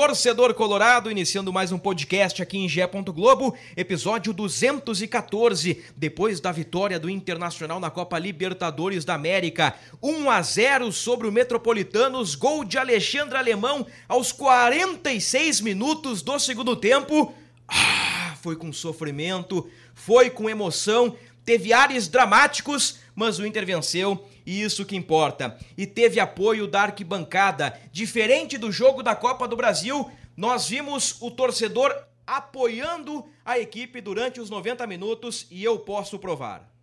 Torcedor 0.00 0.54
Colorado, 0.54 1.10
iniciando 1.10 1.52
mais 1.52 1.72
um 1.72 1.78
podcast 1.78 2.40
aqui 2.40 2.56
em 2.56 2.68
Gé. 2.68 2.86
Globo, 2.86 3.56
episódio 3.76 4.32
214, 4.32 5.82
depois 5.96 6.38
da 6.38 6.52
vitória 6.52 7.00
do 7.00 7.10
Internacional 7.10 7.80
na 7.80 7.90
Copa 7.90 8.16
Libertadores 8.16 9.04
da 9.04 9.14
América. 9.14 9.74
1 10.00 10.30
a 10.30 10.40
0 10.40 10.92
sobre 10.92 11.26
o 11.26 11.32
Metropolitanos, 11.32 12.36
gol 12.36 12.64
de 12.64 12.78
Alexandre 12.78 13.36
Alemão 13.36 13.84
aos 14.06 14.30
46 14.30 15.62
minutos 15.62 16.22
do 16.22 16.38
segundo 16.38 16.76
tempo. 16.76 17.34
Ah, 17.66 18.36
foi 18.40 18.54
com 18.54 18.72
sofrimento, 18.72 19.68
foi 19.96 20.30
com 20.30 20.48
emoção, 20.48 21.16
teve 21.44 21.72
ares 21.72 22.06
dramáticos, 22.06 23.00
mas 23.16 23.40
o 23.40 23.44
Inter 23.44 23.66
venceu 23.66 24.27
isso 24.50 24.84
que 24.84 24.96
importa. 24.96 25.58
E 25.76 25.86
teve 25.86 26.20
apoio 26.20 26.66
da 26.66 26.82
arquibancada. 26.82 27.78
Diferente 27.92 28.56
do 28.56 28.72
jogo 28.72 29.02
da 29.02 29.14
Copa 29.14 29.46
do 29.48 29.56
Brasil, 29.56 30.10
nós 30.36 30.68
vimos 30.68 31.16
o 31.20 31.30
torcedor 31.30 31.94
apoiando 32.26 33.26
a 33.44 33.58
equipe 33.58 34.00
durante 34.00 34.40
os 34.40 34.50
90 34.50 34.86
minutos 34.86 35.46
e 35.50 35.64
eu 35.64 35.78
posso 35.78 36.18
provar. 36.18 36.77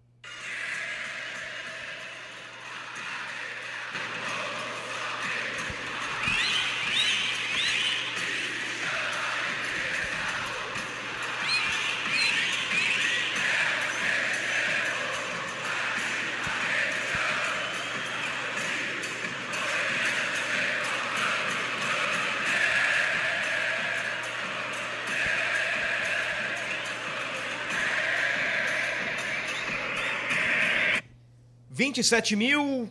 Vinte 31.85 31.99
e 31.99 32.03
sete 32.03 32.35
mil 32.35 32.89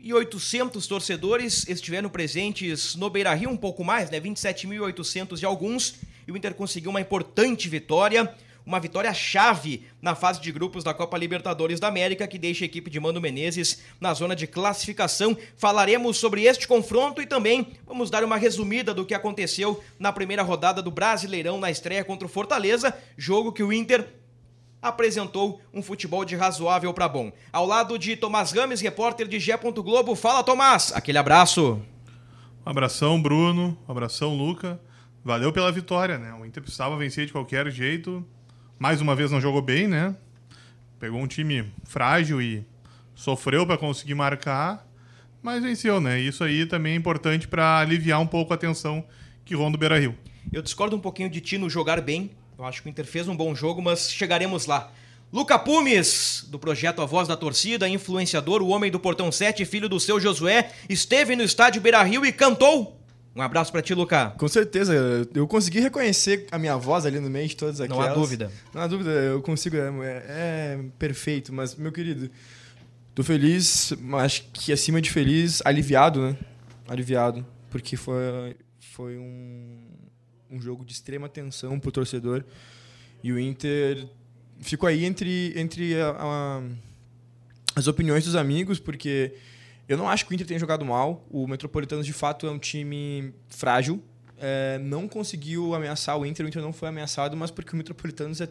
e 0.00 0.12
800 0.12 0.84
torcedores 0.88 1.64
estiveram 1.68 2.08
presentes 2.08 2.96
no 2.96 3.08
Beira 3.08 3.32
Rio, 3.32 3.50
um 3.50 3.56
pouco 3.56 3.84
mais, 3.84 4.10
né? 4.10 4.20
27.800 4.20 5.40
e 5.40 5.46
alguns. 5.46 5.94
E 6.26 6.32
o 6.32 6.36
Inter 6.36 6.52
conseguiu 6.52 6.90
uma 6.90 7.00
importante 7.00 7.68
vitória, 7.68 8.34
uma 8.66 8.80
vitória 8.80 9.14
chave 9.14 9.86
na 10.02 10.16
fase 10.16 10.40
de 10.40 10.50
grupos 10.50 10.82
da 10.82 10.92
Copa 10.92 11.16
Libertadores 11.16 11.78
da 11.78 11.86
América, 11.86 12.26
que 12.26 12.36
deixa 12.36 12.64
a 12.64 12.66
equipe 12.66 12.90
de 12.90 12.98
Mano 12.98 13.20
Menezes 13.20 13.78
na 14.00 14.12
zona 14.12 14.34
de 14.34 14.48
classificação. 14.48 15.38
Falaremos 15.56 16.16
sobre 16.16 16.42
este 16.42 16.66
confronto 16.66 17.22
e 17.22 17.26
também 17.26 17.68
vamos 17.86 18.10
dar 18.10 18.24
uma 18.24 18.36
resumida 18.36 18.92
do 18.92 19.06
que 19.06 19.14
aconteceu 19.14 19.80
na 20.00 20.12
primeira 20.12 20.42
rodada 20.42 20.82
do 20.82 20.90
Brasileirão 20.90 21.60
na 21.60 21.70
estreia 21.70 22.02
contra 22.02 22.26
o 22.26 22.28
Fortaleza, 22.28 22.92
jogo 23.16 23.52
que 23.52 23.62
o 23.62 23.72
Inter 23.72 24.04
apresentou 24.82 25.60
um 25.72 25.80
futebol 25.80 26.24
de 26.24 26.34
razoável 26.34 26.92
para 26.92 27.08
bom. 27.08 27.32
Ao 27.52 27.64
lado 27.64 27.96
de 27.96 28.16
Tomás 28.16 28.50
Rames, 28.50 28.80
repórter 28.80 29.28
de 29.28 29.38
Gé. 29.38 29.56
Globo. 29.56 30.16
Fala, 30.16 30.42
Tomás. 30.42 30.92
Aquele 30.92 31.18
abraço. 31.18 31.80
Um 32.66 32.70
abração, 32.70 33.22
Bruno. 33.22 33.78
Um 33.88 33.92
abração, 33.92 34.36
Luca. 34.36 34.80
Valeu 35.24 35.52
pela 35.52 35.70
vitória, 35.70 36.18
né? 36.18 36.34
O 36.34 36.44
Inter 36.44 36.60
precisava 36.62 36.96
vencer 36.96 37.26
de 37.26 37.32
qualquer 37.32 37.70
jeito. 37.70 38.26
Mais 38.76 39.00
uma 39.00 39.14
vez 39.14 39.30
não 39.30 39.40
jogou 39.40 39.62
bem, 39.62 39.86
né? 39.86 40.16
Pegou 40.98 41.20
um 41.20 41.28
time 41.28 41.72
frágil 41.84 42.42
e 42.42 42.66
sofreu 43.14 43.64
para 43.64 43.78
conseguir 43.78 44.14
marcar, 44.14 44.84
mas 45.40 45.62
venceu, 45.62 46.00
né? 46.00 46.18
Isso 46.18 46.42
aí 46.42 46.66
também 46.66 46.94
é 46.94 46.96
importante 46.96 47.46
para 47.46 47.78
aliviar 47.78 48.20
um 48.20 48.26
pouco 48.26 48.52
a 48.52 48.56
tensão 48.56 49.04
que 49.44 49.54
ronda 49.54 49.76
o 49.76 49.78
Beira-Rio. 49.78 50.16
Eu 50.52 50.62
discordo 50.62 50.96
um 50.96 51.00
pouquinho 51.00 51.30
de 51.30 51.40
ti 51.40 51.58
no 51.58 51.70
jogar 51.70 52.00
bem. 52.00 52.32
Eu 52.62 52.68
acho 52.68 52.80
que 52.80 52.88
o 52.88 52.90
Inter 52.90 53.04
fez 53.04 53.26
um 53.26 53.36
bom 53.36 53.56
jogo, 53.56 53.82
mas 53.82 54.08
chegaremos 54.08 54.66
lá. 54.66 54.92
Luca 55.32 55.58
Pumes, 55.58 56.46
do 56.48 56.60
projeto 56.60 57.02
A 57.02 57.04
Voz 57.04 57.26
da 57.26 57.36
Torcida, 57.36 57.88
influenciador, 57.88 58.62
o 58.62 58.68
homem 58.68 58.88
do 58.88 59.00
Portão 59.00 59.32
7, 59.32 59.64
filho 59.64 59.88
do 59.88 59.98
seu 59.98 60.20
Josué, 60.20 60.70
esteve 60.88 61.34
no 61.34 61.42
estádio 61.42 61.82
Beira-Rio 61.82 62.24
e 62.24 62.30
cantou. 62.30 63.00
Um 63.34 63.42
abraço 63.42 63.72
para 63.72 63.82
ti, 63.82 63.92
Luca. 63.94 64.32
Com 64.38 64.46
certeza, 64.46 64.94
eu 65.34 65.48
consegui 65.48 65.80
reconhecer 65.80 66.46
a 66.52 66.58
minha 66.58 66.76
voz 66.76 67.04
ali 67.04 67.18
no 67.18 67.28
meio 67.28 67.48
de 67.48 67.56
todas 67.56 67.80
aquelas. 67.80 68.06
Não 68.06 68.12
há 68.12 68.14
dúvida. 68.14 68.52
Não 68.72 68.82
há 68.82 68.86
dúvida, 68.86 69.10
eu 69.10 69.42
consigo, 69.42 69.76
é, 69.76 70.22
é 70.28 70.78
perfeito, 71.00 71.52
mas, 71.52 71.74
meu 71.74 71.90
querido, 71.90 72.30
tô 73.12 73.24
feliz, 73.24 73.92
acho 74.20 74.44
que 74.52 74.72
acima 74.72 75.02
de 75.02 75.10
feliz, 75.10 75.60
aliviado, 75.64 76.20
né? 76.20 76.36
Aliviado, 76.86 77.44
porque 77.70 77.96
foi, 77.96 78.54
foi 78.78 79.18
um, 79.18 79.81
um 80.52 80.60
jogo 80.60 80.84
de 80.84 80.92
extrema 80.92 81.28
tensão 81.28 81.80
pro 81.80 81.90
torcedor 81.90 82.44
e 83.22 83.32
o 83.32 83.38
Inter 83.38 84.06
ficou 84.60 84.88
aí 84.88 85.04
entre, 85.04 85.52
entre 85.56 86.00
a, 86.00 86.10
a, 86.18 86.62
as 87.74 87.86
opiniões 87.86 88.24
dos 88.24 88.36
amigos, 88.36 88.78
porque 88.78 89.34
eu 89.88 89.96
não 89.96 90.08
acho 90.08 90.26
que 90.26 90.32
o 90.32 90.34
Inter 90.34 90.46
tenha 90.46 90.60
jogado 90.60 90.84
mal. 90.84 91.26
O 91.30 91.46
Metropolitanos, 91.46 92.06
de 92.06 92.12
fato, 92.12 92.46
é 92.46 92.50
um 92.50 92.58
time 92.58 93.32
frágil. 93.48 94.02
É, 94.38 94.78
não 94.78 95.06
conseguiu 95.06 95.74
ameaçar 95.74 96.18
o 96.18 96.26
Inter. 96.26 96.44
O 96.44 96.48
Inter 96.48 96.62
não 96.62 96.72
foi 96.72 96.88
ameaçado, 96.88 97.36
mas 97.36 97.50
porque 97.50 97.72
o 97.72 97.76
Metropolitanos 97.76 98.40
é... 98.40 98.48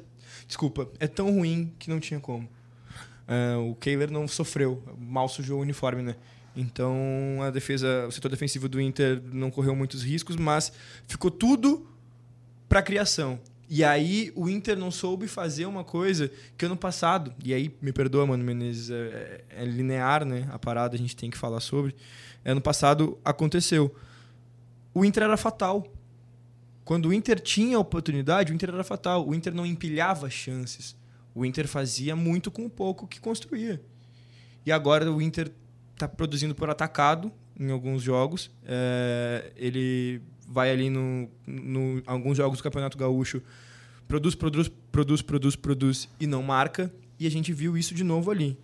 Desculpa, 0.48 0.90
é 1.00 1.08
tão 1.08 1.32
ruim 1.32 1.74
que 1.78 1.90
não 1.90 2.00
tinha 2.00 2.20
como. 2.20 2.50
É, 3.28 3.56
o 3.58 3.76
Kehler 3.76 4.10
não 4.10 4.28
sofreu. 4.28 4.82
Mal 4.98 5.28
sujou 5.28 5.60
o 5.60 5.62
uniforme, 5.62 6.02
né? 6.02 6.16
Então, 6.56 6.96
a 7.42 7.50
defesa, 7.50 8.06
o 8.08 8.12
setor 8.12 8.30
defensivo 8.30 8.68
do 8.68 8.80
Inter 8.82 9.22
não 9.32 9.50
correu 9.50 9.76
muitos 9.76 10.04
riscos, 10.04 10.36
mas 10.36 10.72
ficou 11.08 11.32
tudo 11.32 11.88
para 12.68 12.82
criação. 12.82 13.40
E 13.70 13.86
aí 13.86 14.34
o 14.36 14.50
Inter 14.50 14.78
não 14.78 14.92
soube 14.92 15.30
fazer 15.30 15.66
uma 15.66 15.82
coisa 15.82 16.30
que 16.58 16.66
ano 16.66 16.76
passado, 16.76 17.34
e 17.42 17.54
aí 17.54 17.74
me 17.82 17.94
perdoa, 17.94 18.28
mano, 18.28 18.44
Menezes, 18.44 18.90
é, 18.90 19.46
é 19.50 19.64
linear, 19.64 20.26
né? 20.26 20.46
A 20.52 20.60
parada 20.60 20.96
a 20.96 20.98
gente 20.98 21.16
tem 21.16 21.30
que 21.30 21.38
falar 21.38 21.62
sobre. 21.62 21.96
Ano 22.44 22.60
passado 22.60 23.18
aconteceu. 23.24 23.96
O 24.94 25.06
Inter 25.06 25.24
era 25.24 25.38
fatal. 25.38 25.88
Quando 26.84 27.08
o 27.08 27.14
Inter 27.14 27.40
tinha 27.40 27.80
oportunidade, 27.80 28.52
o 28.52 28.56
Inter 28.56 28.72
era 28.72 28.84
fatal. 28.84 29.26
O 29.26 29.34
Inter 29.34 29.54
não 29.54 29.66
empilhava 29.66 30.30
chances. 30.30 30.94
O 31.34 31.46
Inter 31.46 31.66
fazia 31.66 32.14
muito 32.14 32.52
com 32.52 32.66
o 32.66 32.70
pouco 32.70 33.08
que 33.08 33.22
construía. 33.22 33.82
E 34.66 34.72
agora 34.72 35.10
o 35.10 35.22
Inter 35.22 35.50
está 36.04 36.08
produzindo 36.08 36.56
por 36.56 36.70
atacado 36.70 37.32
em 37.60 37.72
alguns 37.72 38.02
jogos. 38.02 38.50
É, 38.66 39.52
ele 39.56 40.22
vai 40.48 40.72
ali 40.72 40.90
no, 40.90 41.30
no 41.46 42.02
alguns 42.06 42.38
jogos 42.38 42.58
do 42.58 42.64
Campeonato 42.64 42.98
Gaúcho, 42.98 43.42
produz, 44.08 44.36
produz, 44.36 44.68
produz, 44.92 45.22
produz, 45.22 45.56
produz 45.56 46.10
e 46.20 46.28
não 46.28 46.42
marca. 46.42 46.92
E 47.20 47.28
a 47.28 47.32
gente 47.32 47.54
viu 47.54 47.78
isso 47.78 47.94
de 47.94 48.04
novo 48.04 48.32
ali. 48.32 48.58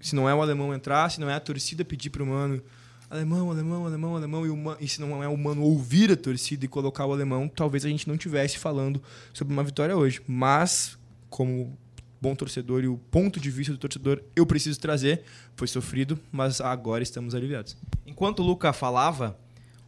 Se 0.00 0.14
não 0.14 0.28
é 0.28 0.34
o 0.34 0.42
alemão 0.42 0.74
entrar, 0.74 1.10
se 1.10 1.20
não 1.20 1.30
é 1.30 1.34
a 1.34 1.40
torcida 1.40 1.84
pedir 1.84 2.10
para 2.10 2.22
o 2.22 2.26
mano 2.26 2.62
alemão, 3.08 3.50
alemão, 3.50 3.86
alemão, 3.86 4.16
alemão, 4.16 4.46
e, 4.80 4.84
e 4.84 4.88
se 4.88 5.00
não 5.00 5.22
é 5.22 5.28
o 5.28 5.36
mano 5.36 5.62
ouvir 5.62 6.10
a 6.10 6.16
torcida 6.16 6.64
e 6.64 6.68
colocar 6.68 7.04
o 7.04 7.12
alemão, 7.12 7.46
talvez 7.46 7.84
a 7.84 7.88
gente 7.88 8.08
não 8.08 8.16
tivesse 8.16 8.58
falando 8.58 9.02
sobre 9.34 9.52
uma 9.52 9.62
vitória 9.62 9.94
hoje. 9.94 10.22
Mas, 10.26 10.98
como 11.28 11.76
bom 12.22 12.36
torcedor 12.36 12.84
e 12.84 12.86
o 12.86 12.96
ponto 12.96 13.40
de 13.40 13.50
vista 13.50 13.72
do 13.72 13.78
torcedor 13.78 14.22
eu 14.36 14.46
preciso 14.46 14.78
trazer, 14.78 15.24
foi 15.56 15.66
sofrido, 15.66 16.16
mas 16.30 16.60
agora 16.60 17.02
estamos 17.02 17.34
aliviados. 17.34 17.76
Enquanto 18.06 18.38
o 18.38 18.42
Luca 18.44 18.72
falava, 18.72 19.36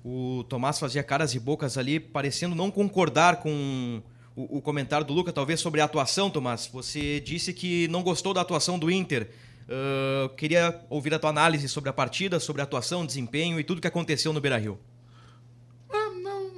o 0.04 0.44
Tomás 0.48 0.80
fazia 0.80 1.04
caras 1.04 1.32
e 1.32 1.38
bocas 1.38 1.78
ali, 1.78 2.00
parecendo 2.00 2.56
não 2.56 2.72
concordar 2.72 3.36
com 3.36 4.02
o, 4.34 4.58
o, 4.58 4.60
comentário 4.60 5.06
do 5.06 5.14
Luca, 5.14 5.32
talvez 5.32 5.60
sobre 5.60 5.80
a 5.80 5.84
atuação, 5.84 6.28
Tomás. 6.28 6.68
Você 6.72 7.20
disse 7.20 7.52
que 7.52 7.86
não 7.86 8.02
gostou 8.02 8.34
da 8.34 8.40
atuação 8.40 8.80
do 8.80 8.90
Inter. 8.90 9.30
Uh, 9.66 10.28
queria 10.34 10.84
ouvir 10.90 11.14
a 11.14 11.20
tua 11.20 11.30
análise 11.30 11.68
sobre 11.68 11.88
a 11.88 11.92
partida, 11.92 12.40
sobre 12.40 12.60
a 12.60 12.64
atuação, 12.64 13.06
desempenho 13.06 13.60
e 13.60 13.64
tudo 13.64 13.80
que 13.80 13.86
aconteceu 13.86 14.32
no 14.32 14.40
Beira 14.40 14.58
Rio. 14.58 14.76
Não, 14.76 14.93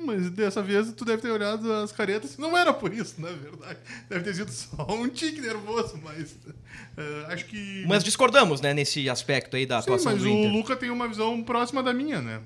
mas 0.07 0.31
dessa 0.31 0.63
vez 0.63 0.93
tu 0.93 1.05
deve 1.05 1.21
ter 1.21 1.31
olhado 1.31 1.71
as 1.73 1.93
caretas. 1.93 2.39
Não 2.39 2.57
era 2.57 2.73
por 2.73 2.93
isso, 2.93 3.21
na 3.21 3.31
verdade. 3.31 3.79
Deve 4.09 4.25
ter 4.25 4.35
sido 4.35 4.51
só 4.51 4.87
um 4.95 5.09
tique 5.09 5.41
nervoso, 5.41 6.01
mas 6.03 6.33
uh, 6.33 7.27
acho 7.29 7.45
que. 7.47 7.85
Mas 7.87 8.05
discordamos, 8.05 8.61
né, 8.61 8.73
nesse 8.73 9.11
aspecto 9.11 9.57
aí 9.57 9.67
da 9.67 9.83
Sim, 9.83 9.89
atuação 9.91 10.13
mas 10.13 10.23
do 10.23 10.29
o 10.29 10.33
Inter. 10.33 10.53
Luca 10.53 10.77
tem 10.77 10.91
uma 10.91 11.09
visão 11.09 11.43
próxima 11.43 11.83
da 11.83 11.93
minha, 11.93 12.23
né? 12.23 12.41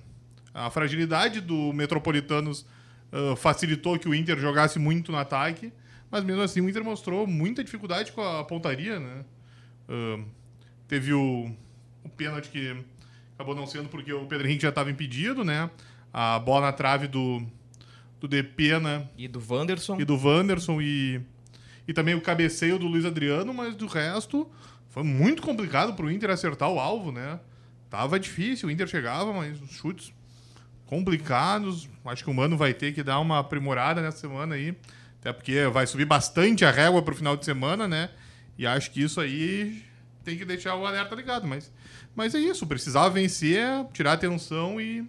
A 0.52 0.70
fragilidade 0.70 1.40
do 1.40 1.72
Metropolitanos 1.72 2.66
uh, 3.12 3.36
facilitou 3.36 3.98
que 3.98 4.08
o 4.08 4.14
Inter 4.14 4.38
jogasse 4.38 4.78
muito 4.78 5.12
no 5.12 5.18
ataque, 5.18 5.72
mas 6.10 6.24
mesmo 6.24 6.42
assim 6.42 6.60
o 6.60 6.68
Inter 6.68 6.82
mostrou 6.82 7.26
muita 7.26 7.62
dificuldade 7.62 8.10
com 8.12 8.22
a 8.22 8.42
pontaria, 8.44 8.98
né? 8.98 9.24
Uh, 9.88 10.24
teve 10.88 11.12
o, 11.12 11.50
o 12.02 12.08
pênalti 12.08 12.48
que 12.48 12.76
acabou 13.34 13.54
não 13.54 13.66
sendo 13.66 13.88
porque 13.88 14.12
o 14.12 14.26
Pedro 14.26 14.46
Henrique 14.46 14.62
já 14.62 14.68
estava 14.70 14.90
impedido, 14.90 15.44
né? 15.44 15.70
A 16.12 16.38
bola 16.38 16.66
na 16.66 16.72
trave 16.72 17.06
do, 17.06 17.42
do 18.20 18.26
Depena 18.26 19.08
E 19.16 19.28
do 19.28 19.42
Wanderson. 19.48 20.00
e 20.00 20.04
do 20.04 20.16
Wanderson 20.16 20.80
e, 20.80 21.20
e 21.86 21.92
também 21.92 22.14
o 22.14 22.20
cabeceio 22.20 22.78
do 22.78 22.86
Luiz 22.86 23.04
Adriano, 23.04 23.54
mas 23.54 23.74
do 23.76 23.86
resto 23.86 24.50
foi 24.88 25.02
muito 25.04 25.40
complicado 25.42 25.94
pro 25.94 26.10
Inter 26.10 26.30
acertar 26.30 26.68
o 26.68 26.80
alvo, 26.80 27.12
né? 27.12 27.38
Tava 27.88 28.18
difícil, 28.18 28.68
o 28.68 28.70
Inter 28.72 28.86
chegava, 28.88 29.32
mas 29.32 29.60
os 29.60 29.70
chutes 29.70 30.12
complicados. 30.86 31.88
Acho 32.04 32.24
que 32.24 32.30
o 32.30 32.34
Mano 32.34 32.56
vai 32.56 32.74
ter 32.74 32.92
que 32.92 33.02
dar 33.02 33.20
uma 33.20 33.38
aprimorada 33.38 34.02
nessa 34.02 34.18
semana 34.18 34.56
aí, 34.56 34.76
até 35.20 35.32
porque 35.32 35.66
vai 35.68 35.86
subir 35.86 36.04
bastante 36.04 36.64
a 36.64 36.70
régua 36.70 37.02
pro 37.02 37.14
final 37.14 37.36
de 37.36 37.44
semana, 37.44 37.86
né? 37.86 38.10
E 38.58 38.66
acho 38.66 38.90
que 38.90 39.00
isso 39.00 39.20
aí 39.20 39.84
tem 40.24 40.36
que 40.36 40.44
deixar 40.44 40.74
o 40.74 40.84
alerta 40.84 41.14
ligado, 41.14 41.46
mas 41.46 41.72
mas 42.14 42.34
é 42.34 42.38
isso, 42.40 42.66
precisava 42.66 43.08
vencer, 43.08 43.64
tirar 43.92 44.14
atenção 44.14 44.80
e 44.80 45.08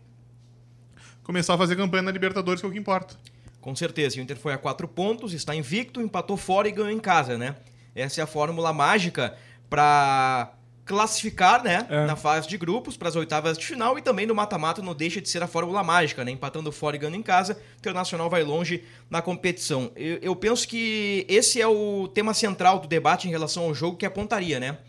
começar 1.24 1.54
a 1.54 1.58
fazer 1.58 1.76
campanha 1.76 2.04
na 2.04 2.12
Libertadores, 2.12 2.60
que 2.62 2.66
é 2.66 2.70
o 2.70 2.72
que 2.72 2.80
importa. 2.80 3.16
Com 3.60 3.76
certeza. 3.76 4.18
O 4.18 4.22
Inter 4.22 4.38
foi 4.38 4.54
a 4.54 4.58
quatro 4.58 4.88
pontos, 4.88 5.34
está 5.34 5.54
invicto, 5.56 6.02
empatou 6.02 6.36
fora 6.38 6.68
e 6.68 6.72
ganhou 6.72 6.90
em 6.92 7.00
casa, 7.00 7.38
né? 7.38 7.56
Essa 7.94 8.22
é 8.22 8.24
a 8.24 8.28
fórmula 8.28 8.74
mágica 8.74 9.36
para 9.70 10.52
classificar, 10.84 11.64
né, 11.64 11.86
É. 11.90 12.06
na 12.06 12.16
fase 12.16 12.48
de 12.50 12.58
grupos 12.58 12.98
para 12.98 13.08
as 13.08 13.16
oitavas 13.16 13.58
de 13.58 13.66
final 13.66 13.98
e 13.98 14.02
também 14.02 14.26
no 14.26 14.36
mata-mata 14.36 14.82
não 14.82 14.94
deixa 14.96 15.22
de 15.22 15.30
ser 15.30 15.42
a 15.42 15.48
fórmula 15.48 15.84
mágica, 15.84 16.26
né? 16.26 16.32
Empatando 16.32 16.72
fora 16.72 16.96
e 16.96 17.00
ganhando 17.00 17.16
em 17.18 17.22
casa, 17.22 17.54
o 17.54 17.78
Internacional 17.78 18.30
vai 18.30 18.44
longe 18.44 18.84
na 19.10 19.22
competição. 19.22 19.92
Eu, 19.96 20.18
eu 20.22 20.36
penso 20.36 20.68
que 20.68 21.26
esse 21.30 21.62
é 21.62 21.68
o 21.68 22.08
tema 22.10 22.34
central 22.34 22.80
do 22.80 22.88
debate 22.88 23.28
em 23.28 23.32
relação 23.32 23.64
ao 23.64 23.74
jogo, 23.76 23.96
que 23.96 24.06
é 24.06 24.08
a 24.08 24.12
pontaria, 24.12 24.60
né? 24.60 24.80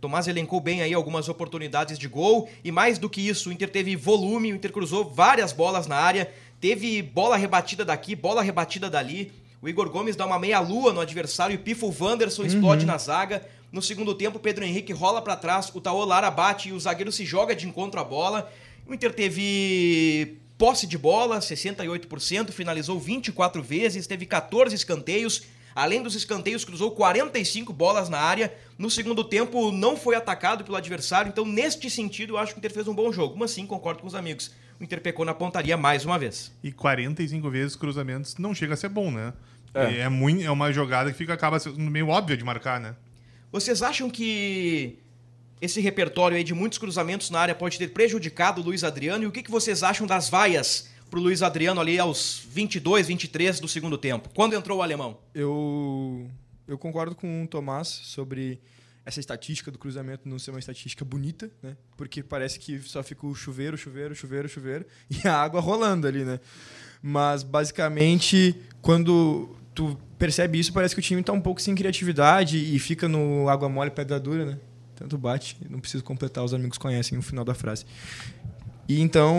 Tomás 0.00 0.28
elencou 0.28 0.60
bem 0.60 0.82
aí 0.82 0.92
algumas 0.92 1.28
oportunidades 1.28 1.98
de 1.98 2.06
gol 2.06 2.48
e 2.62 2.70
mais 2.70 2.98
do 2.98 3.08
que 3.08 3.20
isso, 3.20 3.48
o 3.48 3.52
Inter 3.52 3.70
teve 3.70 3.96
volume, 3.96 4.52
o 4.52 4.56
Inter 4.56 4.72
cruzou 4.72 5.10
várias 5.10 5.52
bolas 5.52 5.86
na 5.86 5.96
área, 5.96 6.30
teve 6.60 7.00
bola 7.02 7.36
rebatida 7.36 7.84
daqui, 7.84 8.14
bola 8.14 8.42
rebatida 8.42 8.90
dali. 8.90 9.32
O 9.62 9.68
Igor 9.68 9.88
Gomes 9.88 10.14
dá 10.14 10.26
uma 10.26 10.38
meia-lua 10.38 10.92
no 10.92 11.00
adversário 11.00 11.54
e 11.54 11.58
pifa 11.58 11.86
o 11.86 11.94
Wanderson, 11.98 12.44
explode 12.44 12.84
na 12.84 12.98
zaga. 12.98 13.46
No 13.72 13.82
segundo 13.82 14.14
tempo, 14.14 14.38
Pedro 14.38 14.64
Henrique 14.64 14.92
rola 14.92 15.20
pra 15.20 15.34
trás, 15.34 15.72
o 15.74 15.80
Taô 15.80 16.04
Lara 16.04 16.30
bate 16.30 16.68
e 16.68 16.72
o 16.72 16.78
zagueiro 16.78 17.10
se 17.10 17.24
joga 17.24 17.56
de 17.56 17.66
encontro 17.66 17.98
à 17.98 18.04
bola. 18.04 18.50
O 18.86 18.94
Inter 18.94 19.12
teve 19.12 20.36
posse 20.56 20.86
de 20.86 20.96
bola, 20.96 21.38
68%, 21.38 22.50
finalizou 22.50 22.98
24 22.98 23.62
vezes, 23.62 24.06
teve 24.06 24.26
14 24.26 24.74
escanteios. 24.74 25.42
Além 25.76 26.02
dos 26.02 26.14
escanteios, 26.14 26.64
cruzou 26.64 26.90
45 26.92 27.70
bolas 27.70 28.08
na 28.08 28.18
área. 28.18 28.54
No 28.78 28.90
segundo 28.90 29.22
tempo, 29.22 29.70
não 29.70 29.94
foi 29.94 30.16
atacado 30.16 30.64
pelo 30.64 30.74
adversário. 30.74 31.28
Então, 31.28 31.44
neste 31.44 31.90
sentido, 31.90 32.32
eu 32.32 32.38
acho 32.38 32.54
que 32.54 32.58
o 32.58 32.60
Inter 32.60 32.72
fez 32.72 32.88
um 32.88 32.94
bom 32.94 33.12
jogo. 33.12 33.36
Mas 33.38 33.50
sim, 33.50 33.66
concordo 33.66 34.00
com 34.00 34.06
os 34.06 34.14
amigos. 34.14 34.52
O 34.80 34.84
Inter 34.84 35.02
pecou 35.02 35.22
na 35.26 35.34
pontaria 35.34 35.76
mais 35.76 36.02
uma 36.02 36.18
vez. 36.18 36.50
E 36.64 36.72
45 36.72 37.50
vezes 37.50 37.76
cruzamentos 37.76 38.38
não 38.38 38.54
chega 38.54 38.72
a 38.72 38.76
ser 38.76 38.88
bom, 38.88 39.10
né? 39.10 39.34
É. 39.74 39.98
É, 39.98 40.08
muito, 40.08 40.42
é 40.42 40.50
uma 40.50 40.72
jogada 40.72 41.12
que 41.12 41.18
fica, 41.18 41.34
acaba 41.34 41.58
sendo 41.58 41.78
meio 41.78 42.08
óbvia 42.08 42.38
de 42.38 42.44
marcar, 42.44 42.80
né? 42.80 42.96
Vocês 43.52 43.82
acham 43.82 44.08
que 44.08 44.98
esse 45.60 45.78
repertório 45.82 46.38
aí 46.38 46.44
de 46.44 46.54
muitos 46.54 46.78
cruzamentos 46.78 47.28
na 47.28 47.40
área 47.40 47.54
pode 47.54 47.76
ter 47.76 47.88
prejudicado 47.88 48.62
o 48.62 48.64
Luiz 48.64 48.82
Adriano? 48.82 49.24
E 49.24 49.26
o 49.26 49.32
que, 49.32 49.42
que 49.42 49.50
vocês 49.50 49.82
acham 49.82 50.06
das 50.06 50.30
vaias 50.30 50.88
pro 51.10 51.20
Luiz 51.20 51.42
Adriano 51.42 51.80
ali 51.80 51.98
aos 51.98 52.42
22, 52.50 53.08
23 53.08 53.60
do 53.60 53.68
segundo 53.68 53.96
tempo? 53.96 54.28
Quando 54.34 54.54
entrou 54.54 54.78
o 54.78 54.82
alemão? 54.82 55.18
Eu, 55.34 56.28
eu 56.66 56.76
concordo 56.78 57.14
com 57.14 57.44
o 57.44 57.46
Tomás 57.46 57.88
sobre 57.88 58.60
essa 59.06 59.20
estatística 59.20 59.70
do 59.70 59.78
cruzamento 59.78 60.28
não 60.28 60.36
ser 60.36 60.50
uma 60.50 60.58
estatística 60.58 61.04
bonita, 61.04 61.48
né? 61.62 61.76
Porque 61.96 62.24
parece 62.24 62.58
que 62.58 62.80
só 62.80 63.04
fica 63.04 63.24
o 63.24 63.34
chuveiro, 63.36 63.78
chuveiro, 63.78 64.16
chuveiro, 64.16 64.48
chuveiro 64.48 64.86
e 65.08 65.28
a 65.28 65.34
água 65.34 65.60
rolando 65.60 66.08
ali, 66.08 66.24
né? 66.24 66.40
Mas 67.00 67.44
basicamente, 67.44 68.60
quando 68.82 69.56
tu 69.72 69.96
percebe 70.18 70.58
isso, 70.58 70.72
parece 70.72 70.92
que 70.92 70.98
o 70.98 71.02
time 71.02 71.22
tá 71.22 71.32
um 71.32 71.40
pouco 71.40 71.62
sem 71.62 71.74
criatividade 71.74 72.58
e 72.58 72.78
fica 72.80 73.06
no 73.06 73.48
água 73.48 73.68
mole, 73.68 73.92
pedra 73.92 74.18
dura, 74.18 74.44
né? 74.44 74.58
Tanto 74.96 75.16
bate, 75.16 75.56
não 75.70 75.78
preciso 75.78 76.02
completar, 76.02 76.42
os 76.42 76.52
amigos 76.52 76.76
conhecem 76.76 77.16
o 77.16 77.22
final 77.22 77.44
da 77.44 77.54
frase. 77.54 77.84
E 78.88 79.00
então 79.00 79.36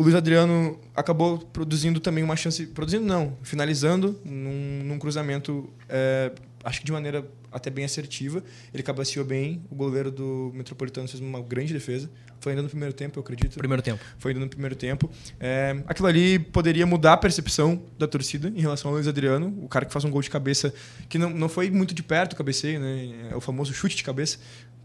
o 0.00 0.02
Luiz 0.02 0.14
Adriano 0.14 0.80
acabou 0.96 1.38
produzindo 1.38 2.00
também 2.00 2.24
uma 2.24 2.34
chance. 2.34 2.66
Produzindo 2.68 3.04
não, 3.04 3.36
finalizando 3.42 4.18
num, 4.24 4.82
num 4.82 4.98
cruzamento, 4.98 5.68
é, 5.90 6.32
acho 6.64 6.80
que 6.80 6.86
de 6.86 6.92
maneira 6.92 7.22
até 7.52 7.68
bem 7.68 7.84
assertiva. 7.84 8.42
Ele 8.72 8.82
cabeceou 8.82 9.26
bem, 9.26 9.62
o 9.70 9.74
goleiro 9.74 10.10
do 10.10 10.52
Metropolitano 10.54 11.06
fez 11.06 11.20
uma 11.20 11.42
grande 11.42 11.74
defesa. 11.74 12.10
Foi 12.40 12.52
ainda 12.52 12.62
no 12.62 12.70
primeiro 12.70 12.94
tempo, 12.94 13.18
eu 13.18 13.22
acredito. 13.22 13.58
Primeiro 13.58 13.82
tempo. 13.82 14.02
Foi 14.16 14.30
ainda 14.30 14.42
no 14.42 14.48
primeiro 14.48 14.74
tempo. 14.74 15.10
É, 15.38 15.76
aquilo 15.86 16.08
ali 16.08 16.38
poderia 16.38 16.86
mudar 16.86 17.12
a 17.12 17.16
percepção 17.18 17.82
da 17.98 18.08
torcida 18.08 18.48
em 18.48 18.60
relação 18.62 18.88
ao 18.90 18.94
Luiz 18.94 19.06
Adriano, 19.06 19.54
o 19.62 19.68
cara 19.68 19.84
que 19.84 19.92
faz 19.92 20.02
um 20.06 20.10
gol 20.10 20.22
de 20.22 20.30
cabeça, 20.30 20.72
que 21.10 21.18
não, 21.18 21.28
não 21.28 21.48
foi 21.50 21.70
muito 21.70 21.92
de 21.92 22.02
perto 22.02 22.32
o 22.32 22.36
cabeceio, 22.36 22.80
né? 22.80 23.28
É 23.32 23.36
o 23.36 23.40
famoso 23.42 23.74
chute 23.74 23.96
de 23.96 24.02
cabeça, 24.02 24.38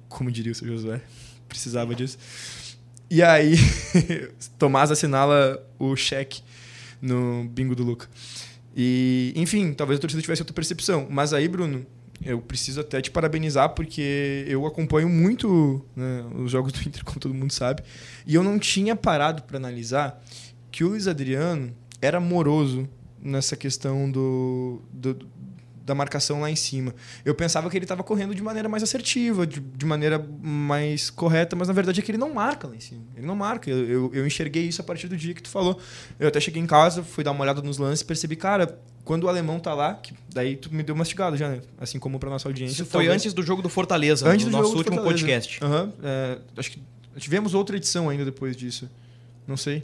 como 0.10 0.30
diria 0.30 0.52
o 0.52 0.56
seu 0.56 0.68
Josué. 0.68 1.00
Precisava 1.48 1.96
disso. 1.96 2.18
E 3.10 3.22
aí, 3.22 3.56
Tomás 4.58 4.92
assinala 4.92 5.62
o 5.78 5.96
cheque 5.96 6.42
no 7.02 7.46
bingo 7.46 7.76
do 7.76 7.84
Luca. 7.84 8.08
E, 8.76 9.32
enfim, 9.36 9.74
talvez 9.74 9.98
a 9.98 10.02
torcida 10.02 10.22
tivesse 10.22 10.42
outra 10.42 10.54
percepção. 10.54 11.08
Mas 11.10 11.34
aí, 11.34 11.48
Bruno, 11.48 11.86
eu 12.24 12.42
preciso 12.42 12.82
até 12.82 13.02
te 13.02 13.12
parabenizar, 13.12 13.70
porque 13.70 14.46
eu 14.48 14.66
acompanho 14.66 15.08
muito 15.08 15.86
né, 15.96 16.26
os 16.36 16.52
jogos 16.52 16.74
do 16.74 16.80
Inter, 16.88 17.04
como 17.06 17.20
todo 17.20 17.34
mundo 17.34 17.52
sabe. 17.54 17.84
E 18.26 18.36
eu 18.36 18.44
não 18.44 18.58
tinha 18.60 18.96
parado 18.96 19.44
para 19.44 19.58
analisar 19.58 20.22
que 20.72 20.84
o 20.84 20.90
Luiz 20.90 21.08
Adriano 21.08 21.74
era 22.02 22.20
moroso 22.20 22.88
nessa 23.22 23.56
questão 23.56 24.10
do, 24.12 24.82
do- 24.92 25.28
da 25.86 25.94
marcação 25.94 26.42
lá 26.42 26.50
em 26.50 26.56
cima. 26.56 26.94
Eu 27.24 27.36
pensava 27.36 27.70
que 27.70 27.78
ele 27.78 27.86
estava 27.86 28.04
correndo 28.04 28.34
de 28.34 28.42
maneira 28.42 28.68
mais 28.68 28.82
assertiva, 28.82 29.46
de, 29.46 29.60
de 29.60 29.86
maneira 29.86 30.18
mais 30.42 31.12
correta, 31.12 31.56
mas 31.56 31.68
na 31.68 31.74
verdade 31.76 32.00
é 32.00 32.04
que 32.04 32.10
ele 32.12 32.18
não 32.18 32.34
marca 32.34 32.68
lá 32.68 32.76
em 32.76 32.80
cima. 32.80 33.04
Ele 33.16 33.26
não 33.28 33.36
marca. 33.36 33.70
Eu, 33.70 33.86
eu, 33.88 34.12
eu 34.14 34.26
enxerguei 34.28 34.64
isso 34.64 34.82
a 34.82 34.84
partir 34.84 35.08
do 35.08 35.16
dia 35.16 35.34
que 35.36 35.44
tu 35.44 35.50
falou. 35.50 35.80
Eu 36.20 36.28
até 36.28 36.40
cheguei 36.40 36.62
em 36.62 36.66
casa, 36.66 37.04
fui 37.04 37.24
dar 37.24 37.32
uma 37.32 37.42
olhada 37.44 37.62
nos 37.62 37.78
lances 37.78 38.02
e 38.02 38.06
percebi, 38.06 38.36
cara, 38.36 38.80
quando 39.04 39.26
o 39.26 39.30
alemão 39.30 39.60
tá 39.60 39.76
lá, 39.76 39.94
que 39.94 40.12
daí 40.34 40.56
tu 40.56 40.74
me 40.74 40.82
deu 40.82 40.96
mastigado 40.96 41.38
já, 41.38 41.50
né? 41.50 41.62
Assim 41.80 42.00
como 42.00 42.18
pra 42.18 42.32
nossa 42.32 42.50
audiência. 42.50 42.74
Isso 42.82 42.86
foi 42.86 43.04
talvez- 43.04 43.22
antes 43.22 43.34
do 43.34 43.44
jogo 43.44 43.62
do 43.62 43.70
Fortaleza, 43.70 44.28
antes 44.28 44.46
do 44.46 44.52
nosso 44.52 44.76
último 44.76 44.96
Fortaleza. 44.96 45.24
podcast. 45.26 45.64
Aham, 45.64 45.94
é, 46.04 46.40
acho 46.58 46.72
que 46.72 46.82
tivemos 47.18 47.54
outra 47.54 47.78
edição 47.78 48.10
ainda 48.10 48.26
depois 48.26 48.58
disso. 48.58 48.90
Não 49.48 49.56
sei. 49.56 49.84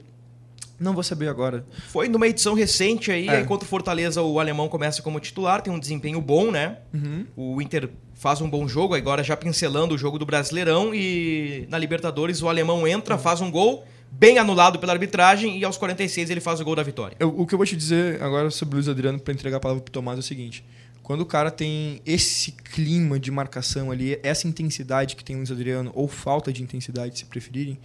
Não 0.81 0.93
vou 0.93 1.03
saber 1.03 1.27
agora. 1.29 1.63
Foi 1.89 2.09
numa 2.09 2.27
edição 2.27 2.53
recente 2.55 3.11
aí, 3.11 3.27
É. 3.27 3.37
aí 3.37 3.43
contra 3.45 3.65
o 3.65 3.69
Fortaleza 3.69 4.21
o 4.21 4.39
alemão 4.39 4.67
começa 4.67 5.01
como 5.01 5.19
titular, 5.19 5.61
tem 5.61 5.71
um 5.71 5.79
desempenho 5.79 6.19
bom, 6.19 6.49
né? 6.49 6.77
Uhum. 6.93 7.25
O 7.35 7.61
Inter 7.61 7.89
faz 8.15 8.41
um 8.41 8.49
bom 8.49 8.67
jogo, 8.67 8.95
agora 8.95 9.23
já 9.23 9.37
pincelando 9.37 9.93
o 9.93 9.97
jogo 9.97 10.17
do 10.17 10.25
Brasileirão 10.25 10.93
e 10.93 11.65
na 11.69 11.77
Libertadores 11.77 12.41
o 12.41 12.49
alemão 12.49 12.87
entra, 12.87 13.17
faz 13.17 13.41
um 13.41 13.51
gol, 13.51 13.85
bem 14.11 14.37
anulado 14.39 14.79
pela 14.79 14.91
arbitragem 14.91 15.57
e 15.57 15.63
aos 15.63 15.77
46 15.77 16.29
ele 16.31 16.41
faz 16.41 16.59
o 16.59 16.65
gol 16.65 16.75
da 16.75 16.83
vitória. 16.83 17.15
Eu- 17.19 17.29
o 17.39 17.45
que 17.45 17.53
eu 17.53 17.57
vou 17.57 17.65
te 17.65 17.75
dizer 17.75 18.21
agora 18.21 18.49
sobre 18.49 18.73
o 18.73 18.77
Luiz 18.77 18.89
Adriano 18.89 19.19
para 19.19 19.33
entregar 19.33 19.57
a 19.57 19.59
palavra 19.59 19.83
pro 19.83 19.91
Tomás 19.91 20.17
é 20.17 20.19
o 20.19 20.23
seguinte. 20.23 20.65
Quando 21.03 21.21
o 21.21 21.25
cara 21.25 21.49
tem 21.51 22.01
esse 22.05 22.51
clima 22.51 23.19
de 23.19 23.31
marcação 23.31 23.89
ali, 23.91 24.19
essa 24.23 24.47
intensidade 24.47 25.15
que 25.15 25.23
tem 25.23 25.35
o 25.35 25.39
Luiz 25.39 25.51
Adriano, 25.51 25.91
ou 25.95 26.07
falta 26.07 26.53
de 26.53 26.61
intensidade, 26.63 27.17
se 27.19 27.25
preferirem, 27.25 27.77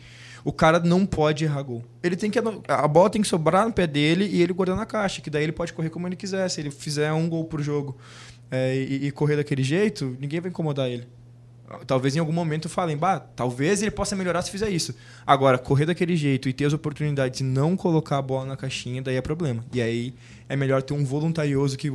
o 0.47 0.53
cara 0.53 0.79
não 0.79 1.05
pode 1.05 1.45
errar 1.45 1.61
gol. 1.62 1.83
Ele 2.00 2.15
tem 2.15 2.31
que 2.31 2.38
a 2.38 2.87
bola 2.87 3.11
tem 3.11 3.21
que 3.21 3.26
sobrar 3.26 3.67
no 3.67 3.73
pé 3.73 3.85
dele 3.85 4.26
e 4.26 4.41
ele 4.41 4.53
guardar 4.53 4.76
na 4.76 4.87
caixa, 4.87 5.21
que 5.21 5.29
daí 5.29 5.43
ele 5.43 5.50
pode 5.50 5.73
correr 5.73 5.91
como 5.91 6.07
ele 6.07 6.15
quiser. 6.15 6.49
Se 6.49 6.61
ele 6.61 6.71
fizer 6.71 7.12
um 7.12 7.29
gol 7.29 7.47
por 7.47 7.61
jogo 7.61 7.99
é, 8.49 8.76
e, 8.76 9.09
e 9.09 9.11
correr 9.11 9.35
daquele 9.35 9.65
jeito, 9.65 10.17
ninguém 10.21 10.38
vai 10.38 10.50
incomodar 10.50 10.88
ele. 10.88 11.09
Talvez 11.87 12.15
em 12.15 12.21
algum 12.21 12.33
momento 12.33 12.69
falem, 12.69 12.97
bah, 12.97 13.19
talvez 13.19 13.83
ele 13.83 13.91
possa 13.91 14.15
melhorar 14.15 14.41
se 14.43 14.51
fizer 14.51 14.71
isso. 14.71 14.95
Agora, 15.27 15.59
correr 15.59 15.85
daquele 15.85 16.17
jeito 16.17 16.49
e 16.49 16.53
ter 16.53 16.65
as 16.65 16.73
oportunidades 16.73 17.41
e 17.41 17.43
não 17.43 17.77
colocar 17.77 18.19
a 18.19 18.23
bola 18.23 18.47
na 18.47 18.57
caixinha, 18.57 19.03
daí 19.03 19.17
é 19.17 19.21
problema. 19.21 19.65
E 19.73 19.83
aí 19.83 20.15
é 20.49 20.55
melhor 20.55 20.81
ter 20.83 20.95
um 20.95 21.05
voluntarioso 21.05 21.77
que, 21.77 21.91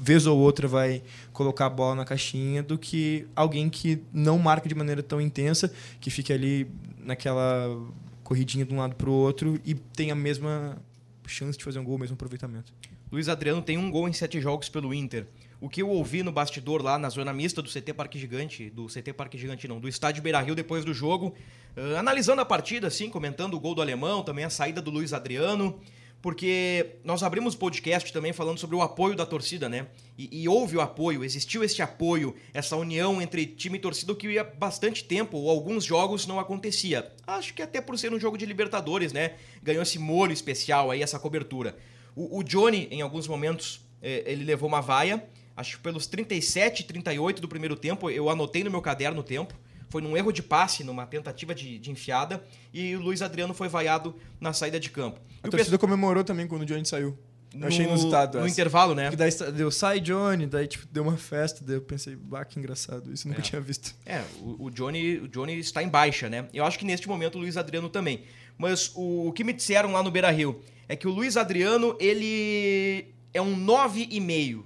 vez 0.00 0.26
ou 0.26 0.38
outra, 0.38 0.68
vai 0.68 1.02
colocar 1.32 1.66
a 1.66 1.70
bola 1.70 1.96
na 1.96 2.04
caixinha 2.04 2.62
do 2.62 2.78
que 2.78 3.26
alguém 3.34 3.68
que 3.68 4.00
não 4.12 4.38
marca 4.38 4.68
de 4.68 4.74
maneira 4.76 5.02
tão 5.02 5.20
intensa, 5.20 5.72
que 6.00 6.08
fique 6.08 6.32
ali 6.32 6.70
naquela 6.98 7.76
corridinha 8.22 8.64
de 8.64 8.72
um 8.72 8.78
lado 8.78 8.94
para 8.94 9.10
o 9.10 9.12
outro 9.12 9.60
e 9.64 9.74
tem 9.74 10.10
a 10.10 10.14
mesma 10.14 10.78
chance 11.26 11.58
de 11.58 11.64
fazer 11.64 11.80
um 11.80 11.84
gol, 11.84 11.96
o 11.96 11.98
mesmo 11.98 12.14
aproveitamento. 12.14 12.72
Luiz 13.10 13.28
Adriano 13.28 13.62
tem 13.62 13.76
um 13.78 13.90
gol 13.90 14.08
em 14.08 14.12
sete 14.12 14.40
jogos 14.40 14.68
pelo 14.68 14.92
Inter. 14.94 15.26
O 15.60 15.68
que 15.68 15.80
eu 15.80 15.88
ouvi 15.88 16.22
no 16.22 16.30
bastidor 16.30 16.82
lá 16.82 16.98
na 16.98 17.08
zona 17.08 17.32
mista 17.32 17.62
do 17.62 17.70
CT 17.70 17.94
Parque 17.94 18.18
Gigante, 18.18 18.68
do 18.68 18.86
CT 18.86 19.14
Parque 19.14 19.38
Gigante 19.38 19.66
não, 19.66 19.80
do 19.80 19.88
estádio 19.88 20.22
Beira-Rio 20.22 20.54
depois 20.54 20.84
do 20.84 20.92
jogo, 20.92 21.34
uh, 21.76 21.96
analisando 21.96 22.42
a 22.42 22.44
partida, 22.44 22.88
assim, 22.88 23.08
comentando 23.08 23.54
o 23.54 23.60
gol 23.60 23.74
do 23.74 23.80
alemão, 23.80 24.22
também 24.22 24.44
a 24.44 24.50
saída 24.50 24.82
do 24.82 24.90
Luiz 24.90 25.14
Adriano, 25.14 25.80
porque 26.20 26.96
nós 27.04 27.22
abrimos 27.22 27.54
o 27.54 27.58
podcast 27.58 28.12
também 28.12 28.32
falando 28.32 28.58
sobre 28.58 28.76
o 28.76 28.82
apoio 28.82 29.14
da 29.14 29.24
torcida, 29.24 29.68
né? 29.68 29.86
E, 30.18 30.42
e 30.42 30.48
houve 30.48 30.76
o 30.76 30.80
apoio, 30.80 31.24
existiu 31.24 31.62
este 31.62 31.80
apoio, 31.82 32.34
essa 32.52 32.76
união 32.76 33.22
entre 33.22 33.46
time 33.46 33.78
e 33.78 33.80
torcida 33.80 34.14
que 34.14 34.38
há 34.38 34.44
bastante 34.44 35.04
tempo, 35.04 35.38
ou 35.38 35.48
alguns 35.48 35.84
jogos, 35.84 36.26
não 36.26 36.40
acontecia. 36.40 37.12
Acho 37.26 37.54
que 37.54 37.62
até 37.62 37.80
por 37.80 37.98
ser 37.98 38.12
um 38.12 38.20
jogo 38.20 38.36
de 38.36 38.44
Libertadores, 38.44 39.12
né? 39.12 39.34
Ganhou 39.62 39.82
esse 39.82 39.98
molho 39.98 40.32
especial 40.32 40.90
aí, 40.90 41.02
essa 41.02 41.18
cobertura. 41.18 41.76
O, 42.14 42.40
o 42.40 42.42
Johnny, 42.42 42.88
em 42.90 43.02
alguns 43.02 43.28
momentos, 43.28 43.80
eh, 44.02 44.24
ele 44.26 44.44
levou 44.44 44.68
uma 44.68 44.80
vaia, 44.80 45.22
acho 45.56 45.76
que 45.76 45.82
pelos 45.82 46.06
37, 46.06 46.84
38 46.84 47.40
do 47.40 47.48
primeiro 47.48 47.76
tempo, 47.76 48.10
eu 48.10 48.28
anotei 48.30 48.62
no 48.62 48.70
meu 48.70 48.82
caderno 48.82 49.20
o 49.20 49.24
tempo. 49.24 49.54
Foi 49.88 50.02
num 50.02 50.16
erro 50.16 50.32
de 50.32 50.42
passe, 50.42 50.82
numa 50.82 51.06
tentativa 51.06 51.54
de, 51.54 51.78
de 51.78 51.90
enfiada, 51.92 52.42
e 52.74 52.94
o 52.96 53.00
Luiz 53.00 53.22
Adriano 53.22 53.54
foi 53.54 53.68
vaiado 53.68 54.16
na 54.40 54.52
saída 54.52 54.80
de 54.80 54.90
campo. 54.90 55.20
A 55.42 55.46
E 55.46 55.48
o 55.48 55.50
torcida 55.50 55.78
comemorou 55.78 56.24
também 56.24 56.46
quando 56.48 56.62
o 56.62 56.66
Johnny 56.66 56.84
saiu. 56.84 57.16
Eu 57.54 57.60
no, 57.60 57.66
achei 57.68 57.86
inusitado. 57.86 58.38
No 58.38 58.44
essa. 58.44 58.52
intervalo, 58.52 58.94
né? 58.94 59.04
Porque 59.04 59.16
daí 59.16 59.30
deu, 59.52 59.70
sai 59.70 60.00
Johnny, 60.00 60.46
daí 60.46 60.66
tipo, 60.66 60.86
deu 60.90 61.04
uma 61.04 61.16
festa, 61.16 61.64
daí 61.64 61.76
eu 61.76 61.80
pensei, 61.80 62.16
bah, 62.16 62.44
que 62.44 62.58
engraçado, 62.58 63.12
isso 63.12 63.26
eu 63.26 63.30
nunca 63.30 63.40
É. 63.40 63.44
tinha 63.44 63.60
visto. 63.60 63.94
É, 64.04 64.22
o, 64.40 64.64
o 64.66 64.70
Johnny, 64.70 65.18
o 65.18 65.28
Johnny 65.28 65.56
está 65.60 65.82
em 65.82 65.88
baixa, 65.88 66.28
né? 66.28 66.48
Eu 66.52 66.64
acho 66.66 66.78
que 66.78 66.84
neste 66.84 67.08
momento 67.08 67.36
o 67.36 67.38
Luiz 67.38 67.56
Adriano 67.56 67.88
também. 67.88 68.24
Mas 68.58 68.90
o, 68.94 69.28
o 69.28 69.32
que 69.32 69.44
me 69.44 69.52
disseram 69.52 69.92
lá 69.92 70.02
no 70.02 70.10
Beira 70.10 70.30
Rio 70.32 70.60
é 70.88 70.96
que 70.96 71.06
o 71.06 71.10
Luiz 71.10 71.36
Adriano, 71.36 71.96
ele 72.00 73.06
é 73.32 73.40
um 73.40 73.56
9,5. 73.64 74.64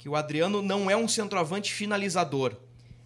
Que 0.00 0.08
o 0.08 0.16
Adriano 0.16 0.62
não 0.62 0.90
é 0.90 0.96
um 0.96 1.06
centroavante 1.06 1.70
finalizador. 1.70 2.56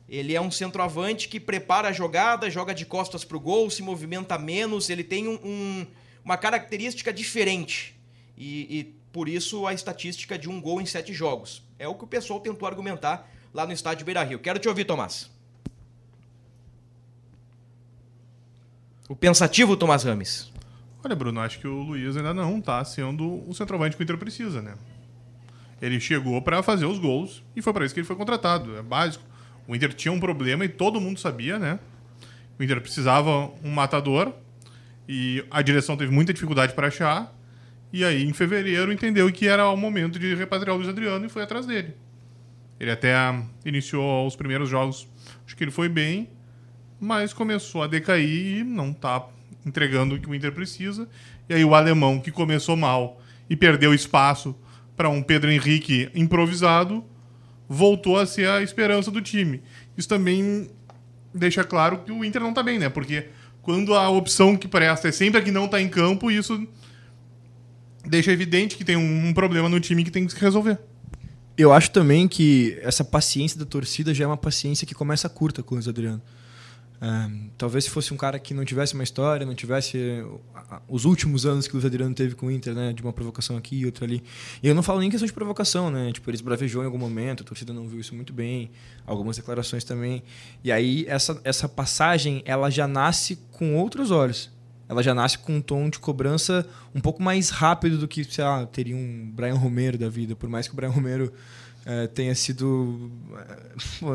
Ele 0.08 0.32
é 0.32 0.40
um 0.40 0.48
centroavante 0.48 1.28
que 1.28 1.40
prepara 1.40 1.88
a 1.88 1.92
jogada, 1.92 2.48
joga 2.48 2.72
de 2.72 2.86
costas 2.86 3.24
pro 3.24 3.40
gol, 3.40 3.68
se 3.68 3.82
movimenta 3.82 4.38
menos, 4.38 4.88
ele 4.88 5.02
tem 5.02 5.26
um- 5.26 5.40
um- 5.44 5.86
uma 6.24 6.36
característica 6.36 7.12
diferente. 7.12 7.98
E, 8.38 8.78
e 8.78 8.84
por 9.12 9.28
isso 9.28 9.66
a 9.66 9.74
estatística 9.74 10.38
de 10.38 10.48
um 10.48 10.60
gol 10.60 10.80
em 10.80 10.86
sete 10.86 11.12
jogos. 11.12 11.64
É 11.80 11.88
o 11.88 11.96
que 11.96 12.04
o 12.04 12.06
pessoal 12.06 12.38
tentou 12.38 12.68
argumentar 12.68 13.28
lá 13.52 13.66
no 13.66 13.72
estádio 13.72 14.04
Beira 14.06 14.22
Rio. 14.22 14.38
Quero 14.38 14.60
te 14.60 14.68
ouvir, 14.68 14.84
Tomás. 14.84 15.28
O 19.08 19.16
pensativo 19.16 19.76
Tomás 19.76 20.04
Rames. 20.04 20.52
Olha, 21.04 21.16
Bruno, 21.16 21.40
acho 21.40 21.58
que 21.58 21.66
o 21.66 21.82
Luiz 21.82 22.16
ainda 22.16 22.32
não 22.32 22.60
tá 22.60 22.84
sendo 22.84 23.48
o 23.48 23.52
centroavante 23.52 23.96
que 23.96 24.02
o 24.02 24.04
Inter 24.04 24.16
precisa, 24.16 24.62
né? 24.62 24.76
Ele 25.84 26.00
chegou 26.00 26.40
para 26.40 26.62
fazer 26.62 26.86
os 26.86 26.98
gols 26.98 27.44
e 27.54 27.60
foi 27.60 27.70
para 27.74 27.84
isso 27.84 27.92
que 27.92 28.00
ele 28.00 28.06
foi 28.06 28.16
contratado. 28.16 28.74
É 28.74 28.80
básico. 28.80 29.22
O 29.68 29.76
Inter 29.76 29.92
tinha 29.92 30.10
um 30.10 30.18
problema 30.18 30.64
e 30.64 30.68
todo 30.68 30.98
mundo 30.98 31.20
sabia, 31.20 31.58
né? 31.58 31.78
O 32.58 32.62
Inter 32.62 32.80
precisava 32.80 33.50
um 33.62 33.70
matador 33.70 34.32
e 35.06 35.44
a 35.50 35.60
direção 35.60 35.94
teve 35.94 36.10
muita 36.10 36.32
dificuldade 36.32 36.72
para 36.72 36.86
achar. 36.86 37.30
E 37.92 38.02
aí, 38.02 38.24
em 38.24 38.32
fevereiro, 38.32 38.90
entendeu 38.90 39.30
que 39.30 39.46
era 39.46 39.68
o 39.68 39.76
momento 39.76 40.18
de 40.18 40.34
repatriar 40.34 40.74
o 40.74 40.78
Luiz 40.78 40.88
Adriano 40.88 41.26
e 41.26 41.28
foi 41.28 41.42
atrás 41.42 41.66
dele. 41.66 41.94
Ele 42.80 42.90
até 42.90 43.14
iniciou 43.62 44.26
os 44.26 44.34
primeiros 44.34 44.70
jogos, 44.70 45.06
acho 45.44 45.54
que 45.54 45.64
ele 45.64 45.70
foi 45.70 45.90
bem, 45.90 46.30
mas 46.98 47.34
começou 47.34 47.82
a 47.82 47.86
decair 47.86 48.60
e 48.60 48.64
não 48.64 48.90
tá 48.90 49.26
entregando 49.66 50.14
o 50.14 50.18
que 50.18 50.30
o 50.30 50.34
Inter 50.34 50.50
precisa. 50.50 51.06
E 51.46 51.52
aí 51.52 51.64
o 51.64 51.74
alemão, 51.74 52.20
que 52.20 52.30
começou 52.30 52.74
mal 52.74 53.20
e 53.50 53.54
perdeu 53.54 53.92
espaço 53.92 54.56
para 54.96 55.08
um 55.08 55.22
Pedro 55.22 55.50
Henrique 55.50 56.08
improvisado, 56.14 57.04
voltou 57.68 58.18
a 58.18 58.26
ser 58.26 58.48
a 58.48 58.62
esperança 58.62 59.10
do 59.10 59.20
time. 59.20 59.62
Isso 59.96 60.08
também 60.08 60.70
deixa 61.34 61.64
claro 61.64 61.98
que 61.98 62.12
o 62.12 62.24
Inter 62.24 62.40
não 62.40 62.54
tá 62.54 62.62
bem, 62.62 62.78
né? 62.78 62.88
Porque 62.88 63.28
quando 63.62 63.94
a 63.94 64.08
opção 64.08 64.56
que 64.56 64.68
presta 64.68 65.08
é 65.08 65.12
sempre 65.12 65.40
a 65.40 65.42
que 65.42 65.50
não 65.50 65.66
tá 65.66 65.80
em 65.80 65.88
campo, 65.88 66.30
isso 66.30 66.66
deixa 68.06 68.30
evidente 68.30 68.76
que 68.76 68.84
tem 68.84 68.96
um, 68.96 69.32
problema 69.32 69.68
no 69.68 69.80
time 69.80 70.04
que 70.04 70.10
tem 70.10 70.26
que 70.26 70.32
se 70.32 70.38
resolver. 70.38 70.78
Eu 71.56 71.72
acho 71.72 71.90
também 71.90 72.28
que 72.28 72.78
essa 72.82 73.04
paciência 73.04 73.58
da 73.58 73.64
torcida 73.64 74.12
já 74.12 74.24
é 74.24 74.26
uma 74.26 74.36
paciência 74.36 74.86
que 74.86 74.94
começa 74.94 75.28
curta 75.28 75.62
com 75.62 75.76
o 75.76 75.78
Adriano. 75.78 76.20
Talvez 77.58 77.84
se 77.84 77.90
fosse 77.90 78.14
um 78.14 78.16
cara 78.16 78.38
que 78.38 78.54
não 78.54 78.64
tivesse 78.64 78.94
uma 78.94 79.02
história, 79.02 79.44
não 79.44 79.54
tivesse 79.54 80.24
os 80.88 81.04
últimos 81.04 81.44
anos 81.44 81.66
que 81.66 81.74
o 81.74 81.76
Luiz 81.76 81.84
Adriano 81.84 82.14
teve 82.14 82.34
com 82.34 82.46
o 82.46 82.50
Inter, 82.50 82.74
né? 82.74 82.92
De 82.92 83.02
uma 83.02 83.12
provocação 83.12 83.56
aqui 83.56 83.76
e 83.76 83.86
outra 83.86 84.04
ali. 84.04 84.22
E 84.62 84.68
eu 84.68 84.74
não 84.74 84.82
falo 84.82 85.00
nem 85.00 85.10
questão 85.10 85.26
de 85.26 85.32
provocação, 85.32 85.90
né? 85.90 86.12
Tipo, 86.12 86.30
eles 86.30 86.40
bravejou 86.40 86.82
em 86.82 86.86
algum 86.86 86.98
momento, 86.98 87.42
a 87.42 87.46
torcida 87.46 87.72
não 87.72 87.86
viu 87.86 88.00
isso 88.00 88.14
muito 88.14 88.32
bem, 88.32 88.70
algumas 89.06 89.36
declarações 89.36 89.84
também. 89.84 90.22
E 90.62 90.72
aí, 90.72 91.04
essa, 91.06 91.40
essa 91.44 91.68
passagem, 91.68 92.42
ela 92.46 92.70
já 92.70 92.88
nasce 92.88 93.38
com 93.52 93.76
outros 93.76 94.10
olhos. 94.10 94.50
Ela 94.88 95.02
já 95.02 95.14
nasce 95.14 95.38
com 95.38 95.56
um 95.56 95.60
tom 95.62 95.88
de 95.88 95.98
cobrança 95.98 96.66
um 96.94 97.00
pouco 97.00 97.22
mais 97.22 97.50
rápido 97.50 97.98
do 97.98 98.06
que, 98.06 98.22
sei 98.24 98.44
lá, 98.44 98.66
teria 98.66 98.94
um 98.94 99.30
Brian 99.34 99.54
Romero 99.54 99.96
da 99.96 100.08
vida. 100.08 100.36
Por 100.36 100.48
mais 100.48 100.66
que 100.66 100.74
o 100.74 100.76
Brian 100.76 100.90
Romero 100.90 101.32
é, 101.86 102.06
tenha 102.06 102.34
sido. 102.34 103.10
Pô, 104.00 104.08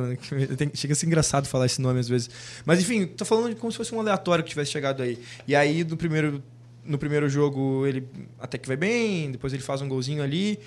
chega 0.73 0.93
a 0.93 0.95
ser 0.95 1.05
engraçado 1.05 1.47
falar 1.47 1.67
esse 1.67 1.81
nome 1.81 1.99
às 1.99 2.07
vezes. 2.07 2.29
Mas 2.65 2.79
enfim, 2.79 3.05
tô 3.05 3.25
falando 3.25 3.55
como 3.55 3.71
se 3.71 3.77
fosse 3.77 3.93
um 3.93 3.99
aleatório 3.99 4.43
que 4.43 4.49
tivesse 4.49 4.71
chegado 4.71 5.03
aí. 5.03 5.19
E 5.47 5.55
aí, 5.55 5.83
no 5.83 5.95
primeiro, 5.95 6.43
no 6.83 6.97
primeiro 6.97 7.29
jogo, 7.29 7.85
ele 7.85 8.07
até 8.39 8.57
que 8.57 8.67
vai 8.67 8.77
bem, 8.77 9.31
depois 9.31 9.53
ele 9.53 9.61
faz 9.61 9.81
um 9.81 9.87
golzinho 9.87 10.23
ali. 10.23 10.59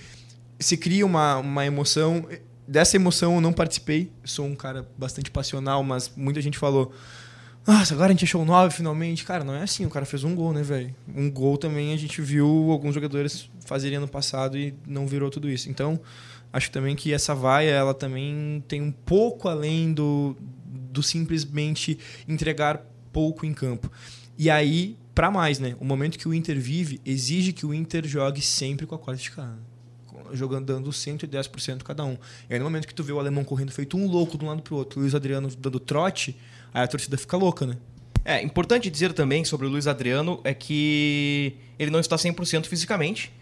Se 0.61 0.77
cria 0.77 1.05
uma, 1.05 1.39
uma 1.39 1.67
emoção. 1.67 2.27
Dessa 2.67 2.95
emoção 2.95 3.35
eu 3.35 3.41
não 3.41 3.53
participei. 3.53 4.13
Sou 4.25 4.47
um 4.47 4.55
cara 4.55 4.89
bastante 4.97 5.31
passional, 5.31 5.83
mas 5.83 6.13
muita 6.17 6.41
gente 6.41 6.57
falou. 6.57 6.93
Nossa, 7.67 7.95
agora 7.95 8.09
a 8.09 8.13
gente 8.13 8.25
achou 8.25 8.43
o 8.43 8.45
9 8.45 8.75
finalmente. 8.75 9.25
Cara, 9.25 9.43
não 9.43 9.55
é 9.55 9.63
assim. 9.63 9.85
O 9.85 9.91
cara 9.91 10.07
fez 10.07 10.23
um 10.23 10.35
gol, 10.35 10.53
né, 10.53 10.63
velho? 10.63 10.95
Um 11.15 11.29
gol 11.31 11.59
também 11.59 11.93
a 11.93 11.97
gente 11.97 12.21
viu 12.21 12.71
alguns 12.71 12.95
jogadores 12.95 13.51
fazerem 13.65 13.99
ano 13.99 14.09
passado 14.09 14.57
e 14.57 14.75
não 14.87 15.07
virou 15.07 15.31
tudo 15.31 15.49
isso. 15.49 15.69
Então, 15.69 16.01
acho 16.53 16.71
também 16.71 16.95
que 16.95 17.13
essa 17.13 17.35
vaia, 17.35 17.71
ela 17.71 17.95
também 17.95 18.63
tem 18.69 18.83
um 18.83 18.93
pouco 18.93 19.49
além 19.49 19.93
do, 19.93 20.37
do 20.65 21.03
simplesmente 21.03 21.99
entregar 22.29 22.87
pouco 23.13 23.47
em 23.47 23.55
campo. 23.55 23.91
E 24.37 24.51
aí, 24.51 24.97
para 25.15 25.31
mais, 25.31 25.59
né? 25.59 25.77
O 25.81 25.85
momento 25.85 26.19
que 26.19 26.29
o 26.29 26.35
Inter 26.35 26.59
vive 26.59 27.01
exige 27.05 27.53
que 27.53 27.67
o 27.67 27.73
Inter 27.73 28.07
jogue 28.07 28.41
sempre 28.41 28.87
com 28.87 28.95
a 28.95 28.99
quarta 28.99 29.23
escala. 29.23 29.59
Jogando, 30.33 30.67
dando 30.67 30.91
110% 30.91 31.83
cada 31.83 32.05
um. 32.05 32.17
E 32.49 32.55
aí, 32.55 32.59
no 32.59 32.65
momento 32.65 32.87
que 32.87 32.95
tu 32.95 33.03
vê 33.03 33.13
o 33.13 33.19
alemão 33.19 33.45
correndo 33.45 33.71
feito 33.71 33.97
um 33.97 34.07
louco 34.07 34.39
de 34.39 34.45
um 34.45 34.49
lado 34.49 34.63
pro 34.63 34.77
outro, 34.77 34.99
o 34.99 35.03
Luiz 35.03 35.15
Adriano 35.15 35.49
dando 35.59 35.79
trote, 35.79 36.37
aí 36.73 36.83
a 36.83 36.89
torcida 36.89 37.19
fica 37.19 37.37
louca, 37.37 37.67
né? 37.67 37.77
É, 38.25 38.41
importante 38.41 38.89
dizer 38.89 39.13
também 39.13 39.45
sobre 39.45 39.67
o 39.67 39.71
Luiz 39.71 39.87
Adriano 39.87 40.41
é 40.45 40.55
que 40.55 41.57
ele 41.79 41.91
não 41.91 42.01
está 42.01 42.17
100% 42.17 42.67
fisicamente. 42.67 43.33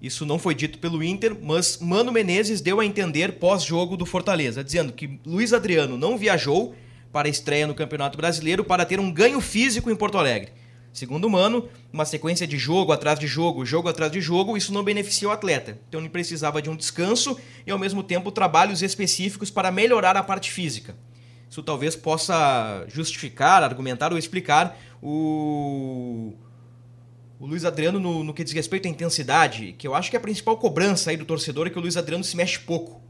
Isso 0.00 0.24
não 0.24 0.38
foi 0.38 0.54
dito 0.54 0.78
pelo 0.78 1.02
Inter, 1.02 1.36
mas 1.42 1.78
Mano 1.78 2.10
Menezes 2.10 2.60
deu 2.60 2.80
a 2.80 2.86
entender 2.86 3.32
pós-jogo 3.32 3.96
do 3.96 4.06
Fortaleza, 4.06 4.64
dizendo 4.64 4.92
que 4.92 5.20
Luiz 5.26 5.52
Adriano 5.52 5.98
não 5.98 6.16
viajou 6.16 6.74
para 7.12 7.28
a 7.28 7.30
estreia 7.30 7.66
no 7.66 7.74
Campeonato 7.74 8.16
Brasileiro 8.16 8.64
para 8.64 8.86
ter 8.86 8.98
um 8.98 9.12
ganho 9.12 9.40
físico 9.40 9.90
em 9.90 9.96
Porto 9.96 10.16
Alegre. 10.16 10.52
Segundo 10.92 11.30
Mano, 11.30 11.68
uma 11.92 12.04
sequência 12.04 12.46
de 12.46 12.58
jogo 12.58 12.92
atrás 12.92 13.18
de 13.18 13.26
jogo, 13.26 13.64
jogo 13.64 13.88
atrás 13.88 14.10
de 14.10 14.20
jogo, 14.20 14.56
isso 14.56 14.72
não 14.72 14.82
beneficia 14.82 15.28
o 15.28 15.30
atleta. 15.30 15.78
Então 15.88 16.00
ele 16.00 16.08
precisava 16.08 16.60
de 16.60 16.68
um 16.68 16.74
descanso 16.74 17.38
e, 17.66 17.70
ao 17.70 17.78
mesmo 17.78 18.02
tempo, 18.02 18.32
trabalhos 18.32 18.82
específicos 18.82 19.50
para 19.50 19.70
melhorar 19.70 20.16
a 20.16 20.22
parte 20.22 20.50
física. 20.50 20.96
Isso 21.48 21.62
talvez 21.62 21.94
possa 21.94 22.84
justificar, 22.88 23.62
argumentar 23.62 24.12
ou 24.12 24.18
explicar 24.18 24.76
o, 25.02 26.32
o 27.40 27.46
Luiz 27.46 27.64
Adriano 27.64 27.98
no, 27.98 28.22
no 28.22 28.34
que 28.34 28.44
diz 28.44 28.52
respeito 28.52 28.86
à 28.86 28.90
intensidade, 28.90 29.74
que 29.78 29.88
eu 29.88 29.94
acho 29.94 30.10
que 30.10 30.16
a 30.16 30.20
principal 30.20 30.58
cobrança 30.58 31.08
aí 31.08 31.16
do 31.16 31.24
torcedor 31.24 31.66
é 31.66 31.70
que 31.70 31.78
o 31.78 31.80
Luiz 31.80 31.96
Adriano 31.96 32.22
se 32.22 32.36
mexe 32.36 32.58
pouco. 32.58 33.00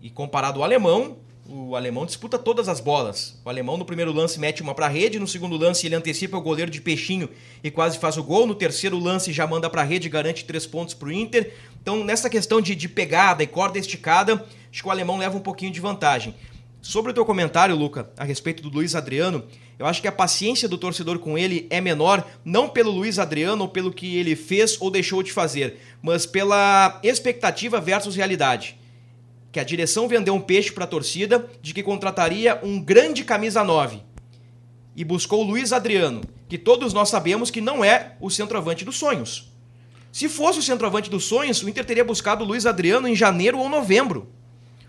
E 0.00 0.08
comparado 0.08 0.60
ao 0.60 0.64
alemão, 0.64 1.18
o 1.46 1.76
alemão 1.76 2.06
disputa 2.06 2.38
todas 2.38 2.70
as 2.70 2.80
bolas. 2.80 3.38
O 3.44 3.50
alemão 3.50 3.76
no 3.76 3.84
primeiro 3.84 4.12
lance 4.12 4.40
mete 4.40 4.62
uma 4.62 4.74
para 4.74 4.86
a 4.86 4.88
rede, 4.88 5.18
no 5.18 5.26
segundo 5.26 5.58
lance 5.58 5.84
ele 5.86 5.94
antecipa 5.94 6.38
o 6.38 6.40
goleiro 6.40 6.70
de 6.70 6.80
peixinho 6.80 7.28
e 7.62 7.70
quase 7.70 7.98
faz 7.98 8.16
o 8.16 8.24
gol, 8.24 8.46
no 8.46 8.54
terceiro 8.54 8.98
lance 8.98 9.30
já 9.30 9.46
manda 9.46 9.68
para 9.68 9.82
a 9.82 9.84
rede 9.84 10.08
garante 10.08 10.46
três 10.46 10.66
pontos 10.66 10.94
para 10.94 11.08
o 11.08 11.12
Inter. 11.12 11.52
Então, 11.82 12.02
nessa 12.02 12.30
questão 12.30 12.62
de, 12.62 12.74
de 12.74 12.88
pegada 12.88 13.42
e 13.42 13.46
corda 13.46 13.78
esticada, 13.78 14.42
acho 14.72 14.82
que 14.82 14.88
o 14.88 14.90
alemão 14.90 15.18
leva 15.18 15.36
um 15.36 15.40
pouquinho 15.40 15.70
de 15.70 15.80
vantagem. 15.80 16.34
Sobre 16.80 17.10
o 17.10 17.14
teu 17.14 17.24
comentário, 17.24 17.74
Luca, 17.74 18.10
a 18.16 18.24
respeito 18.24 18.62
do 18.62 18.68
Luiz 18.68 18.94
Adriano, 18.94 19.44
eu 19.78 19.86
acho 19.86 20.00
que 20.00 20.08
a 20.08 20.12
paciência 20.12 20.68
do 20.68 20.78
torcedor 20.78 21.18
com 21.18 21.36
ele 21.36 21.66
é 21.70 21.80
menor, 21.80 22.26
não 22.44 22.68
pelo 22.68 22.90
Luiz 22.90 23.18
Adriano 23.18 23.62
ou 23.62 23.68
pelo 23.68 23.92
que 23.92 24.16
ele 24.16 24.34
fez 24.36 24.80
ou 24.80 24.90
deixou 24.90 25.22
de 25.22 25.32
fazer, 25.32 25.78
mas 26.00 26.24
pela 26.24 27.00
expectativa 27.02 27.80
versus 27.80 28.16
realidade. 28.16 28.78
Que 29.50 29.60
a 29.60 29.64
direção 29.64 30.08
vendeu 30.08 30.34
um 30.34 30.40
peixe 30.40 30.70
para 30.70 30.84
a 30.84 30.88
torcida 30.88 31.48
de 31.60 31.74
que 31.74 31.82
contrataria 31.82 32.58
um 32.62 32.80
grande 32.80 33.24
camisa 33.24 33.64
9 33.64 34.02
e 34.96 35.04
buscou 35.04 35.44
o 35.44 35.46
Luiz 35.46 35.72
Adriano, 35.72 36.22
que 36.48 36.58
todos 36.58 36.92
nós 36.92 37.08
sabemos 37.08 37.50
que 37.50 37.60
não 37.60 37.84
é 37.84 38.16
o 38.20 38.30
centroavante 38.30 38.84
dos 38.84 38.96
sonhos. 38.96 39.52
Se 40.10 40.28
fosse 40.28 40.58
o 40.58 40.62
centroavante 40.62 41.10
dos 41.10 41.24
sonhos, 41.24 41.62
o 41.62 41.68
Inter 41.68 41.84
teria 41.84 42.04
buscado 42.04 42.42
o 42.42 42.46
Luiz 42.46 42.66
Adriano 42.66 43.06
em 43.06 43.14
janeiro 43.14 43.58
ou 43.58 43.68
novembro. 43.68 44.28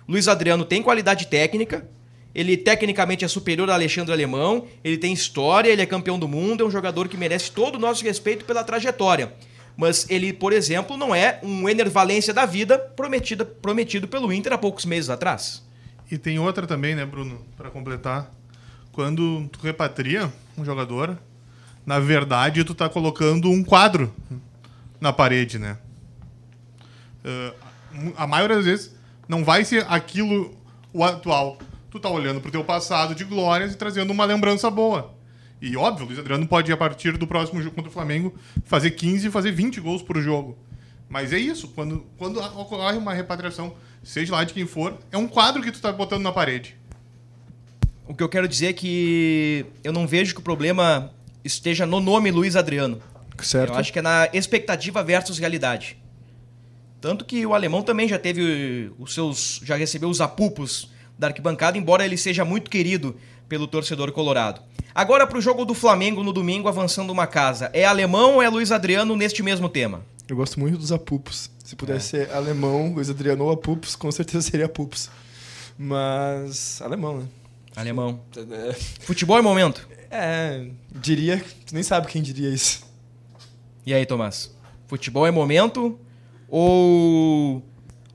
Luiz 0.09 0.27
Adriano 0.27 0.65
tem 0.65 0.81
qualidade 0.81 1.27
técnica, 1.27 1.87
ele 2.33 2.57
tecnicamente 2.57 3.23
é 3.23 3.27
superior 3.27 3.69
a 3.69 3.75
Alexandre 3.75 4.11
Alemão, 4.11 4.65
ele 4.83 4.97
tem 4.97 5.13
história, 5.13 5.69
ele 5.69 5.83
é 5.83 5.85
campeão 5.85 6.17
do 6.17 6.27
mundo, 6.27 6.63
é 6.63 6.65
um 6.65 6.71
jogador 6.71 7.07
que 7.07 7.15
merece 7.15 7.51
todo 7.51 7.75
o 7.75 7.79
nosso 7.79 8.03
respeito 8.03 8.43
pela 8.43 8.63
trajetória. 8.63 9.31
Mas 9.77 10.09
ele, 10.09 10.33
por 10.33 10.51
exemplo, 10.51 10.97
não 10.97 11.13
é 11.13 11.39
um 11.43 11.69
Ener 11.69 11.91
Valência 11.91 12.33
da 12.33 12.47
vida 12.47 12.79
prometido, 12.79 13.45
prometido 13.45 14.07
pelo 14.07 14.33
Inter 14.33 14.53
há 14.53 14.57
poucos 14.57 14.83
meses 14.83 15.11
atrás. 15.11 15.63
E 16.09 16.17
tem 16.17 16.39
outra 16.39 16.65
também, 16.65 16.95
né, 16.95 17.05
Bruno, 17.05 17.45
para 17.55 17.69
completar. 17.69 18.33
Quando 18.91 19.47
tu 19.51 19.59
repatria 19.61 20.33
um 20.57 20.65
jogador, 20.65 21.19
na 21.85 21.99
verdade 21.99 22.63
tu 22.63 22.73
tá 22.73 22.89
colocando 22.89 23.51
um 23.51 23.63
quadro 23.63 24.11
na 24.99 25.13
parede, 25.13 25.59
né? 25.59 25.77
Uh, 27.23 28.13
a 28.17 28.25
maioria 28.25 28.55
das 28.55 28.65
vezes 28.65 28.98
não 29.29 29.45
vai 29.45 29.63
ser 29.63 29.85
aquilo 29.87 30.51
o 30.91 31.03
atual. 31.03 31.59
Tu 31.91 31.99
tá 31.99 32.09
olhando 32.09 32.41
pro 32.41 32.51
teu 32.51 32.63
passado 32.63 33.13
de 33.13 33.23
glórias 33.23 33.73
e 33.73 33.77
trazendo 33.77 34.11
uma 34.11 34.25
lembrança 34.25 34.69
boa. 34.71 35.13
E 35.61 35.77
óbvio, 35.77 36.05
o 36.05 36.07
Luiz 36.07 36.19
Adriano 36.19 36.47
pode, 36.47 36.71
a 36.71 36.77
partir 36.77 37.15
do 37.17 37.27
próximo 37.27 37.61
jogo 37.61 37.75
contra 37.75 37.89
o 37.89 37.93
Flamengo, 37.93 38.33
fazer 38.65 38.91
15 38.91 39.27
e 39.27 39.31
fazer 39.31 39.51
20 39.51 39.79
gols 39.79 40.01
por 40.01 40.19
jogo. 40.19 40.57
Mas 41.07 41.31
é 41.31 41.37
isso, 41.37 41.67
quando, 41.69 42.05
quando 42.17 42.39
ocorre 42.39 42.97
uma 42.97 43.13
repatriação, 43.13 43.73
seja 44.03 44.33
lá 44.33 44.43
de 44.43 44.53
quem 44.53 44.65
for, 44.65 44.97
é 45.11 45.17
um 45.17 45.27
quadro 45.27 45.61
que 45.61 45.71
tu 45.71 45.79
tá 45.79 45.91
botando 45.91 46.23
na 46.23 46.31
parede. 46.31 46.75
O 48.07 48.15
que 48.15 48.23
eu 48.23 48.29
quero 48.29 48.47
dizer 48.47 48.67
é 48.67 48.73
que 48.73 49.65
eu 49.83 49.93
não 49.93 50.07
vejo 50.07 50.33
que 50.33 50.39
o 50.39 50.43
problema 50.43 51.11
esteja 51.43 51.85
no 51.85 51.99
nome 51.99 52.31
Luiz 52.31 52.55
Adriano. 52.55 52.99
Certo. 53.39 53.73
Eu 53.73 53.79
acho 53.79 53.93
que 53.93 53.99
é 53.99 54.01
na 54.01 54.29
expectativa 54.33 55.03
versus 55.03 55.37
realidade. 55.37 55.97
Tanto 57.01 57.23
que 57.23 57.45
o 57.45 57.53
alemão 57.53 57.81
também 57.81 58.07
já 58.07 58.19
teve 58.19 58.91
os 58.99 59.13
seus. 59.13 59.61
já 59.63 59.75
recebeu 59.75 60.09
os 60.09 60.19
apupos 60.19 60.89
da 61.17 61.27
arquibancada, 61.27 61.77
embora 61.77 62.05
ele 62.05 62.17
seja 62.17 62.43
muito 62.43 62.69
querido 62.69 63.15
pelo 63.47 63.67
torcedor 63.67 64.11
colorado. 64.11 64.61
Agora 64.93 65.25
para 65.25 65.37
o 65.37 65.41
jogo 65.41 65.65
do 65.65 65.73
Flamengo 65.73 66.23
no 66.23 66.33
domingo, 66.33 66.67
avançando 66.67 67.09
uma 67.11 67.27
casa. 67.27 67.69
É 67.73 67.85
alemão 67.85 68.35
ou 68.35 68.41
é 68.41 68.49
Luiz 68.49 68.71
Adriano 68.71 69.15
neste 69.15 69.41
mesmo 69.41 69.69
tema? 69.69 70.05
Eu 70.27 70.35
gosto 70.35 70.59
muito 70.59 70.77
dos 70.77 70.91
apupos. 70.91 71.49
Se 71.63 71.75
pudesse 71.75 72.17
é. 72.17 72.25
ser 72.25 72.33
alemão, 72.33 72.93
Luiz 72.93 73.09
Adriano 73.09 73.45
ou 73.45 73.51
apupos, 73.51 73.95
com 73.95 74.11
certeza 74.11 74.41
seria 74.49 74.65
apupos. 74.65 75.09
Mas 75.77 76.81
alemão, 76.81 77.19
né? 77.19 77.25
Alemão. 77.75 78.19
É. 78.35 78.73
Futebol 79.01 79.37
é 79.37 79.41
momento? 79.41 79.87
É, 80.11 80.65
diria. 80.91 81.43
Tu 81.65 81.73
nem 81.73 81.83
sabe 81.83 82.07
quem 82.07 82.21
diria 82.21 82.49
isso. 82.49 82.83
E 83.85 83.93
aí, 83.93 84.05
Tomás? 84.05 84.51
Futebol 84.87 85.25
é 85.25 85.31
momento 85.31 85.97
ou 86.49 87.63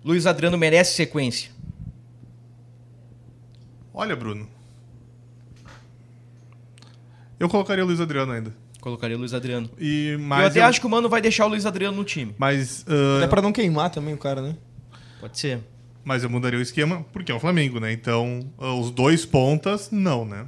Luiz 0.04 0.26
Adriano 0.26 0.58
merece 0.58 0.94
sequência? 0.94 1.50
Olha, 3.92 4.16
Bruno. 4.16 4.48
Eu 7.38 7.48
colocaria 7.48 7.84
o 7.84 7.86
Luiz 7.86 8.00
Adriano 8.00 8.32
ainda. 8.32 8.54
Colocaria 8.80 9.16
o 9.16 9.18
Luiz 9.18 9.32
Adriano. 9.32 9.70
E, 9.78 10.16
mas 10.20 10.40
eu 10.40 10.46
até 10.48 10.60
eu... 10.60 10.64
acho 10.64 10.80
que 10.80 10.86
o 10.86 10.90
Mano 10.90 11.08
vai 11.08 11.20
deixar 11.20 11.46
o 11.46 11.48
Luiz 11.48 11.64
Adriano 11.64 11.96
no 11.96 12.04
time. 12.04 12.34
Mas. 12.36 12.84
Uh... 12.88 13.22
É 13.22 13.26
pra 13.26 13.40
não 13.40 13.52
queimar 13.52 13.90
também 13.90 14.12
o 14.12 14.18
cara, 14.18 14.42
né? 14.42 14.56
Pode 15.20 15.38
ser. 15.38 15.60
Mas 16.04 16.22
eu 16.22 16.28
mudaria 16.28 16.58
o 16.58 16.62
esquema 16.62 17.04
porque 17.12 17.32
é 17.32 17.34
o 17.34 17.40
Flamengo, 17.40 17.80
né? 17.80 17.92
Então, 17.92 18.52
os 18.58 18.90
dois 18.90 19.24
pontas, 19.24 19.90
não, 19.90 20.24
né? 20.24 20.46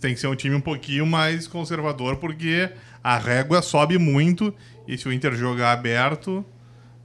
Tem 0.00 0.14
que 0.14 0.20
ser 0.20 0.28
um 0.28 0.34
time 0.34 0.56
um 0.56 0.60
pouquinho 0.60 1.04
mais 1.04 1.46
conservador 1.46 2.16
porque 2.16 2.70
a 3.04 3.18
régua 3.18 3.60
sobe 3.60 3.98
muito 3.98 4.54
e 4.88 4.96
se 4.96 5.06
o 5.06 5.12
Inter 5.12 5.34
jogar 5.34 5.72
aberto, 5.72 6.42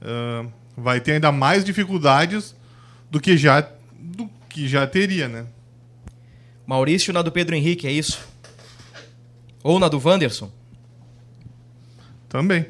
uh, 0.02 0.52
vai 0.76 1.00
ter 1.00 1.12
ainda 1.12 1.32
mais 1.32 1.64
dificuldades 1.64 2.54
do 3.10 3.20
que 3.20 3.36
já, 3.36 3.60
do 3.92 4.28
que 4.48 4.68
já 4.68 4.86
teria, 4.86 5.28
né? 5.28 5.46
Maurício 6.66 7.12
na 7.12 7.22
do 7.22 7.30
Pedro 7.30 7.54
Henrique, 7.54 7.86
é 7.86 7.92
isso? 7.92 8.26
Ou 9.62 9.78
na 9.78 9.88
do 9.88 10.00
Wanderson? 10.04 10.50
Também. 12.28 12.66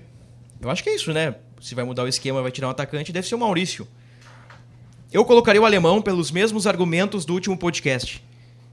Eu 0.60 0.70
acho 0.70 0.82
que 0.82 0.90
é 0.90 0.94
isso, 0.94 1.12
né? 1.12 1.34
Se 1.60 1.74
vai 1.74 1.84
mudar 1.84 2.04
o 2.04 2.08
esquema, 2.08 2.42
vai 2.42 2.50
tirar 2.50 2.68
um 2.68 2.70
atacante, 2.70 3.12
deve 3.12 3.26
ser 3.26 3.34
o 3.34 3.38
Maurício. 3.38 3.88
Eu 5.12 5.24
colocaria 5.24 5.60
o 5.60 5.64
alemão 5.64 6.02
pelos 6.02 6.30
mesmos 6.30 6.66
argumentos 6.66 7.24
do 7.24 7.32
último 7.32 7.56
podcast. 7.56 8.22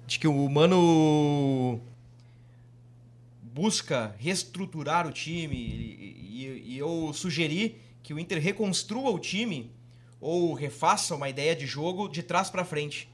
De 0.06 0.20
que 0.20 0.28
o 0.28 0.50
Mano 0.50 1.80
busca 3.42 4.14
reestruturar 4.18 5.08
o 5.08 5.12
time 5.12 5.56
e, 5.56 6.44
e, 6.44 6.74
e 6.74 6.78
eu 6.78 7.12
sugeri 7.14 7.78
que 8.04 8.14
o 8.14 8.20
Inter 8.20 8.40
reconstrua 8.40 9.10
o 9.10 9.18
time 9.18 9.72
ou 10.20 10.54
refaça 10.54 11.16
uma 11.16 11.30
ideia 11.30 11.56
de 11.56 11.66
jogo 11.66 12.08
de 12.08 12.22
trás 12.22 12.50
para 12.50 12.66
frente. 12.66 13.10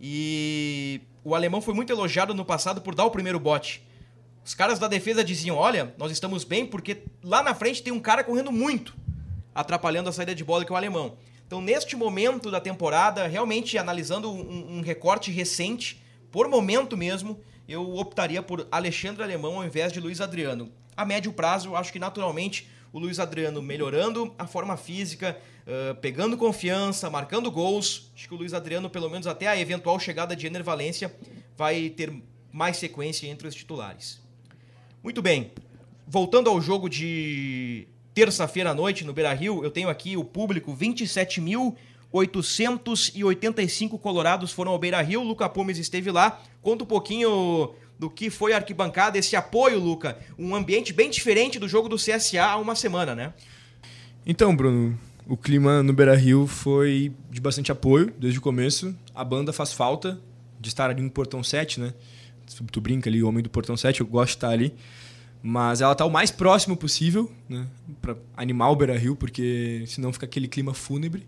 E 0.00 1.02
o 1.22 1.34
alemão 1.34 1.60
foi 1.60 1.74
muito 1.74 1.92
elogiado 1.92 2.34
no 2.34 2.44
passado 2.44 2.80
por 2.80 2.94
dar 2.94 3.04
o 3.04 3.10
primeiro 3.10 3.38
bote. 3.38 3.82
Os 4.42 4.54
caras 4.54 4.78
da 4.78 4.88
defesa 4.88 5.22
diziam: 5.22 5.56
Olha, 5.56 5.94
nós 5.98 6.10
estamos 6.10 6.42
bem 6.42 6.66
porque 6.66 7.02
lá 7.22 7.42
na 7.42 7.54
frente 7.54 7.82
tem 7.82 7.92
um 7.92 8.00
cara 8.00 8.24
correndo 8.24 8.50
muito, 8.50 8.96
atrapalhando 9.54 10.08
a 10.08 10.12
saída 10.12 10.34
de 10.34 10.42
bola 10.42 10.64
que 10.64 10.72
é 10.72 10.74
o 10.74 10.76
alemão. 10.76 11.18
Então, 11.46 11.60
neste 11.60 11.96
momento 11.96 12.50
da 12.50 12.60
temporada, 12.60 13.26
realmente 13.26 13.76
analisando 13.76 14.30
um, 14.30 14.78
um 14.78 14.80
recorte 14.80 15.30
recente, 15.30 16.02
por 16.30 16.48
momento 16.48 16.96
mesmo, 16.96 17.40
eu 17.68 17.96
optaria 17.96 18.42
por 18.42 18.66
Alexandre 18.70 19.22
Alemão 19.22 19.56
ao 19.56 19.64
invés 19.64 19.92
de 19.92 20.00
Luiz 20.00 20.20
Adriano. 20.20 20.70
A 20.96 21.04
médio 21.04 21.32
prazo, 21.32 21.74
acho 21.74 21.92
que 21.92 21.98
naturalmente 21.98 22.68
o 22.92 22.98
Luiz 22.98 23.18
Adriano 23.18 23.62
melhorando 23.62 24.34
a 24.38 24.46
forma 24.46 24.76
física, 24.76 25.38
uh, 25.66 25.94
pegando 25.96 26.36
confiança, 26.36 27.08
marcando 27.08 27.50
gols. 27.50 28.10
Acho 28.14 28.28
que 28.28 28.34
o 28.34 28.36
Luiz 28.36 28.52
Adriano, 28.52 28.90
pelo 28.90 29.08
menos 29.08 29.26
até 29.26 29.46
a 29.46 29.58
eventual 29.58 29.98
chegada 30.00 30.34
de 30.34 30.46
Ener 30.46 30.64
Valência, 30.64 31.14
vai 31.56 31.90
ter 31.90 32.12
mais 32.52 32.76
sequência 32.76 33.28
entre 33.28 33.46
os 33.46 33.54
titulares. 33.54 34.20
Muito 35.02 35.22
bem. 35.22 35.52
Voltando 36.06 36.50
ao 36.50 36.60
jogo 36.60 36.88
de 36.88 37.86
terça-feira 38.12 38.70
à 38.70 38.74
noite 38.74 39.04
no 39.04 39.12
Beira 39.12 39.32
Rio, 39.32 39.62
eu 39.62 39.70
tenho 39.70 39.88
aqui 39.88 40.16
o 40.16 40.24
público 40.24 40.74
27 40.74 41.40
mil. 41.40 41.76
885 42.12 43.96
colorados 43.98 44.50
foram 44.50 44.72
ao 44.72 44.78
Beira 44.78 45.00
Rio. 45.00 45.22
Luca 45.22 45.48
Pumes 45.48 45.78
esteve 45.78 46.10
lá. 46.10 46.42
Conta 46.60 46.82
um 46.82 46.86
pouquinho 46.86 47.72
do 48.00 48.08
que 48.08 48.30
foi 48.30 48.54
a 48.54 48.56
arquibancada, 48.56 49.18
esse 49.18 49.36
apoio, 49.36 49.78
Luca. 49.78 50.18
Um 50.38 50.54
ambiente 50.54 50.90
bem 50.90 51.10
diferente 51.10 51.58
do 51.58 51.68
jogo 51.68 51.86
do 51.86 51.96
CSA 51.96 52.42
há 52.42 52.56
uma 52.56 52.74
semana, 52.74 53.14
né? 53.14 53.34
Então, 54.24 54.56
Bruno, 54.56 54.98
o 55.26 55.36
clima 55.36 55.82
no 55.82 55.92
Beira 55.92 56.16
Rio 56.16 56.46
foi 56.46 57.12
de 57.30 57.42
bastante 57.42 57.70
apoio 57.70 58.10
desde 58.18 58.38
o 58.38 58.42
começo. 58.42 58.96
A 59.14 59.22
banda 59.22 59.52
faz 59.52 59.74
falta 59.74 60.18
de 60.58 60.70
estar 60.70 60.88
ali 60.88 61.02
no 61.02 61.10
Portão 61.10 61.44
7, 61.44 61.78
né? 61.78 61.92
Tu 62.72 62.80
brinca 62.80 63.10
ali, 63.10 63.22
o 63.22 63.28
homem 63.28 63.42
do 63.42 63.50
Portão 63.50 63.76
7, 63.76 64.00
eu 64.00 64.06
gosto 64.06 64.30
de 64.30 64.36
estar 64.36 64.48
ali. 64.48 64.74
Mas 65.42 65.82
ela 65.82 65.94
tá 65.94 66.06
o 66.06 66.10
mais 66.10 66.30
próximo 66.30 66.78
possível, 66.78 67.30
né? 67.46 67.66
Pra 68.00 68.16
animar 68.34 68.70
o 68.70 68.76
Beira 68.76 68.96
Rio, 68.96 69.14
porque 69.14 69.84
senão 69.86 70.10
fica 70.10 70.24
aquele 70.24 70.48
clima 70.48 70.72
fúnebre 70.72 71.26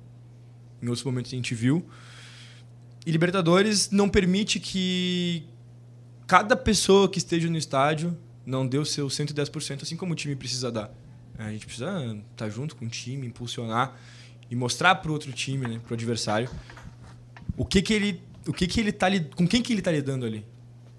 em 0.83 0.89
outros 0.89 1.05
momentos 1.05 1.31
a 1.31 1.37
gente 1.37 1.55
viu. 1.55 1.85
E 3.05 3.11
Libertadores 3.11 3.91
não 3.91 4.09
permite 4.09 4.59
que 4.59 5.45
cada 6.33 6.57
pessoa 6.57 7.11
que 7.11 7.19
esteja 7.19 7.47
no 7.51 7.59
estádio 7.59 8.17
não 8.47 8.67
o 8.67 8.87
seu 8.87 9.07
110%, 9.07 9.83
assim 9.83 9.99
como 9.99 10.15
o 10.15 10.17
time 10.17 10.35
precisa 10.35 10.73
dar. 10.73 10.91
A 11.37 11.51
gente 11.53 11.67
precisa 11.67 11.91
estar 12.07 12.23
tá 12.35 12.49
junto 12.49 12.75
com 12.75 12.87
o 12.87 12.89
time, 12.89 13.27
impulsionar 13.27 13.95
e 14.51 14.57
mostrar 14.57 14.95
para 14.95 15.11
o 15.11 15.13
outro 15.13 15.31
time, 15.31 15.69
né, 15.69 15.79
para 15.85 15.93
o 15.93 15.95
adversário, 15.95 16.49
o 17.55 17.67
que 17.67 17.83
que 17.83 17.93
ele, 17.93 18.23
o 18.49 18.53
que 18.55 18.67
que 18.67 18.81
ele 18.81 18.93
tá 18.93 19.09
com 19.37 19.47
quem 19.47 19.61
que 19.61 19.75
ele 19.75 19.83
está 19.83 19.93
lidando 19.93 20.25
ali, 20.25 20.43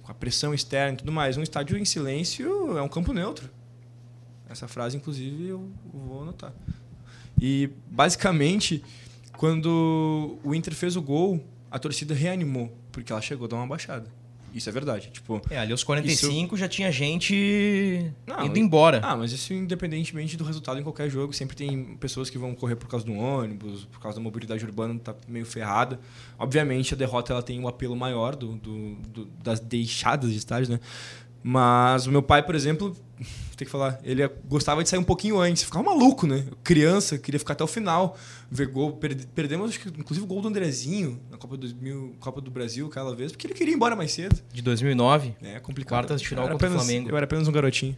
com 0.03 0.11
a 0.11 0.13
pressão 0.13 0.53
externa 0.53 0.93
e 0.93 0.97
tudo 0.97 1.11
mais. 1.11 1.35
Um 1.35 1.41
estádio 1.41 1.79
em 1.79 1.85
silêncio 1.85 2.77
é 2.77 2.81
um 2.83 2.87
campo 2.87 3.11
neutro. 3.11 3.49
Essa 4.47 4.67
frase, 4.67 4.97
inclusive, 4.97 5.47
eu 5.47 5.67
vou 5.91 6.21
anotar. 6.21 6.53
E 7.41 7.71
basicamente 7.89 8.83
quando 9.35 10.37
o 10.43 10.53
Inter 10.53 10.75
fez 10.75 10.95
o 10.95 11.01
gol, 11.01 11.43
a 11.71 11.79
torcida 11.79 12.13
reanimou, 12.13 12.71
porque 12.91 13.11
ela 13.11 13.19
chegou 13.19 13.45
a 13.45 13.49
dar 13.49 13.55
uma 13.55 13.65
baixada. 13.65 14.21
Isso 14.53 14.69
é 14.69 14.71
verdade. 14.71 15.09
Tipo, 15.11 15.41
é, 15.49 15.57
ali 15.57 15.71
aos 15.71 15.83
45 15.83 16.53
isso... 16.53 16.57
já 16.57 16.67
tinha 16.67 16.91
gente 16.91 18.11
não, 18.27 18.45
indo 18.45 18.59
embora. 18.59 19.01
Ah, 19.03 19.15
mas 19.15 19.31
isso 19.31 19.53
independentemente 19.53 20.37
do 20.37 20.43
resultado 20.43 20.79
em 20.79 20.83
qualquer 20.83 21.09
jogo, 21.09 21.33
sempre 21.33 21.55
tem 21.55 21.95
pessoas 21.95 22.29
que 22.29 22.37
vão 22.37 22.53
correr 22.53 22.75
por 22.75 22.87
causa 22.87 23.05
do 23.05 23.13
ônibus, 23.13 23.85
por 23.85 23.99
causa 23.99 24.17
da 24.17 24.23
mobilidade 24.23 24.63
urbana, 24.63 24.99
tá 24.99 25.15
meio 25.27 25.45
ferrada. 25.45 25.99
Obviamente 26.37 26.93
a 26.93 26.97
derrota 26.97 27.33
ela 27.33 27.41
tem 27.41 27.59
um 27.59 27.67
apelo 27.67 27.95
maior 27.95 28.35
do, 28.35 28.55
do, 28.55 28.95
do 28.95 29.25
das 29.43 29.59
deixadas 29.59 30.31
de 30.31 30.37
estádio, 30.37 30.73
né? 30.73 30.79
Mas 31.43 32.07
o 32.07 32.11
meu 32.11 32.23
pai, 32.23 32.41
por 32.41 32.55
exemplo, 32.55 32.95
tem 33.57 33.65
que 33.65 33.71
falar, 33.71 33.99
ele 34.03 34.27
gostava 34.47 34.81
de 34.83 34.89
sair 34.89 34.99
um 34.99 35.03
pouquinho 35.03 35.39
antes, 35.39 35.63
ficava 35.63 35.83
maluco, 35.83 36.25
né? 36.27 36.45
Criança, 36.63 37.17
queria 37.17 37.39
ficar 37.39 37.53
até 37.53 37.63
o 37.63 37.67
final, 37.67 38.17
ver 38.49 38.67
gol, 38.67 38.93
perde, 38.93 39.27
perdemos 39.27 39.69
acho 39.69 39.79
que, 39.79 39.89
inclusive 39.89 40.23
o 40.25 40.27
gol 40.27 40.41
do 40.41 40.47
Andrezinho 40.47 41.19
na 41.29 41.37
Copa, 41.37 41.55
2000, 41.57 42.15
Copa 42.19 42.41
do 42.41 42.49
Brasil 42.51 42.87
aquela 42.87 43.15
vez, 43.15 43.31
porque 43.31 43.47
ele 43.47 43.53
queria 43.53 43.73
ir 43.73 43.75
embora 43.75 43.95
mais 43.95 44.11
cedo. 44.11 44.39
De 44.51 44.61
2009. 44.61 45.35
É 45.41 45.59
complicado. 45.59 45.89
Quartas 45.99 46.21
de 46.21 46.27
final 46.27 46.47
contra 46.47 46.55
o 46.55 46.57
apenas- 46.69 46.83
Flamengo. 46.85 47.09
Eu 47.09 47.15
era 47.17 47.25
apenas 47.25 47.47
um 47.47 47.51
garotinho. 47.51 47.97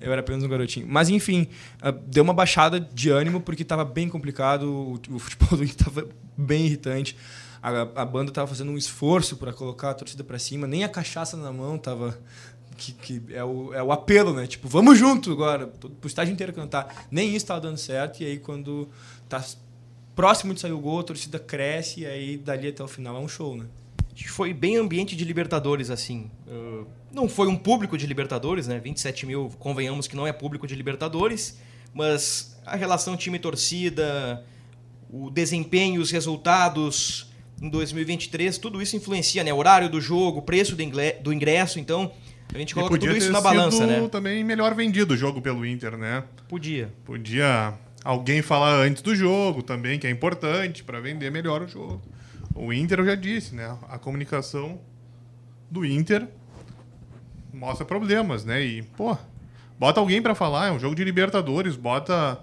Eu 0.00 0.12
era 0.12 0.20
apenas 0.20 0.42
um 0.44 0.48
garotinho. 0.48 0.86
Mas 0.88 1.08
enfim, 1.08 1.46
ah, 1.80 1.90
deu 1.90 2.22
uma 2.22 2.34
baixada 2.34 2.78
de 2.78 3.08
ânimo 3.10 3.40
porque 3.40 3.62
estava 3.62 3.84
bem 3.84 4.08
complicado, 4.08 4.64
o, 4.70 5.00
o 5.14 5.18
futebol 5.18 5.56
do 5.56 5.64
estava 5.64 6.06
bem 6.36 6.66
irritante. 6.66 7.16
A, 7.62 8.02
a 8.02 8.04
banda 8.04 8.30
estava 8.30 8.46
fazendo 8.46 8.70
um 8.70 8.76
esforço 8.76 9.38
para 9.38 9.50
colocar 9.50 9.90
a 9.90 9.94
torcida 9.94 10.22
para 10.22 10.38
cima, 10.38 10.66
nem 10.66 10.84
a 10.84 10.88
cachaça 10.88 11.34
na 11.34 11.50
mão 11.50 11.78
tava 11.78 12.18
que, 12.76 12.92
que 12.92 13.22
é, 13.32 13.42
o, 13.44 13.72
é 13.72 13.82
o 13.82 13.92
apelo, 13.92 14.32
né? 14.32 14.46
Tipo, 14.46 14.68
vamos 14.68 14.98
junto 14.98 15.32
agora, 15.32 15.66
pro 15.66 16.06
estádio 16.06 16.32
inteiro 16.32 16.52
cantar. 16.52 17.06
Nem 17.10 17.28
isso 17.28 17.38
estava 17.38 17.60
dando 17.60 17.76
certo 17.78 18.22
e 18.22 18.26
aí 18.26 18.38
quando 18.38 18.88
tá 19.28 19.44
próximo 20.14 20.54
de 20.54 20.60
sair 20.60 20.72
o 20.72 20.78
gol, 20.78 21.00
a 21.00 21.04
torcida 21.04 21.38
cresce 21.38 22.00
e 22.00 22.06
aí 22.06 22.36
dali 22.36 22.68
até 22.68 22.82
o 22.82 22.88
final 22.88 23.16
é 23.16 23.20
um 23.20 23.28
show, 23.28 23.56
né? 23.56 23.66
Foi 24.28 24.54
bem 24.54 24.76
ambiente 24.76 25.16
de 25.16 25.24
Libertadores, 25.24 25.90
assim. 25.90 26.30
Uh, 26.46 26.86
não 27.12 27.28
foi 27.28 27.48
um 27.48 27.56
público 27.56 27.98
de 27.98 28.06
Libertadores, 28.06 28.68
né? 28.68 28.78
27 28.78 29.26
mil, 29.26 29.50
convenhamos 29.58 30.06
que 30.06 30.14
não 30.14 30.26
é 30.26 30.32
público 30.32 30.66
de 30.68 30.74
Libertadores, 30.76 31.58
mas 31.92 32.56
a 32.64 32.76
relação 32.76 33.16
time-torcida, 33.16 34.44
o 35.10 35.30
desempenho, 35.30 36.00
os 36.00 36.12
resultados 36.12 37.28
em 37.60 37.68
2023, 37.68 38.56
tudo 38.58 38.80
isso 38.80 38.96
influencia, 38.96 39.42
né? 39.42 39.52
Horário 39.52 39.88
do 39.88 40.00
jogo, 40.00 40.42
preço 40.42 40.76
do 40.76 40.82
ingle- 40.82 41.16
do 41.20 41.32
ingresso, 41.32 41.78
então 41.80 42.12
a 42.52 42.58
gente 42.58 42.74
coloca 42.74 42.98
tudo 42.98 43.16
isso 43.16 43.32
na 43.32 43.40
balança, 43.40 43.86
né? 43.86 44.06
também 44.08 44.44
melhor 44.44 44.74
vendido 44.74 45.14
o 45.14 45.16
jogo 45.16 45.40
pelo 45.40 45.64
Inter, 45.64 45.96
né? 45.96 46.24
Podia. 46.48 46.92
Podia 47.04 47.74
alguém 48.04 48.42
falar 48.42 48.74
antes 48.74 49.02
do 49.02 49.14
jogo 49.14 49.62
também, 49.62 49.98
que 49.98 50.06
é 50.06 50.10
importante 50.10 50.84
para 50.84 51.00
vender 51.00 51.30
melhor 51.30 51.62
o 51.62 51.68
jogo. 51.68 52.02
O 52.54 52.72
Inter, 52.72 53.00
eu 53.00 53.06
já 53.06 53.14
disse, 53.14 53.54
né? 53.54 53.76
A 53.88 53.98
comunicação 53.98 54.80
do 55.70 55.84
Inter 55.84 56.28
mostra 57.52 57.84
problemas, 57.84 58.44
né? 58.44 58.62
E, 58.62 58.82
pô, 58.82 59.16
bota 59.78 59.98
alguém 59.98 60.22
para 60.22 60.34
falar, 60.34 60.68
é 60.68 60.70
um 60.70 60.78
jogo 60.78 60.94
de 60.94 61.02
Libertadores, 61.02 61.74
bota 61.76 62.38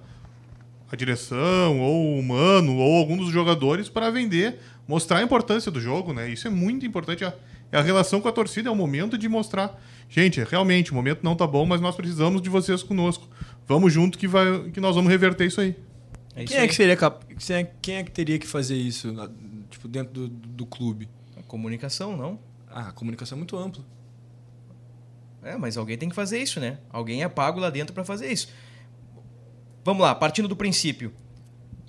a 0.91 0.95
direção, 0.95 1.79
ou 1.79 2.19
o 2.19 2.23
Mano, 2.23 2.75
ou 2.75 2.97
algum 2.97 3.15
dos 3.15 3.29
jogadores 3.29 3.87
para 3.87 4.09
vender, 4.09 4.59
mostrar 4.85 5.19
a 5.19 5.23
importância 5.23 5.71
do 5.71 5.79
jogo, 5.79 6.11
né? 6.11 6.29
Isso 6.29 6.47
é 6.47 6.51
muito 6.51 6.85
importante. 6.85 7.23
A, 7.71 7.77
é 7.77 7.79
a 7.79 7.84
relação 7.84 8.19
com 8.21 8.27
a 8.27 8.31
torcida, 8.31 8.69
é 8.69 8.71
o 8.71 8.75
momento 8.75 9.17
de 9.17 9.27
mostrar. 9.29 9.81
Gente, 10.10 10.43
realmente, 10.43 10.91
o 10.91 10.95
momento 10.95 11.21
não 11.23 11.36
tá 11.36 11.47
bom, 11.47 11.65
mas 11.65 11.79
nós 11.79 11.95
precisamos 11.95 12.41
de 12.41 12.49
vocês 12.49 12.84
conosco. 12.84 13.27
Vamos 13.67 13.93
junto 13.93 14.17
que, 14.17 14.27
vai, 14.27 14.69
que 14.71 14.79
nós 14.79 14.95
vamos 14.95 15.10
reverter 15.10 15.45
isso 15.45 15.62
aí. 15.62 15.75
É 16.36 16.43
isso 16.43 16.51
Quem 16.51 16.57
é, 16.57 16.62
aí. 16.62 16.67
que 16.67 16.75
seria 16.75 16.97
cap... 16.97 17.25
quem 17.36 17.55
é- 17.55 17.71
quem 17.81 17.95
é 17.95 18.03
que 18.03 18.12
teria 18.12 18.38
que 18.39 18.47
fazer 18.47 18.75
isso 18.75 19.13
tipo, 19.69 19.88
dentro 19.88 20.13
do, 20.13 20.27
do 20.27 20.65
clube? 20.65 21.07
A 21.38 21.43
comunicação, 21.43 22.15
não? 22.15 22.39
Ah, 22.69 22.89
a 22.89 22.91
comunicação 22.91 23.38
é 23.38 23.39
muito 23.39 23.57
ampla. 23.57 23.84
É, 25.43 25.57
mas 25.57 25.75
alguém 25.77 25.97
tem 25.97 26.07
que 26.10 26.15
fazer 26.15 26.39
isso, 26.39 26.60
né? 26.60 26.77
Alguém 26.89 27.23
é 27.23 27.29
pago 27.29 27.60
lá 27.60 27.69
dentro 27.69 27.93
para 27.93 28.03
fazer 28.03 28.31
isso. 28.31 28.49
Vamos 29.84 30.03
lá, 30.03 30.13
partindo 30.13 30.47
do 30.47 30.55
princípio. 30.55 31.12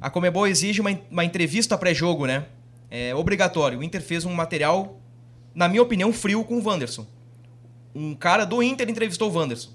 A 0.01 0.09
Comebol 0.09 0.47
exige 0.47 0.81
uma, 0.81 0.91
uma 1.11 1.25
entrevista 1.25 1.77
pré-jogo, 1.77 2.27
né? 2.27 2.47
É 2.91 3.15
obrigatório. 3.15 3.79
O 3.79 3.83
Inter 3.83 4.01
fez 4.03 4.25
um 4.25 4.33
material, 4.33 5.01
na 5.55 5.69
minha 5.69 5.83
opinião, 5.83 6.13
frio 6.13 6.45
com 6.45 6.59
o 6.59 6.67
Wanderson. 6.67 7.07
Um 7.95 8.15
cara 8.15 8.45
do 8.45 8.63
Inter 8.63 8.89
entrevistou 8.89 9.31
o 9.31 9.35
Wanderson. 9.35 9.71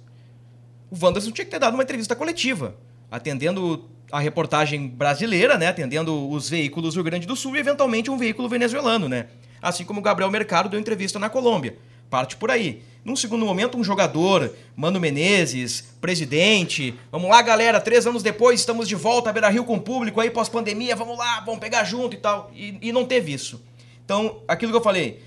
O 0.90 0.98
Wanderson 1.00 1.32
tinha 1.32 1.46
que 1.46 1.52
ter 1.52 1.60
dado 1.60 1.74
uma 1.74 1.84
entrevista 1.84 2.16
coletiva, 2.16 2.76
atendendo 3.12 3.88
a 4.12 4.20
reportagem 4.20 4.88
brasileira, 4.88 5.58
né? 5.58 5.68
Atendendo 5.68 6.30
os 6.30 6.50
veículos 6.50 6.94
do 6.94 6.98
Rio 6.98 7.04
Grande 7.04 7.28
do 7.28 7.36
Sul 7.36 7.56
e, 7.56 7.60
eventualmente, 7.60 8.10
um 8.10 8.18
veículo 8.18 8.48
venezuelano, 8.48 9.08
né? 9.10 9.28
Assim 9.62 9.84
como 9.84 10.00
o 10.00 10.04
Gabriel 10.04 10.32
Mercado 10.32 10.70
deu 10.70 10.80
entrevista 10.80 11.20
na 11.20 11.30
Colômbia. 11.30 11.78
Parte 12.10 12.38
por 12.38 12.50
aí. 12.50 12.82
Num 13.04 13.16
segundo 13.16 13.46
momento, 13.46 13.78
um 13.78 13.84
jogador, 13.84 14.54
Mano 14.76 15.00
Menezes, 15.00 15.82
presidente. 16.00 16.94
Vamos 17.12 17.30
lá, 17.30 17.42
galera, 17.42 17.80
três 17.80 18.08
anos 18.08 18.24
depois 18.24 18.60
estamos 18.60 18.88
de 18.88 18.96
volta 18.96 19.30
a 19.30 19.34
Beira 19.34 19.50
Rio 19.50 19.66
com 19.66 19.76
o 19.76 19.82
público 19.82 20.22
aí 20.22 20.30
pós-pandemia. 20.30 20.96
Vamos 20.96 21.18
lá, 21.18 21.42
vamos 21.42 21.60
pegar 21.60 21.84
junto 21.84 22.16
e 22.16 22.20
tal. 22.20 22.50
E, 22.54 22.78
e 22.82 22.92
não 22.92 23.06
teve 23.06 23.34
isso. 23.34 23.62
Então, 24.06 24.42
aquilo 24.48 24.72
que 24.72 24.78
eu 24.78 24.84
falei, 24.84 25.22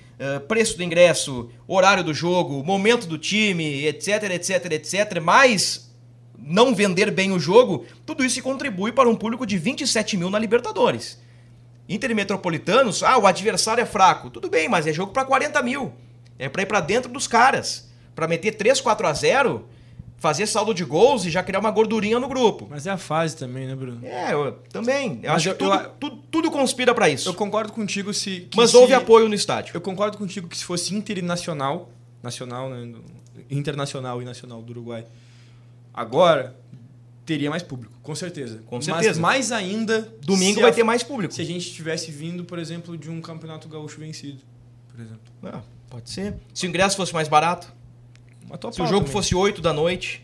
preço 0.47 0.77
do 0.77 0.83
ingresso, 0.83 1.51
horário 1.67 2.05
do 2.05 2.13
jogo, 2.13 2.63
momento 2.63 3.07
do 3.07 3.17
time, 3.17 3.87
etc, 3.87 4.25
etc, 4.31 4.73
etc, 4.73 5.21
mais 5.21 5.91
não 6.39 6.75
vender 6.75 7.11
bem 7.11 7.33
o 7.33 7.39
jogo, 7.39 7.85
tudo 8.07 8.25
isso 8.25 8.43
contribui 8.43 8.93
para 8.93 9.09
um 9.09 9.17
público 9.17 9.47
de 9.47 9.59
27 9.59 10.17
mil 10.17 10.31
na 10.31 10.39
Libertadores. 10.39 11.21
Inter 11.89 12.11
e 12.13 12.15
Metropolitanos, 12.15 13.03
ah, 13.03 13.19
o 13.19 13.27
adversário 13.27 13.83
é 13.83 13.87
fraco. 13.87 14.31
Tudo 14.31 14.49
bem, 14.49 14.69
mas 14.69 14.87
é 14.87 14.93
jogo 14.93 15.13
para 15.13 15.25
40 15.25 15.61
mil. 15.63 15.93
É 16.39 16.49
para 16.49 16.63
ir 16.63 16.67
para 16.67 16.81
dentro 16.81 17.11
dos 17.11 17.27
caras. 17.27 17.91
Para 18.15 18.29
meter 18.29 18.53
3, 18.53 18.81
4 18.81 19.07
a 19.07 19.13
0, 19.13 19.69
fazer 20.21 20.47
saldo 20.47 20.73
de 20.73 20.85
gols 20.85 21.25
e 21.25 21.31
já 21.31 21.43
criar 21.43 21.59
uma 21.59 21.71
gordurinha 21.73 22.21
no 22.21 22.29
grupo. 22.29 22.69
Mas 22.71 22.87
é 22.87 22.91
a 22.91 22.97
fase 22.99 23.37
também, 23.37 23.67
né, 23.67 23.75
Bruno? 23.75 24.07
É, 24.07 24.33
eu, 24.33 24.53
também. 24.71 25.19
Eu 25.23 25.31
Mas 25.33 25.37
acho 25.37 25.49
eu- 25.49 25.53
que 25.55 25.59
tudo, 25.59 25.75
eu- 25.75 25.91
tudo, 25.99 26.17
tudo 26.31 26.51
conspira 26.51 26.95
para 26.95 27.09
isso. 27.09 27.29
Eu 27.29 27.35
concordo 27.35 27.73
contigo 27.73 28.13
se. 28.15 28.47
Mas 28.55 28.71
se- 28.71 28.77
houve 28.77 28.93
apoio 28.95 29.29
no 29.29 29.35
estádio. 29.35 29.73
Eu 29.75 29.81
concordo 29.81 30.17
contigo 30.19 30.47
que 30.47 30.57
se 30.57 30.65
fosse 30.65 30.95
internacional, 30.95 31.91
nacional, 32.23 32.69
né, 32.71 32.93
internacional 33.51 34.21
e 34.23 34.25
nacional 34.25 34.63
do 34.63 34.71
Uruguai, 34.73 35.07
agora 35.93 36.55
teria 37.25 37.49
mais 37.51 37.63
público, 37.63 37.95
com 38.03 38.15
certeza. 38.15 38.61
Com 38.67 38.77
Mas 38.77 38.85
certeza. 38.85 39.21
mais 39.21 39.53
ainda. 39.53 40.03
Domingo 40.21 40.61
vai 40.61 40.71
a- 40.71 40.75
ter 40.75 40.83
mais 40.85 41.03
público. 41.03 41.33
Se 41.33 41.41
a 41.41 41.45
gente 41.45 41.73
tivesse 41.73 42.11
vindo, 42.11 42.45
por 42.45 42.59
exemplo, 42.59 42.97
de 42.97 43.09
um 43.11 43.21
campeonato 43.21 43.69
gaúcho 43.69 43.99
vencido, 44.01 44.41
por 44.93 45.01
exemplo. 45.01 45.21
Ah, 45.45 45.61
pode 45.89 46.11
ser. 46.11 46.35
Se 46.53 46.67
o 46.67 46.69
ingresso 46.69 46.97
fosse 46.97 47.15
mais 47.15 47.29
barato, 47.29 47.73
se 48.73 48.83
o 48.83 48.87
jogo 48.87 49.07
fosse 49.09 49.35
8 49.35 49.61
da 49.61 49.73
noite, 49.73 50.23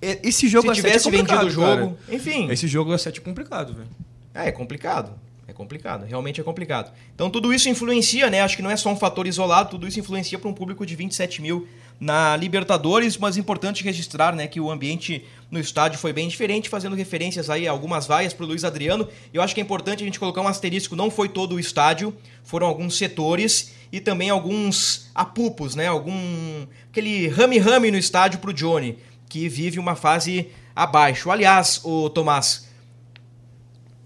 Esse 0.00 0.48
jogo 0.48 0.68
se 0.68 0.74
tivesse 0.76 1.08
é 1.08 1.10
complicado, 1.10 1.40
vendido 1.40 1.46
o 1.46 1.50
jogo, 1.50 1.94
cara. 1.96 2.14
enfim. 2.16 2.50
Esse 2.50 2.66
jogo 2.66 2.92
a 2.92 2.98
7 2.98 3.20
é 3.20 3.22
complicado, 3.22 3.74
velho. 3.74 3.88
É, 4.34 4.48
é 4.48 4.52
complicado. 4.52 5.12
É 5.50 5.52
complicado, 5.52 6.06
realmente 6.06 6.40
é 6.40 6.44
complicado. 6.44 6.92
Então 7.12 7.28
tudo 7.28 7.52
isso 7.52 7.68
influencia, 7.68 8.30
né? 8.30 8.40
Acho 8.40 8.54
que 8.54 8.62
não 8.62 8.70
é 8.70 8.76
só 8.76 8.88
um 8.88 8.96
fator 8.96 9.26
isolado, 9.26 9.70
tudo 9.70 9.88
isso 9.88 9.98
influencia 9.98 10.38
para 10.38 10.48
um 10.48 10.54
público 10.54 10.86
de 10.86 10.94
27 10.94 11.42
mil 11.42 11.66
na 11.98 12.36
Libertadores, 12.36 13.18
mas 13.18 13.36
é 13.36 13.40
importante 13.40 13.82
registrar, 13.82 14.32
né, 14.34 14.46
que 14.46 14.60
o 14.60 14.70
ambiente 14.70 15.24
no 15.50 15.58
estádio 15.58 15.98
foi 15.98 16.12
bem 16.12 16.28
diferente, 16.28 16.68
fazendo 16.68 16.94
referências 16.94 17.50
aí 17.50 17.66
a 17.66 17.72
algumas 17.72 18.06
vaias 18.06 18.32
para 18.32 18.44
o 18.44 18.46
Luiz 18.46 18.62
Adriano. 18.62 19.08
Eu 19.34 19.42
acho 19.42 19.52
que 19.52 19.60
é 19.60 19.64
importante 19.64 20.04
a 20.04 20.06
gente 20.06 20.20
colocar 20.20 20.40
um 20.40 20.46
asterisco, 20.46 20.94
não 20.94 21.10
foi 21.10 21.28
todo 21.28 21.56
o 21.56 21.60
estádio, 21.60 22.16
foram 22.44 22.68
alguns 22.68 22.96
setores 22.96 23.74
e 23.90 23.98
também 23.98 24.30
alguns 24.30 25.10
apupos, 25.12 25.74
né? 25.74 25.88
Algum 25.88 26.64
aquele 26.88 27.26
rame-rame 27.26 27.90
no 27.90 27.98
estádio 27.98 28.38
para 28.38 28.50
o 28.50 28.54
Johnny, 28.54 28.98
que 29.28 29.48
vive 29.48 29.80
uma 29.80 29.96
fase 29.96 30.46
abaixo. 30.76 31.28
Aliás, 31.28 31.80
o 31.82 32.08
Tomás, 32.08 32.69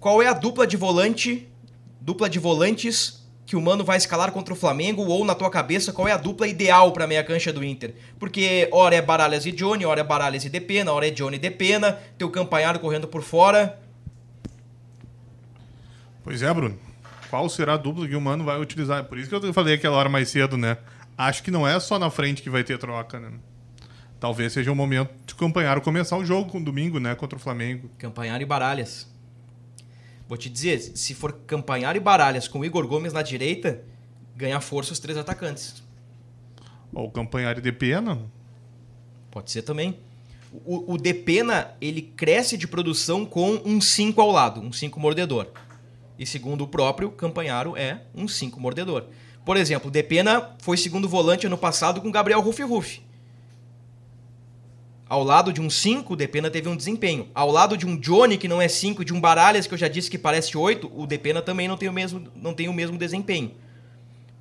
qual 0.05 0.23
é 0.23 0.27
a 0.27 0.35
dupla 0.35 0.67
de 0.67 0.77
volante, 0.77 1.49
dupla 1.99 2.29
de 2.29 2.39
volantes 2.39 3.27
que 3.47 3.57
o 3.57 3.61
Mano 3.63 3.83
vai 3.83 3.97
escalar 3.97 4.33
contra 4.33 4.53
o 4.53 4.57
Flamengo 4.57 5.03
ou 5.07 5.25
na 5.25 5.35
tua 5.35 5.49
cabeça 5.49 5.95
qual 5.95 6.07
é 6.07 6.13
a 6.13 6.19
dupla 6.19 6.47
ideal 6.47 6.93
para 6.93 7.07
meia 7.07 7.25
cancha 7.25 7.51
do 7.51 7.65
Inter? 7.65 7.95
Porque 8.19 8.69
hora 8.71 8.95
é 8.95 9.01
Baralhas 9.01 9.47
e 9.47 9.51
Johnny, 9.51 9.87
hora 9.87 10.03
é 10.03 10.05
Baralhas 10.05 10.45
e 10.45 10.51
Depena, 10.51 10.93
hora 10.93 11.09
é 11.09 11.11
Johnny 11.11 11.37
e 11.37 11.39
Depena, 11.39 11.99
teu 12.19 12.29
campanharo 12.29 12.81
correndo 12.81 13.09
por 13.09 13.23
fora. 13.23 13.81
Pois 16.23 16.43
é, 16.43 16.53
Bruno. 16.53 16.79
Qual 17.31 17.49
será 17.49 17.73
a 17.73 17.79
dupla 17.79 18.07
que 18.07 18.15
o 18.15 18.21
Mano 18.21 18.45
vai 18.45 18.61
utilizar? 18.61 19.05
Por 19.05 19.17
isso 19.17 19.31
que 19.31 19.35
eu 19.35 19.55
falei 19.55 19.77
aquela 19.77 19.97
hora 19.97 20.11
mais 20.11 20.29
cedo, 20.29 20.59
né? 20.59 20.77
Acho 21.17 21.43
que 21.43 21.51
não 21.51 21.67
é 21.67 21.81
só 21.81 21.99
na 21.99 22.11
frente 22.11 22.43
que 22.43 22.51
vai 22.51 22.63
ter 22.63 22.77
troca, 22.77 23.19
né? 23.19 23.31
Talvez 24.21 24.53
seja 24.53 24.71
o 24.71 24.77
momento 24.77 25.11
de 25.25 25.33
acompanhar 25.33 25.81
começar 25.81 26.19
o 26.19 26.27
jogo 26.27 26.51
com 26.51 26.63
domingo, 26.63 27.01
né? 27.01 27.15
Contra 27.15 27.39
o 27.39 27.41
Flamengo. 27.41 27.91
Campanharo 27.97 28.43
e 28.43 28.47
Baralhas. 28.47 29.14
Vou 30.29 30.39
te 30.39 30.49
dizer, 30.49 30.79
se 30.81 31.15
for 31.15 31.33
Campanharo 31.47 31.97
e 31.97 32.01
Baralhas 32.01 32.49
com 32.49 32.61
o 32.61 32.65
Igor 32.65 32.87
Gomes 32.87 33.13
na 33.13 33.23
direita, 33.23 33.83
ganhar 34.35 34.61
força 34.61 34.93
os 34.93 34.99
três 34.99 35.19
atacantes. 35.19 35.83
Ou 36.93 37.11
Campanhari 37.11 37.61
de 37.61 37.73
Pena. 37.73 38.21
Pode 39.31 39.51
ser 39.51 39.63
também. 39.63 39.99
O, 40.65 40.95
o 40.95 40.97
Depena, 40.97 41.75
ele 41.81 42.01
cresce 42.01 42.57
de 42.57 42.69
produção 42.69 43.27
com 43.27 43.61
um 43.65 43.81
5 43.81 44.21
ao 44.21 44.31
lado, 44.31 44.61
um 44.61 44.73
5 44.73 45.01
mordedor. 45.01 45.49
E 46.17 46.25
segundo 46.25 46.63
o 46.63 46.69
próprio 46.69 47.11
Campanharo, 47.11 47.77
é 47.77 48.03
um 48.15 48.29
5 48.29 48.61
mordedor. 48.61 49.07
Por 49.45 49.57
exemplo, 49.57 49.89
o 49.89 49.91
Depena 49.91 50.55
foi 50.61 50.77
segundo 50.77 51.09
volante 51.09 51.47
ano 51.47 51.59
passado 51.59 52.01
com 52.01 52.11
Gabriel 52.11 52.41
Rufi 52.41 52.63
Rufi. 52.63 53.03
Ao 55.09 55.23
lado 55.23 55.53
de 55.53 55.61
um 55.61 55.69
5, 55.69 56.13
o 56.13 56.17
Depena 56.17 56.51
teve 56.51 56.69
um 56.69 56.77
desempenho. 56.77 57.29
Ao 57.35 57.51
lado 57.51 57.77
de 57.77 57.87
um 57.87 57.97
Johnny, 57.97 58.39
que 58.39 58.49
não 58.49 58.61
é 58.61 58.69
5, 58.69 59.05
de 59.05 59.13
um 59.13 59.21
Baralhas, 59.21 59.67
que 59.67 59.75
eu 59.75 59.79
já 59.79 59.87
disse 59.87 60.11
que 60.11 60.17
parece 60.17 60.57
8, 60.57 60.91
o 60.95 61.07
Depena 61.07 61.43
também 61.43 61.69
não 61.69 61.77
tem 61.77 61.89
o 61.89 61.93
mesmo, 61.93 62.27
não 62.35 62.55
tem 62.55 62.69
o 62.69 62.73
mesmo 62.73 62.97
desempenho. 62.97 63.53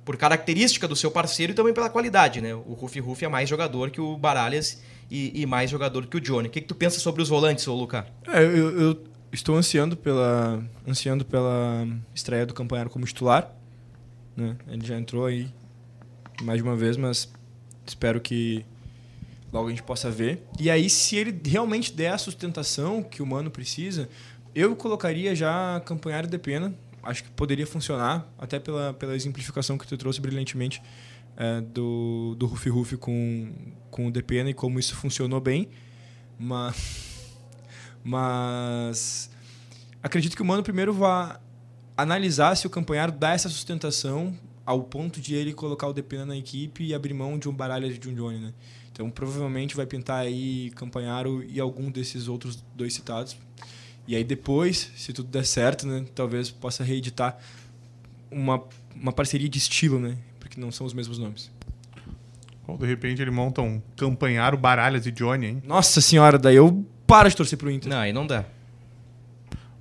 Por 0.04 0.16
característica 0.16 0.88
do 0.88 0.96
seu 0.96 1.10
parceiro 1.10 1.52
e 1.52 1.54
também 1.54 1.74
pela 1.74 1.90
qualidade, 1.90 2.40
né? 2.40 2.54
O 2.54 2.72
Rufi 2.72 2.98
Rufi 2.98 3.24
é 3.24 3.28
mais 3.28 3.48
jogador 3.48 3.90
que 3.90 4.00
o 4.00 4.16
Baralhas 4.16 4.82
e, 5.10 5.42
e 5.42 5.46
mais 5.46 5.70
jogador 5.70 6.06
que 6.06 6.16
o 6.16 6.20
Johnny. 6.20 6.48
O 6.48 6.50
que, 6.50 6.60
que 6.60 6.66
tu 6.66 6.74
pensa 6.74 6.98
sobre 6.98 7.22
os 7.22 7.28
volantes, 7.28 7.66
ô 7.68 7.74
Luca? 7.74 8.06
É, 8.26 8.42
eu, 8.42 8.80
eu 8.80 9.04
estou 9.32 9.56
ansiando 9.56 9.96
pela, 9.96 10.62
ansiando 10.86 11.24
pela 11.24 11.86
estreia 12.14 12.46
do 12.46 12.54
Campanharo 12.54 12.90
como 12.90 13.04
titular. 13.04 13.50
Né? 14.36 14.56
Ele 14.68 14.84
já 14.84 14.98
entrou 14.98 15.26
aí 15.26 15.48
mais 16.42 16.58
de 16.58 16.62
uma 16.62 16.76
vez, 16.76 16.96
mas 16.96 17.32
espero 17.86 18.20
que 18.20 18.64
logo 19.54 19.68
a 19.68 19.70
gente 19.70 19.84
possa 19.84 20.10
ver. 20.10 20.42
E 20.58 20.68
aí, 20.68 20.90
se 20.90 21.14
ele 21.14 21.40
realmente 21.48 21.92
der 21.92 22.12
a 22.12 22.18
sustentação 22.18 23.04
que 23.04 23.22
o 23.22 23.26
Mano 23.26 23.52
precisa, 23.52 24.08
eu 24.52 24.74
colocaria 24.74 25.34
já 25.34 25.80
Campanharo 25.86 26.26
de 26.26 26.36
Pena. 26.36 26.74
Acho 27.04 27.22
que 27.22 27.30
poderia 27.30 27.66
funcionar, 27.66 28.28
até 28.36 28.58
pela, 28.58 28.92
pela 28.94 29.14
exemplificação 29.14 29.78
que 29.78 29.86
tu 29.86 29.96
trouxe 29.96 30.20
brilhantemente 30.20 30.82
é, 31.36 31.60
do, 31.60 32.34
do 32.36 32.46
Rufi 32.46 32.68
Rufi 32.68 32.96
com, 32.96 33.52
com 33.90 34.08
o 34.08 34.10
Depena 34.10 34.50
e 34.50 34.54
como 34.54 34.80
isso 34.80 34.96
funcionou 34.96 35.40
bem. 35.40 35.68
Mas, 36.36 37.36
mas 38.02 39.30
acredito 40.02 40.34
que 40.34 40.42
o 40.42 40.44
Mano 40.44 40.64
primeiro 40.64 40.92
vai 40.92 41.38
analisar 41.96 42.56
se 42.56 42.66
o 42.66 42.70
Campanharo 42.70 43.12
dá 43.12 43.34
essa 43.34 43.48
sustentação 43.48 44.36
ao 44.66 44.82
ponto 44.82 45.20
de 45.20 45.34
ele 45.36 45.52
colocar 45.52 45.86
o 45.86 45.92
Depena 45.92 46.26
na 46.26 46.36
equipe 46.36 46.82
e 46.84 46.92
abrir 46.94 47.14
mão 47.14 47.38
de 47.38 47.48
um 47.48 47.54
Baralha 47.54 47.92
de 47.92 48.08
um 48.08 48.14
Johnny, 48.14 48.38
né? 48.38 48.52
Então 48.94 49.10
provavelmente 49.10 49.74
vai 49.74 49.84
pintar 49.86 50.20
aí 50.20 50.70
Campanharo 50.76 51.42
e 51.42 51.58
algum 51.58 51.90
desses 51.90 52.28
outros 52.28 52.64
dois 52.76 52.94
citados. 52.94 53.36
E 54.06 54.14
aí 54.14 54.22
depois, 54.22 54.92
se 54.94 55.12
tudo 55.12 55.28
der 55.28 55.44
certo, 55.44 55.84
né, 55.84 56.04
talvez 56.14 56.48
possa 56.48 56.84
reeditar 56.84 57.36
uma, 58.30 58.62
uma 58.94 59.12
parceria 59.12 59.48
de 59.48 59.58
estilo, 59.58 59.98
né? 59.98 60.16
Porque 60.38 60.60
não 60.60 60.70
são 60.70 60.86
os 60.86 60.94
mesmos 60.94 61.18
nomes. 61.18 61.50
Ou 62.68 62.78
de 62.78 62.86
repente 62.86 63.20
ele 63.20 63.32
monta 63.32 63.60
um 63.60 63.82
campanharo 63.96 64.56
Baralhas 64.56 65.04
e 65.06 65.10
Johnny, 65.10 65.46
hein? 65.46 65.62
Nossa 65.66 66.00
senhora, 66.00 66.38
daí 66.38 66.54
eu 66.54 66.86
paro 67.04 67.28
de 67.28 67.34
torcer 67.34 67.58
pro 67.58 67.70
Inter. 67.70 67.90
Não, 67.90 67.98
aí 67.98 68.12
não 68.12 68.26
dá. 68.26 68.44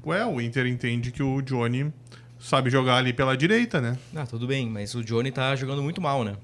Ué, 0.03 0.25
o 0.25 0.41
Inter 0.41 0.65
entende 0.65 1.11
que 1.11 1.21
o 1.21 1.39
Johnny 1.41 1.93
sabe 2.39 2.71
jogar 2.71 2.97
ali 2.97 3.13
pela 3.13 3.37
direita, 3.37 3.79
né? 3.79 3.95
Ah, 4.15 4.25
tudo 4.25 4.47
bem, 4.47 4.67
mas 4.67 4.95
o 4.95 5.03
Johnny 5.03 5.31
tá 5.31 5.55
jogando 5.55 5.83
muito 5.83 6.01
mal, 6.01 6.23
né? 6.23 6.35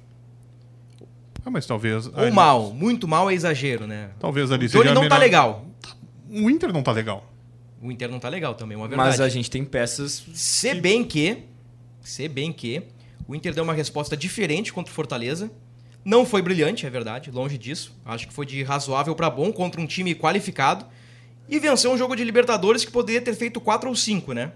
Ah, 1.45 1.49
mas 1.49 1.65
talvez. 1.65 2.07
Ou 2.07 2.13
ali- 2.17 2.31
mal, 2.31 2.71
muito 2.73 3.07
mal 3.07 3.29
é 3.29 3.33
exagero, 3.33 3.87
né? 3.87 4.09
Talvez 4.19 4.51
ali 4.51 4.65
O 4.65 4.69
seja 4.69 4.91
a 4.91 4.93
não 4.93 5.01
tá 5.03 5.15
melhor- 5.15 5.19
legal. 5.19 5.65
O 6.29 6.49
Inter 6.49 6.71
não 6.73 6.83
tá 6.83 6.91
legal. 6.91 7.25
O 7.81 7.91
Inter 7.91 8.09
não 8.09 8.19
tá 8.19 8.27
legal 8.29 8.53
também, 8.55 8.75
é 8.75 8.77
uma 8.77 8.87
verdade. 8.87 9.09
Mas 9.09 9.21
a 9.21 9.29
gente 9.29 9.49
tem 9.49 9.63
peças. 9.63 10.25
Se 10.33 10.73
bem 10.75 11.03
que, 11.03 11.43
se 12.01 12.27
bem 12.27 12.51
que, 12.51 12.83
o 13.27 13.33
Inter 13.33 13.53
deu 13.53 13.63
uma 13.63 13.73
resposta 13.73 14.15
diferente 14.17 14.71
contra 14.73 14.91
o 14.91 14.95
Fortaleza. 14.95 15.49
Não 16.03 16.25
foi 16.25 16.41
brilhante, 16.41 16.85
é 16.85 16.89
verdade, 16.89 17.29
longe 17.31 17.57
disso. 17.57 17.93
Acho 18.05 18.27
que 18.27 18.33
foi 18.33 18.45
de 18.45 18.63
razoável 18.63 19.13
pra 19.15 19.29
bom 19.29 19.51
contra 19.51 19.79
um 19.81 19.85
time 19.85 20.15
qualificado. 20.15 20.85
E 21.47 21.59
venceu 21.59 21.91
um 21.91 21.97
jogo 21.97 22.15
de 22.15 22.23
Libertadores 22.23 22.85
que 22.85 22.91
poderia 22.91 23.21
ter 23.21 23.33
feito 23.33 23.59
4 23.59 23.89
ou 23.89 23.95
5, 23.95 24.33
né? 24.33 24.51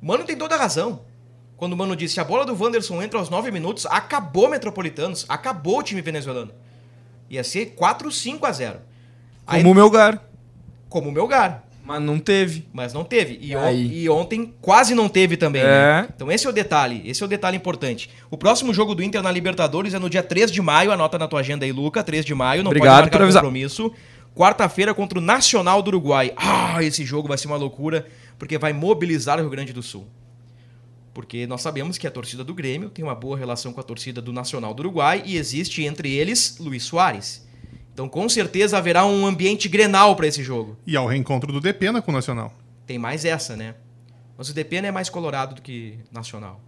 O 0.00 0.06
Mano 0.06 0.24
tem 0.24 0.36
toda 0.36 0.54
a 0.54 0.58
razão. 0.58 1.02
Quando 1.60 1.74
o 1.74 1.76
Mano 1.76 1.94
disse 1.94 2.18
a 2.18 2.24
bola 2.24 2.46
do 2.46 2.54
Wanderson 2.58 3.02
entra 3.02 3.18
aos 3.18 3.28
9 3.28 3.50
minutos, 3.50 3.84
acabou 3.84 4.48
Metropolitanos, 4.48 5.26
acabou 5.28 5.80
o 5.80 5.82
time 5.82 6.00
venezuelano. 6.00 6.52
Ia 7.28 7.44
ser 7.44 7.74
4 7.76 8.10
5 8.10 8.46
a 8.46 8.50
0. 8.50 8.78
Aí, 9.46 9.60
Como 9.62 9.72
o 9.72 9.74
Melgar. 9.74 10.22
como 10.88 11.10
o 11.10 11.12
Melgar. 11.12 11.64
Mas 11.84 12.00
não 12.00 12.18
teve. 12.18 12.66
Mas 12.72 12.94
não 12.94 13.04
teve. 13.04 13.38
E, 13.42 13.54
on- 13.54 13.70
e 13.72 14.08
ontem 14.08 14.54
quase 14.62 14.94
não 14.94 15.06
teve 15.06 15.36
também. 15.36 15.60
É. 15.60 15.66
né? 15.66 16.08
Então 16.16 16.32
esse 16.32 16.46
é 16.46 16.48
o 16.48 16.52
detalhe. 16.52 17.02
Esse 17.04 17.22
é 17.22 17.26
o 17.26 17.28
detalhe 17.28 17.58
importante. 17.58 18.08
O 18.30 18.38
próximo 18.38 18.72
jogo 18.72 18.94
do 18.94 19.02
Inter 19.02 19.22
na 19.22 19.30
Libertadores 19.30 19.92
é 19.92 19.98
no 19.98 20.08
dia 20.08 20.22
3 20.22 20.50
de 20.50 20.62
maio. 20.62 20.90
Anota 20.92 21.18
na 21.18 21.28
tua 21.28 21.40
agenda 21.40 21.66
aí, 21.66 21.72
Luca. 21.72 22.02
3 22.02 22.24
de 22.24 22.34
maio. 22.34 22.62
Não 22.62 22.70
Obrigado 22.70 23.10
pode 23.10 23.10
marcar 23.10 23.18
por 23.26 23.32
compromisso. 23.34 23.92
Quarta-feira 24.34 24.94
contra 24.94 25.18
o 25.18 25.22
Nacional 25.22 25.82
do 25.82 25.88
Uruguai. 25.88 26.32
Ah, 26.38 26.82
esse 26.82 27.04
jogo 27.04 27.28
vai 27.28 27.36
ser 27.36 27.48
uma 27.48 27.56
loucura, 27.56 28.06
porque 28.38 28.56
vai 28.56 28.72
mobilizar 28.72 29.36
o 29.38 29.42
Rio 29.42 29.50
Grande 29.50 29.74
do 29.74 29.82
Sul. 29.82 30.06
Porque 31.12 31.46
nós 31.46 31.60
sabemos 31.60 31.98
que 31.98 32.06
a 32.06 32.10
torcida 32.10 32.44
do 32.44 32.54
Grêmio 32.54 32.88
tem 32.88 33.04
uma 33.04 33.14
boa 33.14 33.36
relação 33.36 33.72
com 33.72 33.80
a 33.80 33.84
torcida 33.84 34.22
do 34.22 34.32
Nacional 34.32 34.72
do 34.72 34.80
Uruguai 34.80 35.22
e 35.24 35.36
existe 35.36 35.82
entre 35.84 36.12
eles 36.12 36.56
Luiz 36.58 36.84
Soares. 36.84 37.46
Então 37.92 38.08
com 38.08 38.28
certeza 38.28 38.78
haverá 38.78 39.04
um 39.04 39.26
ambiente 39.26 39.68
grenal 39.68 40.14
para 40.14 40.26
esse 40.26 40.42
jogo. 40.42 40.76
E 40.86 40.96
ao 40.96 41.06
reencontro 41.06 41.52
do 41.52 41.60
Depena 41.60 42.00
com 42.00 42.10
o 42.10 42.14
Nacional. 42.14 42.52
Tem 42.86 42.98
mais 42.98 43.24
essa, 43.24 43.56
né? 43.56 43.74
Mas 44.40 44.48
o 44.48 44.54
DP 44.54 44.76
é 44.76 44.90
mais 44.90 45.10
colorado 45.10 45.56
do 45.56 45.60
que 45.60 45.98
nacional. 46.10 46.62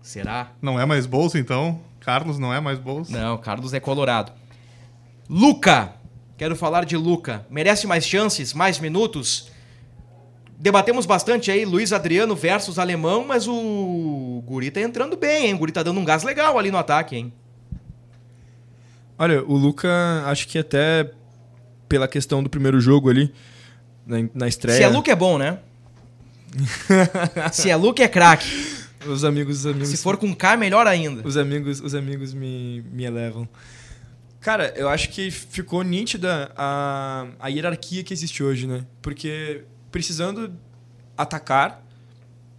Será? 0.00 0.52
Não 0.62 0.80
é 0.80 0.86
mais 0.86 1.04
bolsa, 1.04 1.38
então. 1.38 1.78
Carlos 2.00 2.38
não 2.38 2.50
é 2.52 2.60
mais 2.60 2.78
bolsa. 2.78 3.12
Não, 3.12 3.36
Carlos 3.36 3.74
é 3.74 3.78
colorado. 3.78 4.32
Luca! 5.28 5.94
Quero 6.38 6.56
falar 6.56 6.86
de 6.86 6.96
Luca. 6.96 7.46
Merece 7.50 7.86
mais 7.86 8.06
chances, 8.06 8.54
mais 8.54 8.78
minutos? 8.78 9.51
Debatemos 10.62 11.06
bastante 11.06 11.50
aí 11.50 11.64
Luiz 11.64 11.92
Adriano 11.92 12.36
versus 12.36 12.78
Alemão, 12.78 13.24
mas 13.26 13.48
o 13.48 14.44
Guri 14.46 14.70
tá 14.70 14.80
entrando 14.80 15.16
bem, 15.16 15.46
hein? 15.46 15.54
O 15.54 15.58
Guri 15.58 15.72
tá 15.72 15.82
dando 15.82 15.98
um 15.98 16.04
gás 16.04 16.22
legal 16.22 16.56
ali 16.56 16.70
no 16.70 16.78
ataque, 16.78 17.16
hein? 17.16 17.32
Olha, 19.18 19.42
o 19.42 19.56
Luca, 19.56 19.90
acho 20.26 20.46
que 20.46 20.56
até 20.56 21.10
pela 21.88 22.06
questão 22.06 22.44
do 22.44 22.48
primeiro 22.48 22.80
jogo 22.80 23.10
ali, 23.10 23.34
na, 24.06 24.18
na 24.32 24.46
estreia. 24.46 24.76
Se 24.76 24.84
é 24.84 24.88
Luca 24.88 25.10
é 25.10 25.16
bom, 25.16 25.36
né? 25.36 25.58
Se 27.50 27.68
é 27.68 27.74
Luca 27.74 28.04
é 28.04 28.08
craque. 28.08 28.46
Os 29.04 29.24
amigos, 29.24 29.58
os 29.58 29.66
amigos. 29.66 29.88
Se 29.88 29.96
for 29.96 30.16
com 30.16 30.32
K, 30.32 30.56
melhor 30.56 30.86
ainda. 30.86 31.26
Os 31.26 31.36
amigos, 31.36 31.80
os 31.80 31.92
amigos 31.92 32.32
me, 32.32 32.84
me 32.92 33.02
elevam. 33.02 33.48
Cara, 34.40 34.72
eu 34.76 34.88
acho 34.88 35.08
que 35.08 35.28
ficou 35.28 35.82
nítida 35.82 36.52
a, 36.56 37.26
a 37.40 37.48
hierarquia 37.48 38.04
que 38.04 38.14
existe 38.14 38.44
hoje, 38.44 38.68
né? 38.68 38.86
Porque 39.00 39.64
precisando 39.92 40.52
atacar, 41.16 41.86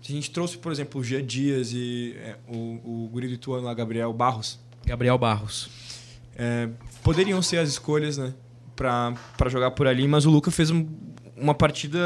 se 0.02 0.12
a 0.12 0.16
gente 0.16 0.32
trouxe, 0.32 0.58
por 0.58 0.72
exemplo, 0.72 1.02
o 1.02 1.04
Jean 1.04 1.26
Dias 1.26 1.72
e 1.74 2.16
é, 2.18 2.38
o, 2.48 3.04
o 3.06 3.10
guri 3.12 3.28
do 3.28 3.34
Ituano 3.34 3.66
lá, 3.66 3.74
Gabriel 3.74 4.14
Barros, 4.14 4.60
Gabriel 4.86 5.18
Barros. 5.18 5.70
é, 6.38 6.70
poderiam 7.04 7.42
ser 7.42 7.58
as 7.58 7.68
escolhas, 7.70 8.18
né? 8.18 8.34
Pra, 8.76 9.14
pra 9.38 9.50
jogar 9.50 9.72
por 9.72 9.86
ali, 9.88 10.08
mas 10.08 10.26
o 10.26 10.30
Luca 10.32 10.50
fez 10.52 10.72
um- 10.72 10.88
uma 11.38 11.54
partida 11.54 12.00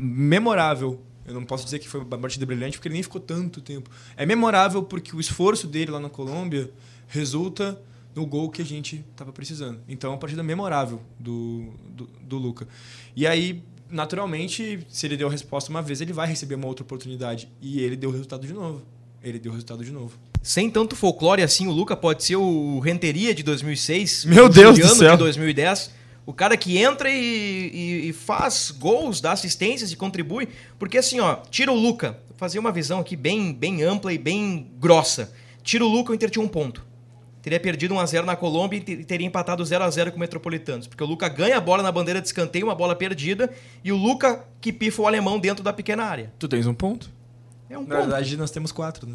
memorável. 0.00 1.00
Eu 1.26 1.34
não 1.34 1.44
posso 1.44 1.64
dizer 1.64 1.78
que 1.78 1.88
foi 1.88 2.00
uma 2.00 2.18
partida 2.18 2.46
brilhante, 2.46 2.76
porque 2.78 2.88
ele 2.88 2.94
nem 2.94 3.02
ficou 3.02 3.20
tanto 3.20 3.60
tempo. 3.60 3.90
É 4.16 4.24
memorável 4.24 4.82
porque 4.82 5.14
o 5.16 5.20
esforço 5.20 5.66
dele 5.66 5.90
lá 5.90 5.98
na 5.98 6.08
Colômbia 6.08 6.70
resulta 7.08 7.80
no 8.14 8.24
gol 8.24 8.50
que 8.50 8.62
a 8.62 8.64
gente 8.64 9.04
estava 9.10 9.32
precisando. 9.32 9.80
Então 9.88 10.10
é 10.10 10.12
uma 10.14 10.18
partida 10.18 10.42
memorável 10.42 11.00
do, 11.18 11.72
do, 11.88 12.08
do 12.22 12.38
Luca. 12.38 12.68
E 13.16 13.26
aí, 13.26 13.62
naturalmente, 13.90 14.80
se 14.88 15.06
ele 15.06 15.16
deu 15.16 15.28
a 15.28 15.30
resposta 15.30 15.70
uma 15.70 15.82
vez, 15.82 16.00
ele 16.00 16.12
vai 16.12 16.26
receber 16.28 16.54
uma 16.54 16.66
outra 16.66 16.82
oportunidade. 16.84 17.48
E 17.60 17.80
ele 17.80 17.96
deu 17.96 18.10
o 18.10 18.12
resultado 18.12 18.46
de 18.46 18.52
novo. 18.52 18.82
Ele 19.22 19.38
deu 19.38 19.50
o 19.50 19.54
resultado 19.54 19.84
de 19.84 19.90
novo. 19.90 20.18
Sem 20.42 20.70
tanto 20.70 20.94
folclore 20.94 21.42
assim, 21.42 21.66
o 21.66 21.72
Luca 21.72 21.96
pode 21.96 22.22
ser 22.22 22.36
o 22.36 22.78
Renteria 22.78 23.34
de 23.34 23.42
2006. 23.42 24.24
Meu 24.24 24.46
o 24.46 24.48
Deus 24.48 24.78
do 24.78 24.88
céu. 24.94 25.12
de 25.12 25.18
2010. 25.18 25.90
O 26.24 26.32
cara 26.32 26.56
que 26.56 26.76
entra 26.78 27.08
e, 27.10 27.14
e- 27.72 28.08
e 28.08 28.12
faz 28.12 28.70
gols, 28.70 29.20
dá 29.20 29.32
assistências 29.32 29.90
e 29.92 29.96
contribui. 29.96 30.48
Porque 30.78 30.98
assim, 30.98 31.18
ó, 31.20 31.36
tira 31.50 31.72
o 31.72 31.76
Luca. 31.76 32.18
Vou 32.28 32.36
fazer 32.36 32.58
uma 32.58 32.70
visão 32.72 33.00
aqui 33.00 33.16
bem, 33.16 33.52
bem 33.52 33.82
ampla 33.82 34.12
e 34.12 34.18
bem 34.18 34.68
grossa. 34.78 35.32
Tira 35.62 35.84
o 35.84 35.88
Luca, 35.88 36.12
o 36.12 36.14
Inter 36.14 36.30
tinha 36.30 36.44
um 36.44 36.48
ponto. 36.48 36.84
Teria 37.46 37.60
perdido 37.60 37.94
1x0 37.94 38.24
na 38.24 38.34
Colômbia 38.34 38.78
e 38.78 38.80
te- 38.80 39.04
teria 39.04 39.24
empatado 39.24 39.62
0x0 39.62 40.10
com 40.10 40.16
o 40.16 40.18
Metropolitanos. 40.18 40.88
Porque 40.88 41.04
o 41.04 41.06
Luca 41.06 41.28
ganha 41.28 41.56
a 41.56 41.60
bola 41.60 41.80
na 41.80 41.92
bandeira 41.92 42.20
de 42.20 42.26
escanteio, 42.26 42.66
uma 42.66 42.74
bola 42.74 42.96
perdida. 42.96 43.48
E 43.84 43.92
o 43.92 43.96
Luca 43.96 44.44
que 44.60 44.72
pifa 44.72 45.00
o 45.02 45.06
alemão 45.06 45.38
dentro 45.38 45.62
da 45.62 45.72
pequena 45.72 46.02
área. 46.02 46.32
Tu 46.40 46.48
tens 46.48 46.66
um 46.66 46.74
ponto? 46.74 47.08
É 47.70 47.78
um 47.78 47.82
Na 47.82 47.86
ponto. 47.98 47.98
verdade, 48.08 48.36
nós 48.36 48.50
temos 48.50 48.72
quatro, 48.72 49.08
né? 49.08 49.14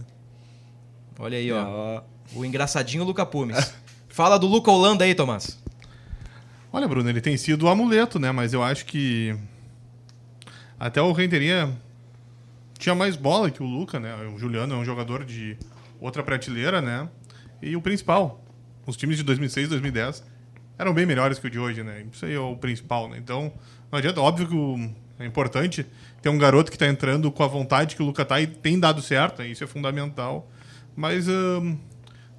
Olha 1.20 1.38
aí, 1.38 1.52
ó. 1.52 2.02
O 2.34 2.46
engraçadinho 2.46 3.04
Luca 3.04 3.26
Pumes. 3.26 3.74
Fala 4.08 4.40
do 4.40 4.48
Luca 4.48 4.72
Holanda 4.72 5.04
aí, 5.04 5.14
Tomás. 5.14 5.60
Olha, 6.72 6.88
Bruno, 6.88 7.10
ele 7.10 7.20
tem 7.20 7.36
sido 7.36 7.64
o 7.66 7.68
amuleto, 7.68 8.18
né? 8.18 8.32
Mas 8.32 8.54
eu 8.54 8.64
acho 8.64 8.86
que. 8.86 9.36
Até 10.80 11.02
o 11.02 11.12
Renteria 11.12 11.70
tinha 12.80 12.96
mais 12.96 13.18
bola 13.18 13.52
que 13.52 13.62
o 13.62 13.66
Luca, 13.66 14.00
né? 14.00 14.16
O 14.34 14.40
Juliano 14.40 14.74
é 14.74 14.78
um 14.78 14.86
jogador 14.86 15.26
de 15.26 15.58
outra 16.00 16.24
prateleira, 16.24 16.82
né? 16.82 17.10
E 17.62 17.76
o 17.76 17.82
principal, 17.82 18.44
os 18.86 18.98
times 18.98 19.18
de 19.18 19.24
2006 19.24 19.70
2010 19.70 20.24
eram 20.78 20.94
bem 20.94 21.06
melhores 21.06 21.38
que 21.38 21.48
o 21.48 21.50
de 21.50 21.60
hoje, 21.60 21.84
né? 21.84 22.04
Isso 22.12 22.26
aí 22.26 22.34
é 22.34 22.40
o 22.40 22.56
principal, 22.56 23.08
né? 23.10 23.18
Então, 23.18 23.54
não 23.92 24.00
adianta. 24.00 24.20
Óbvio 24.20 24.48
que 24.48 24.56
o- 24.56 24.90
é 25.20 25.26
importante 25.26 25.86
ter 26.22 26.30
um 26.30 26.38
garoto 26.38 26.72
que 26.72 26.78
tá 26.78 26.88
entrando 26.88 27.32
com 27.32 27.44
a 27.44 27.48
vontade 27.48 27.96
que 27.96 28.02
o 28.02 28.06
Luca 28.06 28.26
tá 28.26 28.42
e 28.42 28.48
tem 28.48 28.80
dado 28.80 29.02
certo, 29.02 29.40
né? 29.44 29.48
Isso 29.48 29.64
é 29.64 29.68
fundamental. 29.68 30.50
Mas, 30.96 31.28
ahn, 31.30 31.76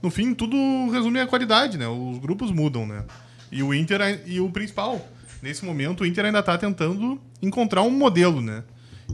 no 0.03 0.11
fim, 0.11 0.35
tudo 0.35 0.57
resume 0.91 1.21
a 1.21 1.27
qualidade, 1.27 1.79
né? 1.79 1.87
Os 1.87 2.19
grupos 2.19 2.51
mudam, 2.51 2.85
né? 2.87 3.05
E 3.53 3.63
o 3.63 3.73
Inter, 3.73 4.21
e 4.27 4.41
o 4.41 4.51
principal, 4.51 5.01
nesse 5.41 5.65
momento, 5.65 6.01
o 6.01 6.07
Inter 6.07 6.25
ainda 6.25 6.43
tá 6.43 6.59
tentando 6.59 7.21
encontrar 7.41 7.83
um 7.83 7.91
modelo, 7.91 8.41
né? 8.41 8.65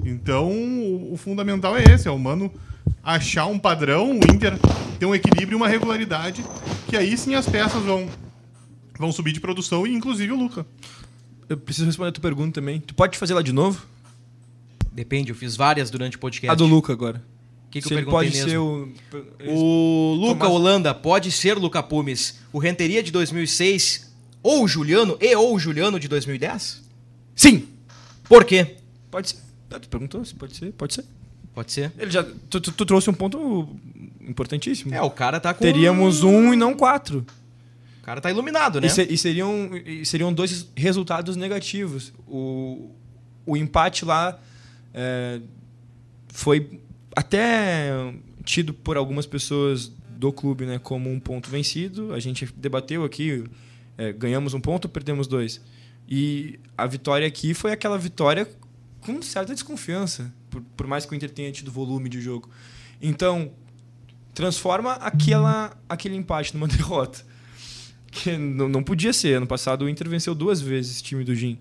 Então, 0.05 0.51
o, 0.51 1.13
o 1.13 1.17
fundamental 1.19 1.77
é 1.77 1.85
esse, 1.93 2.09
é 2.09 2.11
o 2.11 2.19
Mano 2.19 2.51
achar 3.15 3.47
um 3.47 3.59
padrão, 3.59 4.13
o 4.13 4.33
Inter 4.33 4.55
ter 4.99 5.07
um 5.07 5.15
equilíbrio 5.15 5.55
e 5.55 5.57
uma 5.57 5.69
regularidade, 5.69 6.45
que 6.89 6.97
aí 6.97 7.17
sim 7.17 7.35
as 7.35 7.49
peças 7.49 7.83
vão 7.83 8.09
vão 8.99 9.13
subir 9.13 9.33
de 9.33 9.41
produção 9.41 9.87
e 9.87 9.95
inclusive 9.95 10.33
o 10.33 10.37
Luca. 10.37 10.67
Eu 11.49 11.57
preciso 11.57 11.87
responder 11.87 12.09
a 12.11 12.13
tua 12.13 12.21
pergunta 12.23 12.61
também. 12.61 12.81
Tu 12.81 12.95
pode 12.95 13.17
fazer 13.17 13.33
lá 13.33 13.43
de 13.43 13.53
novo? 13.53 13.87
Depende, 14.93 15.31
eu 15.31 15.37
fiz 15.37 15.57
várias 15.57 15.89
durante 15.91 16.17
o 16.17 16.21
podcast. 16.21 16.51
A 16.51 16.55
do 16.55 16.67
Luca 16.67 16.93
agora. 16.93 17.23
O 17.67 17.71
que, 17.71 17.81
que 17.81 17.87
Se 17.89 17.95
eu 17.95 17.99
perguntei 17.99 18.19
pode 18.31 18.37
mesmo? 18.37 18.51
ser 18.51 18.59
o... 18.59 18.89
O 19.47 20.15
Luca 20.15 20.41
Tomás- 20.41 20.53
Holanda 20.53 20.95
pode 20.95 21.31
ser 21.31 21.57
Luca 21.57 21.83
Pumes. 21.83 22.41
O 22.53 22.59
Renteria 22.59 23.03
de 23.03 23.13
2006 23.13 24.11
ou 24.43 24.65
o 24.65 24.69
Juliano 24.69 25.17
e 25.21 25.35
ou 25.37 25.55
o 25.55 25.59
Juliano 25.59 26.01
de 26.01 26.09
2010? 26.09 26.83
Sim! 27.37 27.69
Por 28.25 28.45
quê? 28.45 28.77
Pode 29.11 29.31
ser. 29.31 29.37
Ah, 29.71 29.79
tu 29.79 29.89
perguntou 29.89 30.25
se 30.25 30.35
pode 30.35 30.57
ser? 30.57 30.73
Pode 30.73 30.95
ser. 30.95 31.05
Pode 31.59 31.73
ser. 31.73 31.93
Ele 31.99 32.09
já... 32.09 32.23
Tu, 32.23 32.61
tu- 32.61 32.71
tu 32.71 32.87
trouxe 32.87 33.11
um 33.11 33.13
ponto 33.13 33.69
importantíssimo. 34.21 34.95
É, 34.95 35.03
o 35.03 35.11
cara 35.11 35.41
tá 35.41 35.53
com... 35.53 35.61
Teríamos 35.61 36.23
um 36.23 36.55
e 36.55 36.57
não 36.57 36.73
quatro. 36.73 37.27
O 38.01 38.05
cara 38.05 38.21
tá 38.21 38.31
iluminado, 38.31 38.81
né? 38.81 38.87
E, 38.87 39.15
e 39.15 39.19
seriam, 39.19 39.71
e 39.85 40.07
seriam 40.07 40.33
dois 40.33 40.69
resultados 40.77 41.35
negativos. 41.35 42.13
O, 42.29 42.93
o 43.45 43.57
empate 43.57 44.05
lá 44.05 44.39
é, 44.95 45.41
foi 46.29 46.81
até 47.17 47.91
tido 48.45 48.73
por 48.73 48.97
algumas 48.97 49.27
pessoas 49.27 49.91
do 50.11 50.33
clube 50.33 50.65
né, 50.65 50.79
como 50.79 51.11
um 51.11 51.19
ponto 51.19 51.51
vencido. 51.51 52.15
A 52.15 52.21
gente 52.21 52.47
debateu 52.57 53.03
aqui, 53.03 53.43
é, 53.97 54.13
ganhamos 54.13 54.55
um 54.55 54.61
ponto, 54.61 54.89
perdemos 54.89 55.27
dois. 55.27 55.61
E 56.09 56.61
a 56.77 56.87
vitória 56.87 57.27
aqui 57.27 57.53
foi 57.53 57.73
aquela 57.73 57.99
vitória 57.99 58.49
com 59.01 59.21
certa 59.23 59.53
desconfiança, 59.55 60.33
por, 60.51 60.63
por 60.77 60.87
mais 60.87 61.05
que 61.07 61.13
o 61.13 61.15
Inter 61.15 61.31
tenha 61.31 61.51
tido 61.53 61.71
volume 61.71 62.09
de 62.09 62.21
jogo. 62.21 62.49
Então, 63.01 63.51
transforma 64.35 64.93
aquela, 64.95 65.77
aquele 65.89 66.17
empate 66.17 66.55
numa 66.55 66.69
derrota. 66.69 67.25
Que 68.11 68.37
não, 68.37 68.69
não 68.69 68.83
podia 68.83 69.13
ser. 69.13 69.37
Ano 69.37 69.47
passado 69.47 69.85
o 69.85 69.89
Inter 69.89 70.09
venceu 70.09 70.35
duas 70.35 70.61
vezes 70.61 70.93
esse 70.93 71.03
time 71.03 71.25
do 71.25 71.35
Gin. 71.35 71.59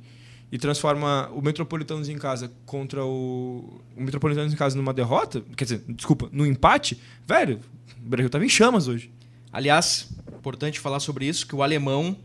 E 0.50 0.58
transforma 0.58 1.30
o 1.34 1.42
Metropolitanos 1.42 2.08
em 2.08 2.18
casa 2.18 2.52
contra 2.66 3.04
o. 3.04 3.82
O 3.96 4.02
Metropolitanos 4.02 4.54
em 4.54 4.56
casa 4.56 4.78
numa 4.78 4.94
derrota. 4.94 5.44
Quer 5.58 5.66
dizer, 5.66 5.84
desculpa, 5.90 6.30
no 6.32 6.46
empate. 6.46 6.98
Velho, 7.28 7.60
o 7.98 8.10
Brasil 8.10 8.30
tava 8.30 8.46
em 8.46 8.50
chamas 8.50 8.88
hoje. 8.88 9.12
Aliás, 9.52 10.10
importante 10.38 10.80
falar 10.80 11.02
sobre 11.02 11.26
isso, 11.26 11.46
que 11.46 11.56
o 11.56 11.62
alemão 11.62 12.16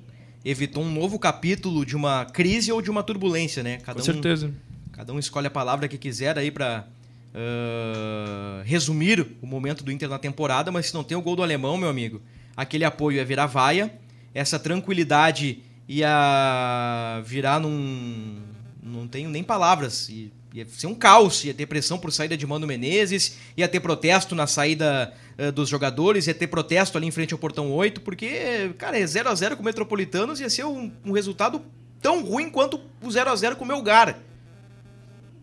evitou 0.45 0.85
um 0.85 0.93
novo 0.93 1.19
capítulo 1.19 1.85
de 1.85 1.97
uma 1.97 2.25
crise 2.27 2.71
ou 2.71 2.81
de 2.81 2.91
uma 2.91 3.03
turbulência, 3.03 3.63
né? 3.63 3.79
Cada 3.79 3.95
Com 3.95 4.09
um, 4.09 4.13
certeza. 4.13 4.53
Cada 4.93 5.13
um 5.13 5.19
escolhe 5.19 5.47
a 5.47 5.51
palavra 5.51 5.89
que 5.89 5.99
quiser 5.99 6.39
aí 6.39 6.51
pra 6.51 6.87
ah, 7.35 8.63
resumir 8.65 9.27
o 9.41 9.47
momento 9.47 9.83
do 9.83 9.91
Inter 9.91 10.09
na 10.09 10.19
temporada, 10.19 10.71
mas 10.71 10.87
se 10.87 10.95
não 10.95 11.03
tem 11.03 11.17
o 11.17 11.23
gol 11.23 11.35
do 11.35 11.43
alemão, 11.43 11.79
meu 11.79 11.89
amigo, 11.89 12.21
aquele 12.57 12.85
apoio 12.85 13.17
ia 13.17 13.25
virar 13.25 13.47
vaia, 13.47 13.93
essa 14.35 14.59
tranquilidade 14.59 15.63
ia 15.89 17.23
virar 17.25 17.59
num. 17.59 18.41
Não 18.83 19.09
tenho 19.09 19.31
nem 19.31 19.43
palavras. 19.43 20.09
Ia, 20.09 20.67
ser 20.69 20.87
um 20.87 20.95
caos, 20.95 21.45
ia 21.45 21.55
ter 21.55 21.65
pressão 21.65 21.99
por 21.99 22.13
saída 22.13 22.37
de 22.37 22.47
Mano 22.47 22.67
Menezes, 22.67 23.39
ia 23.57 23.67
ter 23.67 23.81
protesto 23.81 24.35
na 24.35 24.47
saída 24.47 25.15
ah, 25.39 25.51
dos 25.51 25.71
jogadores, 25.71 26.27
ia 26.27 26.35
ter 26.35 26.49
protesto 26.49 26.99
ali 26.99 27.07
em 27.07 27.11
frente 27.11 27.33
ao 27.33 27.39
portão 27.39 27.73
8, 27.73 28.03
porque, 28.03 28.75
cara, 28.77 28.99
é 28.99 29.07
0 29.07 29.31
a 29.31 29.35
0 29.35 29.57
com 29.57 29.63
o 29.63 29.65
Metropolitanos 29.65 30.39
ia 30.41 30.51
ser 30.51 30.67
um, 30.67 30.93
um 31.03 31.13
resultado 31.13 31.63
tão 32.03 32.23
ruim 32.23 32.51
quanto 32.51 32.79
o 33.01 33.11
0 33.11 33.31
a 33.31 33.37
0 33.37 33.57
com 33.57 33.65
o 33.65 33.69
Melgar. 33.69 34.19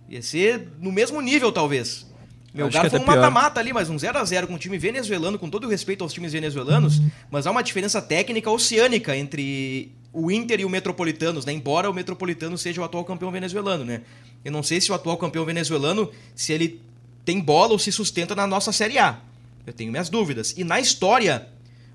Ia 0.10 0.22
ser 0.22 0.68
no 0.80 0.92
mesmo 0.92 1.22
nível, 1.22 1.52
talvez. 1.52 2.08
Meu 2.54 2.66
Acho 2.66 2.78
Melgar 2.78 2.90
que 2.92 2.98
foi 2.98 3.00
um 3.00 3.06
mata-mata 3.06 3.60
ali, 3.60 3.72
mas 3.72 3.90
um 3.90 3.96
0x0 3.96 4.48
com 4.48 4.56
um 4.56 4.58
time 4.58 4.78
venezuelano, 4.78 5.38
com 5.38 5.50
todo 5.50 5.66
o 5.66 5.70
respeito 5.70 6.04
aos 6.04 6.12
times 6.12 6.34
venezuelanos, 6.34 7.00
mas 7.30 7.46
há 7.46 7.52
uma 7.52 7.62
diferença 7.62 8.02
técnica 8.02 8.50
oceânica 8.50 9.16
entre 9.16 9.92
o 10.12 10.32
Inter 10.32 10.60
e 10.62 10.66
o 10.66 10.70
Metropolitanos, 10.70 11.46
né? 11.46 11.54
Embora 11.54 11.90
o 11.90 11.94
Metropolitano 11.94 12.58
seja 12.58 12.82
o 12.82 12.84
atual 12.84 13.06
campeão 13.06 13.32
venezuelano, 13.32 13.86
né? 13.86 14.02
Eu 14.44 14.52
não 14.52 14.64
sei 14.64 14.82
se 14.82 14.92
o 14.92 14.96
atual 14.96 15.16
campeão 15.18 15.46
venezuelano, 15.46 16.10
se 16.34 16.52
ele 16.52 16.82
tem 17.24 17.40
bola 17.40 17.74
ou 17.74 17.80
se 17.80 17.92
sustenta 17.92 18.34
na 18.34 18.48
nossa 18.48 18.72
Série 18.72 18.98
A. 18.98 19.20
Eu 19.68 19.74
tenho 19.74 19.92
minhas 19.92 20.10
dúvidas. 20.10 20.56
E 20.58 20.64
na 20.64 20.80
história, 20.80 21.48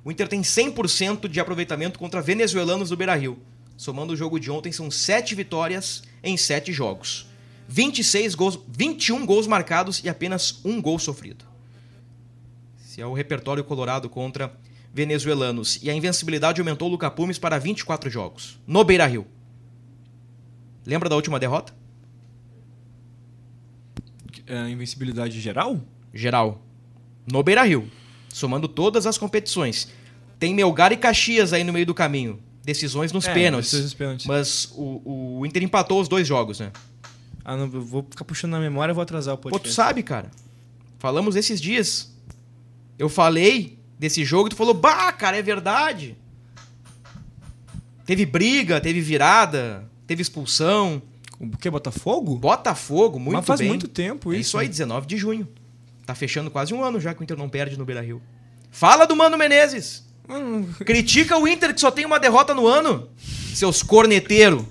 o 0.05 0.13
Inter 0.13 0.29
tem 0.29 0.43
100% 0.43 1.27
de 1.27 1.41
aproveitamento 1.41 1.99
contra 1.99 2.23
venezuelanos 2.23 2.91
do 2.91 2.97
Beira-Rio. 2.97 3.37
Somando 3.77 4.13
o 4.13 4.17
jogo 4.17 4.39
de 4.39 4.53
ontem, 4.53 4.71
são 4.71 4.89
7 4.89 5.35
vitórias 5.35 6.05
em 6.23 6.37
7 6.37 6.73
jogos. 6.73 7.27
26 7.69 8.35
gols, 8.35 8.59
21 8.69 9.25
gols 9.25 9.47
marcados 9.47 10.03
e 10.05 10.09
apenas 10.09 10.61
um 10.65 10.81
gol 10.81 10.99
sofrido. 10.99 11.45
Esse 12.85 13.01
é 13.01 13.07
o 13.07 13.13
repertório 13.13 13.65
colorado 13.65 14.09
contra 14.09 14.55
venezuelanos. 14.93 15.81
E 15.83 15.91
a 15.91 15.95
invencibilidade 15.95 16.61
aumentou 16.61 16.89
o 16.89 16.91
Luca 16.93 17.11
Pumes 17.11 17.39
para 17.39 17.59
24 17.59 18.09
jogos, 18.09 18.59
no 18.67 18.85
Beira-Rio. 18.85 19.27
Lembra 20.87 21.09
da 21.09 21.17
última 21.17 21.41
derrota? 21.41 21.73
É, 24.47 24.69
invencibilidade 24.69 25.41
geral? 25.41 25.81
Geral. 26.13 26.63
No 27.31 27.43
Beira-Rio. 27.43 27.91
Somando 28.29 28.69
todas 28.69 29.07
as 29.07 29.17
competições. 29.17 29.89
Tem 30.39 30.55
Melgar 30.55 30.93
e 30.93 30.97
Caxias 30.97 31.53
aí 31.53 31.65
no 31.65 31.73
meio 31.73 31.87
do 31.87 31.95
caminho. 31.95 32.39
Decisões 32.63 33.13
nos 33.13 33.27
É, 33.27 33.33
pênaltis. 33.35 33.73
Mas 34.27 34.71
o, 34.75 35.39
o 35.41 35.47
Inter 35.47 35.63
empatou 35.63 36.01
os 36.01 36.09
dois 36.09 36.27
jogos, 36.27 36.61
né? 36.61 36.71
Ah, 37.45 37.57
não, 37.57 37.65
eu 37.65 37.83
vou 37.83 38.07
ficar 38.09 38.25
puxando 38.25 38.53
na 38.53 38.61
memória 38.61 38.93
e 38.93 38.95
vou 38.95 39.03
atrasar 39.03 39.35
o 39.35 39.39
Pô, 39.39 39.51
podcast. 39.51 39.69
tu 39.71 39.75
sabe, 39.75 40.03
cara. 40.03 40.31
Falamos 40.99 41.37
esses 41.37 41.61
dias. 41.61 42.13
Eu 42.99 43.09
falei 43.09 43.79
desse 43.99 44.25
jogo 44.25 44.49
e 44.49 44.51
tu 44.51 44.57
falou, 44.57 44.73
bah, 44.75 45.13
cara, 45.13 45.37
é 45.37 45.43
verdade. 45.43 46.17
Teve 48.07 48.27
briga, 48.27 48.81
teve 48.81 49.01
virada, 49.01 49.89
teve 50.07 50.23
expulsão. 50.23 51.03
O 51.41 51.57
que? 51.57 51.69
Botafogo? 51.71 52.37
Botafogo, 52.37 53.19
muito 53.19 53.37
Mas 53.37 53.47
faz 53.47 53.61
bem. 53.61 53.69
muito 53.69 53.89
tempo 53.89 54.33
É 54.33 54.37
isso. 54.37 54.49
isso 54.51 54.59
aí, 54.59 54.69
19 54.69 55.07
de 55.07 55.17
junho. 55.17 55.49
Tá 56.07 56.15
fechando 56.15 56.51
quase 56.51 56.73
um 56.75 56.83
ano 56.85 57.01
já 57.01 57.15
que 57.15 57.21
o 57.21 57.25
Inter 57.25 57.37
não 57.37 57.49
perde 57.49 57.79
no 57.79 57.85
Beira-Rio. 57.85 58.23
Fala 58.71 59.07
do 59.07 59.17
Mano 59.17 59.37
Menezes. 59.39 60.05
Critica 60.85 61.39
o 61.39 61.47
Inter 61.49 61.75
que 61.75 61.81
só 61.81 61.91
tem 61.91 62.05
uma 62.05 62.19
derrota 62.21 62.55
no 62.55 62.67
ano. 62.67 63.09
Seus 63.55 63.83
corneteiro. 63.83 64.67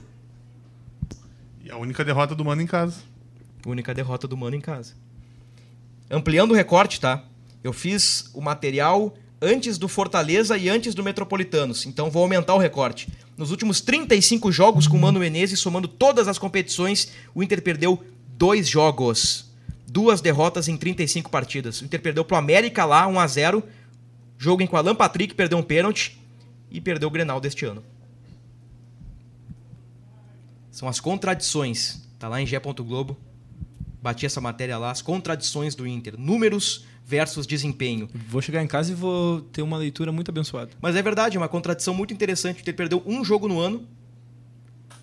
A 1.84 1.86
única 1.86 2.06
derrota 2.06 2.34
do 2.34 2.46
Mano 2.46 2.62
em 2.62 2.65
casa. 2.65 3.02
Única 3.67 3.93
derrota 3.93 4.26
do 4.26 4.38
Mano 4.38 4.56
em 4.56 4.62
casa. 4.62 4.93
Ampliando 6.10 6.52
o 6.52 6.54
recorte, 6.54 6.98
tá? 6.98 7.26
Eu 7.62 7.74
fiz 7.74 8.32
o 8.34 8.39
material 8.39 9.13
antes 9.41 9.78
do 9.78 9.89
Fortaleza 9.89 10.58
e 10.58 10.69
antes 10.69 10.96
do 10.96 11.04
Metropolitanos. 11.04 11.86
Então 11.86 12.10
vou 12.10 12.24
aumentar 12.24 12.54
o 12.54 12.58
recorte. 12.58 13.10
Nos 13.36 13.52
últimos 13.52 13.82
35 13.82 14.50
jogos 14.50 14.88
com 14.88 14.96
o 14.96 15.02
Mano 15.02 15.19
Menezes, 15.19 15.60
somando 15.60 15.89
todas 15.89 16.30
as 16.30 16.38
competições, 16.38 17.12
o 17.36 17.43
Inter 17.43 17.62
perdeu 17.62 18.02
dois 18.30 18.69
jogos. 18.69 19.52
Duas 19.86 20.22
derrotas 20.22 20.69
em 20.69 20.78
35 20.78 21.30
partidas. 21.30 21.82
O 21.82 21.84
Inter 21.84 22.02
perdeu 22.02 22.24
pro 22.24 22.38
América 22.38 22.86
lá, 22.86 23.06
1x0. 23.10 23.62
Jogo 24.38 24.63
em 24.63 24.67
que 24.67 24.74
o 24.74 24.78
Alan 24.78 24.96
Patrick 24.96 25.36
perdeu 25.36 25.58
um 25.58 25.63
pênalti. 25.63 26.17
E 26.72 26.80
perdeu 26.80 27.10
o 27.10 27.12
Grenal 27.12 27.41
deste 27.41 27.65
ano. 27.65 27.84
São 30.73 30.89
as 30.89 30.99
contradições. 30.99 32.01
Tá 32.17 32.27
lá 32.27 32.41
em 32.41 32.47
Gé. 32.47 32.59
Globo. 32.59 33.15
Bati 34.01 34.25
essa 34.25 34.41
matéria 34.41 34.75
lá. 34.79 34.89
As 34.89 35.03
contradições 35.03 35.75
do 35.75 35.86
Inter. 35.86 36.15
Números 36.17 36.83
versus 37.05 37.45
desempenho. 37.45 38.09
Vou 38.27 38.41
chegar 38.41 38.63
em 38.63 38.67
casa 38.67 38.91
e 38.91 38.95
vou 38.95 39.41
ter 39.41 39.62
uma 39.62 39.77
leitura 39.77 40.12
muito 40.12 40.31
abençoada. 40.31 40.71
Mas 40.81 40.95
é 40.95 41.01
verdade, 41.01 41.38
é 41.38 41.39
uma 41.39 41.47
contradição 41.47 41.93
muito 41.93 42.12
interessante. 42.12 42.57
O 42.57 42.62
Inter 42.62 42.75
perdeu 42.75 43.03
um 43.05 43.23
jogo 43.23 43.47
no 43.47 43.59
ano. 43.59 43.88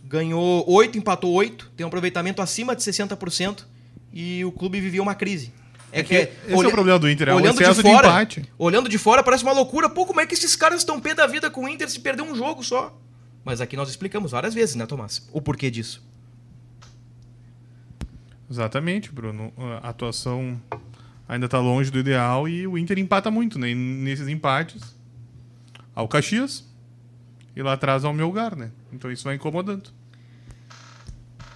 Ganhou 0.04 0.68
oito, 0.68 0.98
empatou 0.98 1.32
oito. 1.34 1.70
Tem 1.76 1.86
um 1.86 1.88
aproveitamento 1.88 2.42
acima 2.42 2.74
de 2.74 2.82
60%. 2.82 3.64
E 4.12 4.44
o 4.44 4.50
clube 4.50 4.80
vivia 4.80 5.00
uma 5.00 5.14
crise. 5.14 5.52
É 5.92 6.02
que 6.02 6.14
esse 6.14 6.32
é 6.48 6.56
o 6.56 6.70
problema 6.70 6.98
do 6.98 7.08
Inter, 7.08 7.28
é 7.28 7.32
o 7.32 7.36
olhando 7.36 7.60
excesso 7.60 7.80
de 7.80 7.88
de 7.88 7.94
fora, 7.94 8.08
empate. 8.08 8.44
Olhando 8.58 8.88
de 8.88 8.98
fora 8.98 9.22
parece 9.22 9.44
uma 9.44 9.52
loucura. 9.52 9.88
Pô, 9.88 10.04
como 10.04 10.20
é 10.20 10.26
que 10.26 10.34
esses 10.34 10.56
caras 10.56 10.80
estão 10.80 11.00
pé 11.00 11.14
da 11.14 11.28
vida 11.28 11.48
com 11.48 11.64
o 11.64 11.68
Inter 11.68 11.88
se 11.88 12.00
perder 12.00 12.22
um 12.22 12.34
jogo 12.34 12.64
só? 12.64 12.96
Mas 13.44 13.60
aqui 13.60 13.76
nós 13.76 13.88
explicamos 13.88 14.32
várias 14.32 14.54
vezes, 14.54 14.74
né, 14.74 14.86
Tomás? 14.86 15.28
O 15.32 15.40
porquê 15.40 15.70
disso. 15.70 16.02
Exatamente, 18.50 19.12
Bruno. 19.12 19.52
A 19.82 19.90
atuação 19.90 20.60
ainda 21.28 21.48
tá 21.48 21.58
longe 21.58 21.90
do 21.90 21.98
ideal 21.98 22.48
e 22.48 22.66
o 22.66 22.76
Inter 22.76 22.98
empata 22.98 23.30
muito, 23.30 23.58
né? 23.58 23.70
E 23.70 23.74
nesses 23.74 24.26
empates 24.26 24.94
ao 25.94 26.08
Caxias 26.08 26.68
e 27.54 27.62
lá 27.62 27.74
atrás 27.74 28.04
ao 28.04 28.12
Melgar, 28.12 28.56
né? 28.56 28.70
Então 28.92 29.10
isso 29.10 29.24
vai 29.24 29.36
incomodando. 29.36 29.90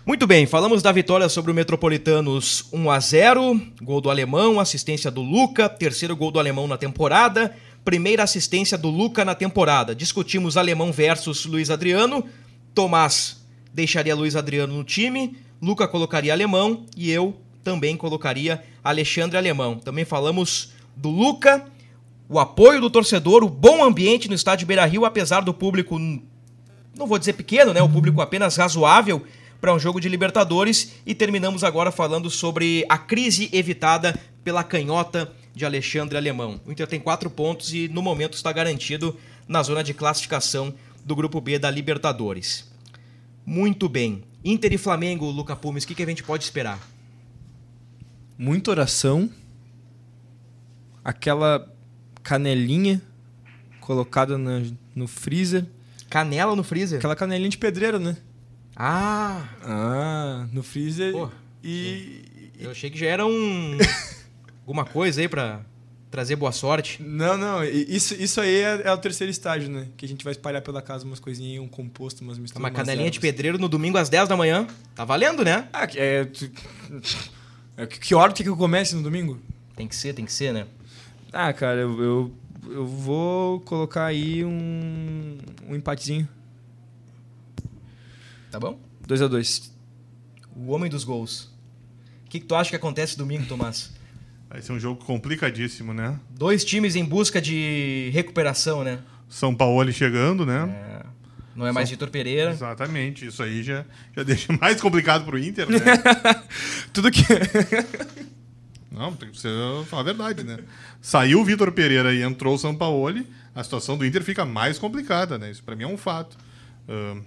Muito 0.06 0.26
bem, 0.26 0.46
falamos 0.46 0.82
da 0.82 0.92
vitória 0.92 1.28
sobre 1.30 1.50
o 1.50 1.54
Metropolitanos 1.54 2.68
1 2.72 2.90
a 2.90 3.00
0, 3.00 3.60
gol 3.80 4.02
do 4.02 4.10
alemão, 4.10 4.60
assistência 4.60 5.10
do 5.10 5.22
Luca, 5.22 5.66
terceiro 5.66 6.14
gol 6.14 6.30
do 6.30 6.38
alemão 6.38 6.68
na 6.68 6.76
temporada, 6.76 7.56
primeira 7.84 8.22
assistência 8.22 8.78
do 8.78 8.88
Luca 8.88 9.24
na 9.24 9.34
temporada. 9.34 9.94
Discutimos 9.94 10.56
alemão 10.56 10.90
versus 10.90 11.44
Luiz 11.44 11.70
Adriano. 11.70 12.24
Tomás 12.74 13.44
deixaria 13.72 14.14
Luiz 14.14 14.36
Adriano 14.36 14.74
no 14.74 14.84
time, 14.84 15.36
Luca 15.60 15.88
colocaria 15.88 16.32
alemão 16.32 16.86
e 16.96 17.10
eu 17.10 17.36
também 17.62 17.96
colocaria 17.96 18.62
Alexandre 18.82 19.36
Alemão. 19.36 19.78
Também 19.78 20.04
falamos 20.04 20.72
do 20.96 21.10
Luca, 21.10 21.64
o 22.28 22.38
apoio 22.38 22.80
do 22.80 22.88
torcedor, 22.88 23.42
o 23.42 23.48
bom 23.48 23.82
ambiente 23.82 24.28
no 24.28 24.34
estádio 24.34 24.66
Beira-Rio, 24.66 25.04
apesar 25.04 25.40
do 25.40 25.52
público 25.52 25.98
não 26.96 27.06
vou 27.06 27.18
dizer 27.18 27.32
pequeno, 27.32 27.72
né? 27.72 27.82
O 27.82 27.88
público 27.88 28.20
apenas 28.20 28.56
razoável 28.56 29.24
para 29.60 29.74
um 29.74 29.78
jogo 29.78 30.00
de 30.00 30.08
Libertadores. 30.08 30.92
E 31.04 31.14
terminamos 31.14 31.64
agora 31.64 31.90
falando 31.90 32.30
sobre 32.30 32.84
a 32.88 32.96
crise 32.96 33.48
evitada 33.52 34.18
pela 34.44 34.62
canhota 34.62 35.32
de 35.54 35.64
Alexandre 35.64 36.16
Alemão. 36.16 36.60
O 36.66 36.72
Inter 36.72 36.86
tem 36.86 36.98
quatro 37.00 37.30
pontos 37.30 37.72
e 37.72 37.88
no 37.88 38.02
momento 38.02 38.34
está 38.34 38.50
garantido 38.52 39.16
na 39.46 39.62
zona 39.62 39.84
de 39.84 39.94
classificação 39.94 40.74
do 41.04 41.14
grupo 41.14 41.40
B 41.40 41.58
da 41.58 41.70
Libertadores. 41.70 42.70
Muito 43.46 43.88
bem. 43.88 44.24
Inter 44.44 44.72
e 44.72 44.78
Flamengo, 44.78 45.26
Luca 45.30 45.54
Pumes, 45.54 45.84
o 45.84 45.86
que, 45.86 45.94
que 45.94 46.02
a 46.02 46.06
gente 46.06 46.22
pode 46.22 46.44
esperar? 46.44 46.78
Muita 48.36 48.70
oração. 48.70 49.30
Aquela 51.04 51.70
canelinha 52.22 53.00
colocada 53.80 54.38
na- 54.38 54.62
no 54.94 55.06
freezer. 55.06 55.66
Canela 56.08 56.56
no 56.56 56.64
freezer? 56.64 56.98
Aquela 56.98 57.16
canelinha 57.16 57.50
de 57.50 57.58
pedreiro, 57.58 57.98
né? 57.98 58.16
Ah, 58.74 59.48
Ah, 59.62 60.46
no 60.52 60.62
freezer. 60.62 61.12
Pô, 61.12 61.30
e. 61.62 62.50
eu 62.58 62.70
achei 62.70 62.90
que 62.90 62.98
já 62.98 63.06
era 63.06 63.26
um... 63.26 63.76
alguma 64.64 64.84
coisa 64.84 65.20
aí 65.20 65.28
pra 65.28 65.60
trazer 66.10 66.36
boa 66.36 66.52
sorte. 66.52 67.02
Não, 67.02 67.36
não. 67.36 67.62
Isso, 67.64 68.14
isso 68.14 68.40
aí 68.40 68.62
é, 68.62 68.82
é 68.84 68.92
o 68.92 68.96
terceiro 68.96 69.30
estágio, 69.30 69.68
né? 69.68 69.88
Que 69.96 70.06
a 70.06 70.08
gente 70.08 70.24
vai 70.24 70.32
espalhar 70.32 70.62
pela 70.62 70.80
casa 70.80 71.04
umas 71.04 71.20
coisinhas, 71.20 71.62
um 71.62 71.68
composto, 71.68 72.22
umas 72.22 72.38
misturas. 72.38 72.60
Uma 72.60 72.70
canelinha 72.70 73.10
de 73.10 73.20
pedreiro 73.20 73.58
no 73.58 73.68
domingo 73.68 73.98
às 73.98 74.08
10 74.08 74.28
da 74.28 74.36
manhã. 74.36 74.66
Tá 74.94 75.04
valendo, 75.04 75.44
né? 75.44 75.68
Ah, 75.72 75.88
é. 75.94 76.26
é, 77.76 77.86
que 77.86 78.14
hora 78.14 78.32
que 78.32 78.48
eu 78.48 78.56
comece 78.56 78.94
no 78.94 79.02
domingo? 79.02 79.38
Tem 79.76 79.86
que 79.86 79.94
ser, 79.94 80.14
tem 80.14 80.24
que 80.24 80.32
ser, 80.32 80.52
né? 80.52 80.66
Ah, 81.32 81.52
cara, 81.52 81.80
eu, 81.80 82.00
eu, 82.00 82.32
eu 82.70 82.86
vou 82.86 83.60
colocar 83.60 84.06
aí 84.06 84.44
um, 84.44 85.36
um 85.68 85.74
empatezinho. 85.74 86.28
Tá 88.52 88.60
bom? 88.60 88.78
2 89.04 89.20
a 89.20 89.26
2 89.26 89.72
O 90.56 90.70
homem 90.70 90.88
dos 90.88 91.02
gols. 91.02 91.52
O 92.24 92.30
que, 92.30 92.38
que 92.38 92.46
tu 92.46 92.54
acha 92.54 92.70
que 92.70 92.76
acontece 92.76 93.18
domingo, 93.18 93.46
Tomás? 93.46 93.90
Vai 94.54 94.62
ser 94.62 94.70
um 94.70 94.78
jogo 94.78 95.04
complicadíssimo, 95.04 95.92
né? 95.92 96.16
Dois 96.30 96.64
times 96.64 96.94
em 96.94 97.04
busca 97.04 97.42
de 97.42 98.08
recuperação, 98.12 98.84
né? 98.84 99.00
São 99.28 99.52
Paulo 99.52 99.92
chegando, 99.92 100.46
né? 100.46 100.70
É, 100.72 101.06
não 101.56 101.66
é 101.66 101.72
mais 101.72 101.90
Vitor 101.90 102.08
Pereira. 102.08 102.52
Exatamente. 102.52 103.26
Isso 103.26 103.42
aí 103.42 103.64
já, 103.64 103.84
já 104.16 104.22
deixa 104.22 104.52
mais 104.62 104.80
complicado 104.80 105.24
pro 105.24 105.36
Inter, 105.36 105.68
né? 105.68 105.80
Tudo 106.94 107.10
que. 107.10 107.24
Não, 108.92 109.12
tem 109.16 109.28
que 109.28 109.40
ser, 109.40 109.50
falar 109.86 110.02
a 110.02 110.04
verdade, 110.04 110.44
né? 110.44 110.60
Saiu 111.02 111.40
o 111.40 111.44
Vitor 111.44 111.72
Pereira 111.72 112.14
e 112.14 112.22
entrou 112.22 112.54
o 112.54 112.58
Sampaoli, 112.58 113.26
a 113.56 113.64
situação 113.64 113.98
do 113.98 114.06
Inter 114.06 114.22
fica 114.22 114.44
mais 114.44 114.78
complicada, 114.78 115.36
né? 115.36 115.50
Isso 115.50 115.64
pra 115.64 115.74
mim 115.74 115.82
é 115.82 115.88
um 115.88 115.98
fato. 115.98 116.38
Ahn, 116.88 117.22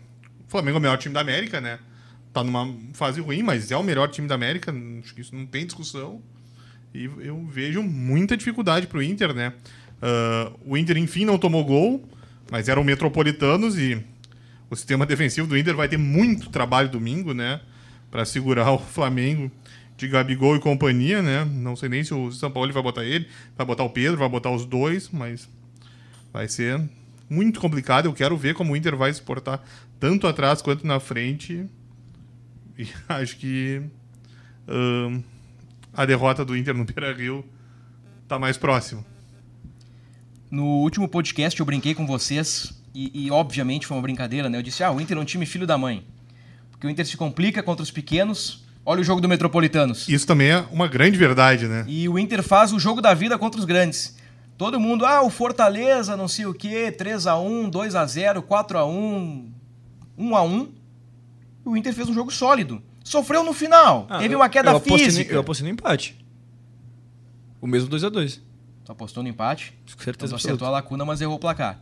o 0.47 0.49
Flamengo 0.49 0.77
é 0.77 0.79
o 0.79 0.81
melhor 0.81 0.97
time 0.97 1.13
da 1.13 1.19
América, 1.19 1.59
né? 1.59 1.77
Tá 2.31 2.41
numa 2.41 2.73
fase 2.93 3.19
ruim, 3.19 3.43
mas 3.43 3.69
é 3.69 3.75
o 3.75 3.83
melhor 3.83 4.07
time 4.07 4.29
da 4.29 4.35
América, 4.35 4.73
acho 5.03 5.13
que 5.13 5.19
isso 5.19 5.35
não 5.35 5.45
tem 5.45 5.65
discussão. 5.65 6.21
E 6.93 7.05
eu 7.19 7.45
vejo 7.45 7.83
muita 7.83 8.35
dificuldade 8.35 8.87
pro 8.87 9.01
Inter, 9.01 9.33
né? 9.33 9.53
Ah, 10.01 10.51
o 10.65 10.77
Inter, 10.77 10.97
enfim, 10.97 11.25
não 11.25 11.37
tomou 11.37 11.63
gol, 11.63 12.07
mas 12.51 12.69
eram 12.69 12.83
metropolitanos 12.83 13.77
e 13.77 14.01
o 14.69 14.75
sistema 14.75 15.05
defensivo 15.05 15.47
do 15.47 15.57
Inter 15.57 15.75
vai 15.75 15.87
ter 15.87 15.97
muito 15.97 16.49
trabalho 16.49 16.89
domingo, 16.89 17.33
né? 17.33 17.61
Pra 18.11 18.25
segurar 18.25 18.71
o 18.71 18.79
Flamengo 18.79 19.51
de 19.95 20.07
Gabigol 20.07 20.55
e 20.55 20.59
companhia, 20.59 21.21
né? 21.21 21.43
Não 21.45 21.75
sei 21.75 21.89
nem 21.89 22.03
se 22.03 22.13
o 22.13 22.31
São 22.31 22.51
Paulo 22.51 22.71
vai 22.71 22.83
botar 22.83 23.03
ele, 23.03 23.27
vai 23.55 23.65
botar 23.65 23.83
o 23.83 23.89
Pedro, 23.89 24.17
vai 24.17 24.29
botar 24.29 24.51
os 24.51 24.65
dois, 24.65 25.09
mas 25.11 25.49
vai 26.31 26.47
ser 26.47 26.79
muito 27.29 27.59
complicado. 27.59 28.05
Eu 28.05 28.13
quero 28.13 28.37
ver 28.37 28.53
como 28.53 28.73
o 28.73 28.77
Inter 28.77 28.95
vai 28.95 29.11
se 29.11 29.21
portar 29.21 29.63
tanto 29.99 30.27
atrás 30.27 30.61
quanto 30.61 30.85
na 30.85 30.99
frente. 30.99 31.65
E 32.77 32.87
acho 33.09 33.37
que 33.37 33.81
ahn, 34.67 35.21
a 35.97 36.05
derrota 36.05 36.45
do 36.45 36.55
Inter 36.55 36.75
no 36.75 36.85
Beira-Rio 36.85 37.43
tá 38.27 38.37
mais 38.37 38.55
próxima. 38.55 39.03
No 40.51 40.63
último 40.63 41.09
podcast 41.09 41.59
eu 41.59 41.65
brinquei 41.65 41.95
com 41.95 42.05
vocês 42.05 42.71
e, 42.93 43.25
e, 43.25 43.31
obviamente 43.31 43.87
foi 43.87 43.97
uma 43.97 44.03
brincadeira, 44.03 44.47
né? 44.47 44.59
Eu 44.59 44.61
disse, 44.61 44.83
ah, 44.83 44.91
o 44.91 45.01
Inter 45.01 45.17
é 45.17 45.19
um 45.19 45.25
time 45.25 45.45
filho 45.45 45.65
da 45.65 45.77
mãe. 45.77 46.05
Porque 46.71 46.85
o 46.85 46.89
Inter 46.89 47.05
se 47.05 47.17
complica 47.17 47.63
contra 47.63 47.83
os 47.83 47.91
pequenos. 47.91 48.63
Olha 48.85 49.01
o 49.01 49.03
jogo 49.03 49.19
do 49.19 49.27
Metropolitanos. 49.27 50.07
Isso 50.07 50.25
também 50.25 50.51
é 50.51 50.65
uma 50.71 50.87
grande 50.87 51.17
verdade, 51.17 51.67
né? 51.67 51.83
E 51.87 52.07
o 52.07 52.17
Inter 52.17 52.43
faz 52.43 52.71
o 52.71 52.79
jogo 52.79 53.01
da 53.01 53.13
vida 53.13 53.37
contra 53.37 53.59
os 53.59 53.65
grandes. 53.65 54.15
Todo 54.57 54.79
mundo, 54.79 55.05
ah, 55.05 55.21
o 55.21 55.29
Fortaleza, 55.29 56.15
não 56.15 56.27
sei 56.27 56.45
o 56.45 56.53
quê, 56.53 56.95
3x1, 56.95 57.71
2x0, 57.71 58.41
4x1, 58.43 59.45
1x1. 60.17 60.69
O 61.65 61.75
Inter 61.75 61.93
fez 61.93 62.07
um 62.07 62.13
jogo 62.13 62.31
sólido. 62.31 62.81
Sofreu 63.07 63.43
no 63.43 63.53
final. 63.53 64.05
Ah, 64.09 64.19
Teve 64.19 64.33
eu- 64.35 64.39
uma 64.39 64.49
queda 64.49 64.71
eu 64.71 64.77
apostei 64.77 64.97
física. 65.05 65.31
No, 65.31 65.37
eu 65.37 65.41
apostei 65.41 65.65
no 65.67 65.73
empate. 65.73 66.17
O 67.61 67.67
mesmo 67.67 67.89
2 67.89 68.03
a 68.03 68.09
2 68.09 68.41
Tu 68.85 68.91
apostou 68.91 69.23
no 69.23 69.29
empate? 69.29 69.71
Com 69.71 69.77
Então 69.93 70.03
certeza 70.03 70.33
tu 70.33 70.35
acertou 70.35 70.67
a 70.67 70.71
lacuna, 70.71 71.03
mas 71.05 71.19
errou 71.21 71.35
o 71.35 71.39
placar. 71.39 71.79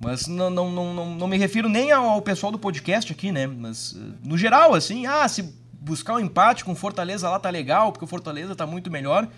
Mas 0.00 0.26
não, 0.26 0.50
não, 0.50 0.70
não, 0.72 1.14
não, 1.14 1.28
me 1.28 1.36
refiro 1.36 1.68
nem 1.68 1.92
ao, 1.92 2.04
ao 2.08 2.22
pessoal 2.22 2.50
do 2.50 2.58
podcast 2.58 3.12
aqui, 3.12 3.30
né? 3.30 3.46
Mas 3.46 3.94
eh, 3.96 4.14
no 4.24 4.36
geral, 4.36 4.74
assim, 4.74 5.06
ah, 5.06 5.28
se 5.28 5.54
buscar 5.80 6.14
um 6.14 6.20
empate 6.20 6.64
com 6.64 6.72
o 6.72 6.74
Fortaleza 6.74 7.28
lá 7.30 7.38
tá 7.38 7.50
legal, 7.50 7.92
porque 7.92 8.04
o 8.04 8.08
Fortaleza 8.08 8.54
tá 8.56 8.66
muito 8.66 8.90
melhor. 8.90 9.28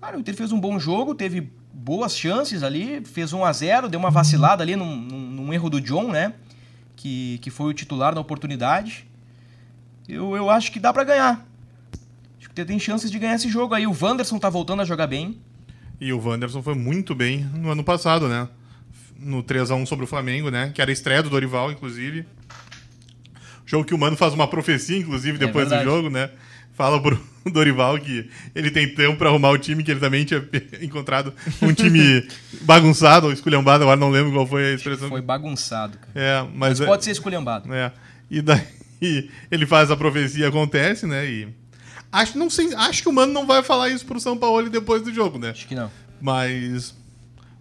Cara, 0.00 0.16
o 0.16 0.20
Inter 0.20 0.34
fez 0.36 0.52
um 0.52 0.60
bom 0.60 0.78
jogo, 0.78 1.14
teve 1.14 1.50
boas 1.72 2.16
chances 2.16 2.62
ali, 2.62 3.04
fez 3.04 3.32
1 3.32 3.44
a 3.44 3.52
0 3.52 3.88
deu 3.88 3.98
uma 3.98 4.10
vacilada 4.10 4.62
ali 4.62 4.76
num, 4.76 4.94
num- 4.96 5.30
num 5.30 5.52
erro 5.52 5.68
do 5.68 5.80
John, 5.80 6.08
né? 6.12 6.34
Que, 6.94 7.38
que 7.38 7.50
foi 7.50 7.70
o 7.70 7.74
titular 7.74 8.14
na 8.14 8.20
oportunidade. 8.20 9.08
Eu, 10.08 10.36
eu 10.36 10.50
acho 10.50 10.72
que 10.72 10.80
dá 10.80 10.92
pra 10.92 11.04
ganhar. 11.04 11.46
Acho 12.38 12.50
que 12.50 12.64
tem 12.64 12.78
chances 12.78 13.10
de 13.10 13.18
ganhar 13.18 13.34
esse 13.34 13.48
jogo 13.48 13.74
aí. 13.74 13.86
O 13.86 13.96
Wanderson 13.98 14.38
tá 14.38 14.48
voltando 14.50 14.82
a 14.82 14.84
jogar 14.84 15.06
bem. 15.06 15.38
E 16.00 16.12
o 16.12 16.18
Wanderson 16.20 16.62
foi 16.62 16.74
muito 16.74 17.14
bem 17.14 17.44
no 17.54 17.70
ano 17.70 17.84
passado, 17.84 18.28
né? 18.28 18.48
No 19.18 19.42
3x1 19.42 19.86
sobre 19.86 20.04
o 20.04 20.08
Flamengo, 20.08 20.50
né? 20.50 20.70
Que 20.74 20.80
era 20.80 20.90
a 20.90 20.92
estreia 20.92 21.22
do 21.22 21.28
Dorival, 21.30 21.70
inclusive. 21.70 22.24
Jogo 23.66 23.84
que 23.84 23.94
o 23.94 23.98
Mano 23.98 24.16
faz 24.16 24.32
uma 24.34 24.48
profecia, 24.48 24.96
inclusive, 24.98 25.36
É 25.36 25.46
depois 25.46 25.66
do 25.66 25.70
verdade. 25.70 25.84
jogo, 25.88 26.10
né? 26.10 26.30
Fala 26.74 27.00
pro 27.00 27.20
Dorival 27.52 27.98
que 27.98 28.28
ele 28.54 28.70
tem 28.70 28.92
tempo 28.94 29.16
pra 29.18 29.28
arrumar 29.28 29.50
o 29.50 29.58
time, 29.58 29.82
que 29.84 29.90
ele 29.90 30.00
também 30.00 30.24
tinha 30.24 30.42
encontrado 30.80 31.32
um 31.62 31.72
time 31.72 32.26
bagunçado 32.62 33.26
ou 33.26 33.32
esculhambado, 33.32 33.84
agora 33.84 34.00
não 34.00 34.10
lembro 34.10 34.32
qual 34.32 34.46
foi 34.46 34.72
a 34.72 34.74
expressão. 34.74 35.08
Foi 35.10 35.20
bagunçado, 35.20 35.98
cara. 35.98 36.12
É, 36.14 36.46
mas, 36.54 36.80
é- 36.80 36.86
Pode 36.86 37.04
ser 37.04 37.10
esculhambado. 37.12 37.72
é. 37.72 37.92
E 38.30 38.40
daí 38.40 38.62
ele 39.50 39.66
faz 39.66 39.90
a 39.90 39.96
profecia 39.96 40.48
acontece, 40.48 41.06
né? 41.06 41.26
E 41.26 41.48
acho, 42.12 42.36
não 42.38 42.50
sei, 42.50 42.74
acho 42.74 43.02
que 43.02 43.08
o 43.08 43.12
Mano 43.12 43.32
não 43.32 43.46
vai 43.46 43.62
falar 43.62 43.88
isso 43.88 44.04
pro 44.04 44.20
São 44.20 44.36
Paulo 44.36 44.68
depois 44.68 45.02
do 45.02 45.12
jogo, 45.12 45.38
né? 45.38 45.50
Acho 45.50 45.66
que 45.66 45.74
não. 45.74 45.90
Mas 46.20 46.94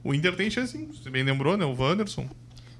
o 0.03 0.13
Inter 0.13 0.35
tem 0.35 0.49
chance, 0.49 0.77
sim. 0.77 0.87
Você 0.87 1.09
bem 1.09 1.23
lembrou, 1.23 1.55
né? 1.57 1.65
O 1.65 1.73
Wanderson. 1.73 2.27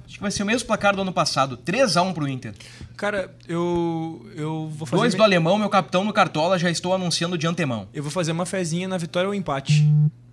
Acho 0.06 0.16
que 0.16 0.22
vai 0.22 0.32
ser 0.32 0.42
o 0.42 0.46
mesmo 0.46 0.66
placar 0.66 0.96
do 0.96 1.04
ano 1.04 1.14
passado. 1.14 1.56
3x1 1.56 2.14
pro 2.14 2.28
Inter. 2.28 2.56
Cara, 2.98 3.32
eu. 3.48 4.26
Eu 4.36 4.68
vou 4.68 4.88
fazer. 4.88 5.02
Dois 5.02 5.14
do 5.14 5.22
alemão, 5.22 5.58
meu 5.58 5.70
capitão 5.70 6.04
no 6.04 6.12
Cartola, 6.12 6.58
já 6.58 6.70
estou 6.72 6.96
anunciando 6.96 7.38
de 7.38 7.46
antemão. 7.46 7.88
Eu 7.94 8.02
vou 8.02 8.12
fazer 8.12 8.32
uma 8.32 8.46
fezinha 8.46 8.88
na 8.88 8.98
vitória 8.98 9.28
ou 9.28 9.36
empate. 9.36 9.88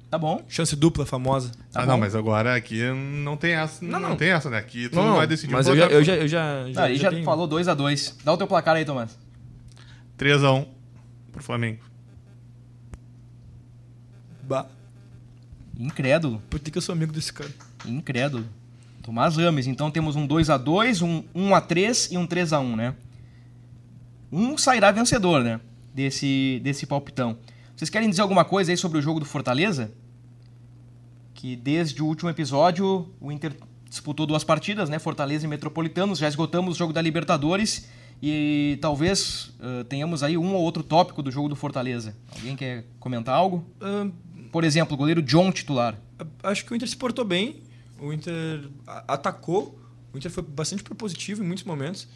Tá 0.08 0.16
bom? 0.18 0.44
Chance 0.48 0.76
dupla, 0.76 1.04
famosa. 1.04 1.50
Tá 1.72 1.80
ah, 1.80 1.82
bom. 1.82 1.92
não, 1.92 1.98
mas 1.98 2.14
agora 2.14 2.54
aqui 2.54 2.80
não 3.24 3.36
tem 3.36 3.52
essa. 3.54 3.84
Não, 3.84 3.98
Não, 4.00 4.10
não. 4.10 4.16
tem 4.16 4.30
essa, 4.30 4.48
né? 4.48 4.58
Aqui 4.58 4.88
tu 4.88 4.94
não, 4.96 5.16
vai 5.16 5.26
decidir 5.26 5.52
mas 5.52 5.66
um 5.66 5.70
eu 5.70 5.76
já, 5.76 5.82
placar. 5.82 5.98
eu 5.98 6.04
já, 6.04 6.14
eu 6.14 6.28
já, 6.28 6.70
já, 6.72 6.80
Ah, 6.80 6.84
aí 6.84 6.96
já, 6.96 7.10
tenho. 7.10 7.24
falou 7.24 7.48
2x2. 7.48 8.14
Dá 8.24 8.32
o 8.32 8.36
teu 8.36 8.46
placar 8.46 8.76
aí, 8.76 8.84
Tomás. 8.84 9.18
3x1 10.16 10.66
pro 11.32 11.42
Flamengo. 11.42 11.80
Bah, 14.42 14.66
Incrédulo. 15.78 16.40
por 16.48 16.60
que 16.60 16.70
que 16.70 16.78
eu 16.78 16.82
sou 16.82 16.92
amigo 16.94 17.12
desse 17.12 17.32
cara? 17.32 17.50
Incrédulo. 17.84 18.46
Tomás 19.02 19.36
Rames. 19.36 19.66
Então 19.66 19.90
temos 19.90 20.14
um 20.16 20.26
2x2, 20.26 21.02
um 21.02 21.22
1x3 21.50 22.12
e 22.12 22.18
um 22.18 22.26
3x1, 22.26 22.76
né? 22.76 22.94
Um 24.32 24.56
sairá 24.56 24.90
vencedor, 24.92 25.42
né? 25.42 25.60
Desse, 25.94 26.60
desse 26.62 26.86
palpitão. 26.86 27.36
Vocês 27.76 27.90
querem 27.90 28.08
dizer 28.08 28.22
alguma 28.22 28.44
coisa 28.44 28.72
aí 28.72 28.76
sobre 28.76 28.98
o 28.98 29.02
jogo 29.02 29.20
do 29.20 29.26
Fortaleza? 29.26 29.92
Que 31.34 31.54
desde 31.54 32.02
o 32.02 32.06
último 32.06 32.30
episódio 32.30 33.12
o 33.20 33.30
Inter 33.30 33.54
disputou 33.88 34.26
duas 34.26 34.42
partidas, 34.42 34.88
né? 34.88 34.98
Fortaleza 34.98 35.44
e 35.44 35.48
Metropolitanos. 35.48 36.18
Já 36.18 36.26
esgotamos 36.26 36.74
o 36.74 36.78
jogo 36.78 36.92
da 36.92 37.02
Libertadores 37.02 37.86
e 38.22 38.78
talvez 38.80 39.52
eh, 39.60 39.84
tenhamos 39.84 40.22
aí 40.22 40.38
um 40.38 40.54
ou 40.54 40.62
outro 40.62 40.82
tópico 40.82 41.22
do 41.22 41.30
jogo 41.30 41.50
do 41.50 41.56
Fortaleza. 41.56 42.16
Alguém 42.34 42.56
quer 42.56 42.86
comentar 42.98 43.34
algo? 43.34 43.62
Ah, 43.78 44.08
Por 44.50 44.64
exemplo, 44.64 44.94
o 44.94 44.96
goleiro 44.96 45.20
John 45.20 45.52
titular. 45.52 45.98
acho 46.42 46.64
que 46.64 46.72
o 46.72 46.76
Inter 46.76 46.88
se 46.88 46.96
portou 46.96 47.24
bem. 47.26 47.62
O 48.00 48.10
Inter 48.10 48.70
atacou. 49.06 49.78
O 50.14 50.16
Inter 50.16 50.30
foi 50.30 50.42
bastante 50.42 50.82
propositivo 50.82 51.44
em 51.44 51.46
muitos 51.46 51.64
momentos. 51.64 52.08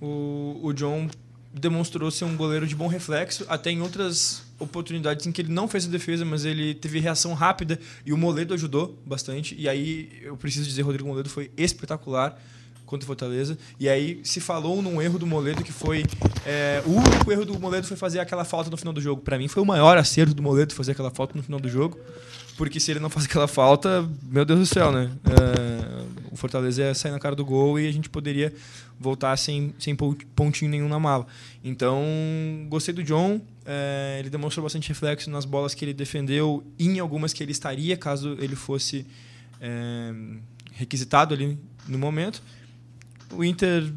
O, 0.00 0.58
o 0.62 0.72
John 0.72 1.08
demonstrou 1.52 2.10
ser 2.10 2.24
um 2.24 2.36
goleiro 2.36 2.66
de 2.66 2.74
bom 2.74 2.86
reflexo, 2.86 3.44
até 3.48 3.70
em 3.70 3.82
outras 3.82 4.47
oportunidades 4.58 5.26
em 5.26 5.32
que 5.32 5.40
ele 5.42 5.52
não 5.52 5.68
fez 5.68 5.86
a 5.86 5.88
defesa, 5.88 6.24
mas 6.24 6.44
ele 6.44 6.74
teve 6.74 6.98
reação 6.98 7.32
rápida 7.34 7.78
e 8.04 8.12
o 8.12 8.16
Moledo 8.16 8.54
ajudou 8.54 8.98
bastante. 9.06 9.54
E 9.58 9.68
aí 9.68 10.08
eu 10.22 10.36
preciso 10.36 10.66
dizer, 10.66 10.82
Rodrigo 10.82 11.08
Moledo 11.08 11.28
foi 11.28 11.50
espetacular. 11.56 12.38
contra 12.86 13.04
o 13.04 13.06
Fortaleza. 13.06 13.58
E 13.78 13.86
aí 13.86 14.18
se 14.24 14.40
falou 14.40 14.80
num 14.80 15.00
erro 15.02 15.18
do 15.18 15.26
Moledo 15.26 15.62
que 15.62 15.70
foi. 15.72 16.04
é, 16.46 16.82
o 16.86 16.90
único 16.92 17.30
erro 17.30 17.44
do 17.44 17.60
Moledo 17.60 17.86
foi 17.86 17.98
fazer 17.98 18.18
aquela 18.18 18.44
falta 18.46 18.70
no 18.70 18.78
final 18.78 18.94
do 18.94 19.00
jogo. 19.02 19.20
Pra 19.20 19.36
mim 19.36 19.46
foi 19.46 19.62
o 19.62 19.66
maior 19.66 19.98
acerto 19.98 20.32
do 20.32 20.42
Moledo 20.42 20.74
fazer 20.74 20.92
aquela 20.92 21.10
falta 21.10 21.34
no 21.36 21.42
final 21.42 21.60
do 21.60 21.68
jogo. 21.68 21.98
Porque 22.56 22.80
se 22.80 22.90
ele 22.90 22.98
não 22.98 23.10
faz 23.10 23.26
aquela 23.26 23.46
falta, 23.46 24.08
meu 24.22 24.42
Deus 24.44 24.60
do 24.60 24.66
céu, 24.66 24.90
né? 24.90 25.10
É, 25.26 26.02
o 26.32 26.36
Fortaleza 26.36 26.82
ia 26.82 26.94
sair 26.94 27.12
na 27.12 27.18
cara 27.20 27.36
do 27.36 27.44
gol 27.44 27.78
e 27.78 27.86
a 27.86 27.92
gente 27.92 28.08
poderia 28.08 28.52
voltar 28.98 29.36
sem, 29.36 29.74
sem 29.78 29.94
pon- 29.94 30.16
pontinho 30.34 30.70
nenhum 30.70 30.88
na 30.88 30.98
mala. 30.98 31.26
Então, 31.62 32.02
gostei 32.70 32.94
do 32.94 33.02
John. 33.04 33.38
É, 33.70 34.16
ele 34.18 34.30
demonstrou 34.30 34.64
bastante 34.64 34.88
reflexo 34.88 35.28
nas 35.30 35.44
bolas 35.44 35.74
que 35.74 35.84
ele 35.84 35.92
defendeu 35.92 36.64
e 36.78 36.86
em 36.88 36.98
algumas 36.98 37.34
que 37.34 37.42
ele 37.42 37.52
estaria 37.52 37.98
caso 37.98 38.34
ele 38.40 38.56
fosse 38.56 39.06
é, 39.60 40.10
requisitado 40.72 41.34
ali 41.34 41.58
no 41.86 41.98
momento. 41.98 42.42
O 43.30 43.44
Inter, 43.44 43.92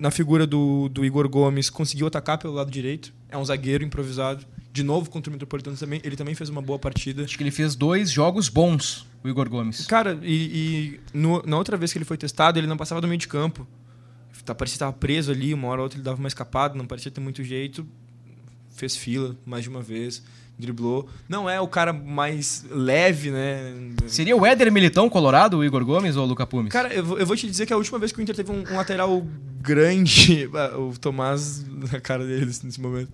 na 0.00 0.10
figura 0.10 0.46
do, 0.46 0.88
do 0.88 1.04
Igor 1.04 1.28
Gomes, 1.28 1.68
conseguiu 1.68 2.06
atacar 2.06 2.38
pelo 2.38 2.54
lado 2.54 2.70
direito. 2.70 3.12
É 3.28 3.36
um 3.36 3.44
zagueiro 3.44 3.84
improvisado. 3.84 4.46
De 4.72 4.82
novo 4.82 5.10
contra 5.10 5.28
o 5.28 5.32
Metropolitano 5.32 5.76
também. 5.76 6.00
Ele 6.04 6.16
também 6.16 6.34
fez 6.34 6.48
uma 6.48 6.62
boa 6.62 6.78
partida. 6.78 7.24
Acho 7.24 7.36
que 7.36 7.42
ele 7.42 7.50
fez 7.50 7.74
dois 7.74 8.10
jogos 8.10 8.48
bons, 8.48 9.06
o 9.24 9.28
Igor 9.28 9.48
Gomes. 9.50 9.86
Cara, 9.86 10.18
e, 10.22 10.34
e 10.34 11.00
no- 11.12 11.42
na 11.44 11.58
outra 11.58 11.76
vez 11.76 11.92
que 11.92 11.98
ele 11.98 12.04
foi 12.04 12.16
testado, 12.16 12.58
ele 12.58 12.66
não 12.66 12.76
passava 12.76 13.00
do 13.00 13.08
meio 13.08 13.18
de 13.18 13.26
campo. 13.28 13.66
Tá, 14.44 14.54
parecia 14.54 14.72
que 14.72 14.76
estava 14.76 14.92
preso 14.92 15.30
ali, 15.30 15.52
uma 15.54 15.68
hora 15.68 15.80
ou 15.80 15.84
outra 15.84 15.96
ele 15.98 16.04
dava 16.04 16.18
uma 16.18 16.28
escapada, 16.28 16.74
não 16.74 16.86
parecia 16.86 17.10
ter 17.10 17.20
muito 17.20 17.42
jeito. 17.44 17.86
Fez 18.74 18.96
fila 18.96 19.36
mais 19.44 19.64
de 19.64 19.68
uma 19.68 19.82
vez, 19.82 20.22
driblou. 20.58 21.08
Não 21.28 21.50
é 21.50 21.60
o 21.60 21.66
cara 21.66 21.92
mais 21.92 22.64
leve, 22.70 23.30
né? 23.30 23.74
Seria 24.06 24.36
o 24.36 24.46
Éder 24.46 24.70
Militão 24.70 25.08
Colorado, 25.10 25.58
o 25.58 25.64
Igor 25.64 25.84
Gomes 25.84 26.14
ou 26.16 26.24
o 26.24 26.28
Luca 26.28 26.46
Pumes? 26.46 26.72
Cara, 26.72 26.92
eu, 26.94 27.04
vou- 27.04 27.18
eu 27.18 27.26
vou 27.26 27.36
te 27.36 27.46
dizer 27.46 27.66
que 27.66 27.72
a 27.72 27.76
última 27.76 27.98
vez 27.98 28.12
que 28.12 28.20
o 28.20 28.22
Inter 28.22 28.36
teve 28.36 28.52
um, 28.52 28.62
um 28.70 28.76
lateral 28.76 29.26
grande. 29.60 30.48
Ah, 30.54 30.78
o 30.78 30.96
Tomás 30.98 31.64
na 31.92 32.00
cara 32.00 32.24
dele 32.26 32.46
nesse 32.46 32.64
nesse 32.64 32.80
momento. 32.80 33.10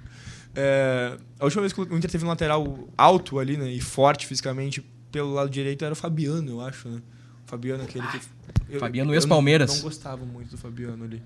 É, 0.55 1.17
a 1.41 1.45
última 1.45 1.63
vez 1.63 1.73
que 1.73 1.81
o 1.81 1.97
Inter 1.97 2.11
teve 2.11 2.25
um 2.25 2.29
lateral 2.29 2.87
alto 2.97 3.39
ali, 3.39 3.57
né? 3.57 3.71
E 3.73 3.81
forte 3.81 4.27
fisicamente 4.27 4.85
pelo 5.11 5.33
lado 5.33 5.49
direito 5.51 5.85
era 5.85 5.93
o 5.93 5.97
Fabiano, 5.97 6.51
eu 6.51 6.61
acho, 6.61 6.89
né? 6.89 7.01
Fabiano, 7.47 7.83
aquele 7.85 8.07
que. 8.09 8.21
eu- 8.69 8.81
Fabiano 8.81 9.11
eu 9.11 9.15
ex-Palmeiras. 9.15 9.69
Não, 9.71 9.77
não 9.77 9.83
gostava 9.85 10.25
muito 10.25 10.51
do 10.51 10.59
Fabiano 10.59 11.05
ali. 11.05 11.23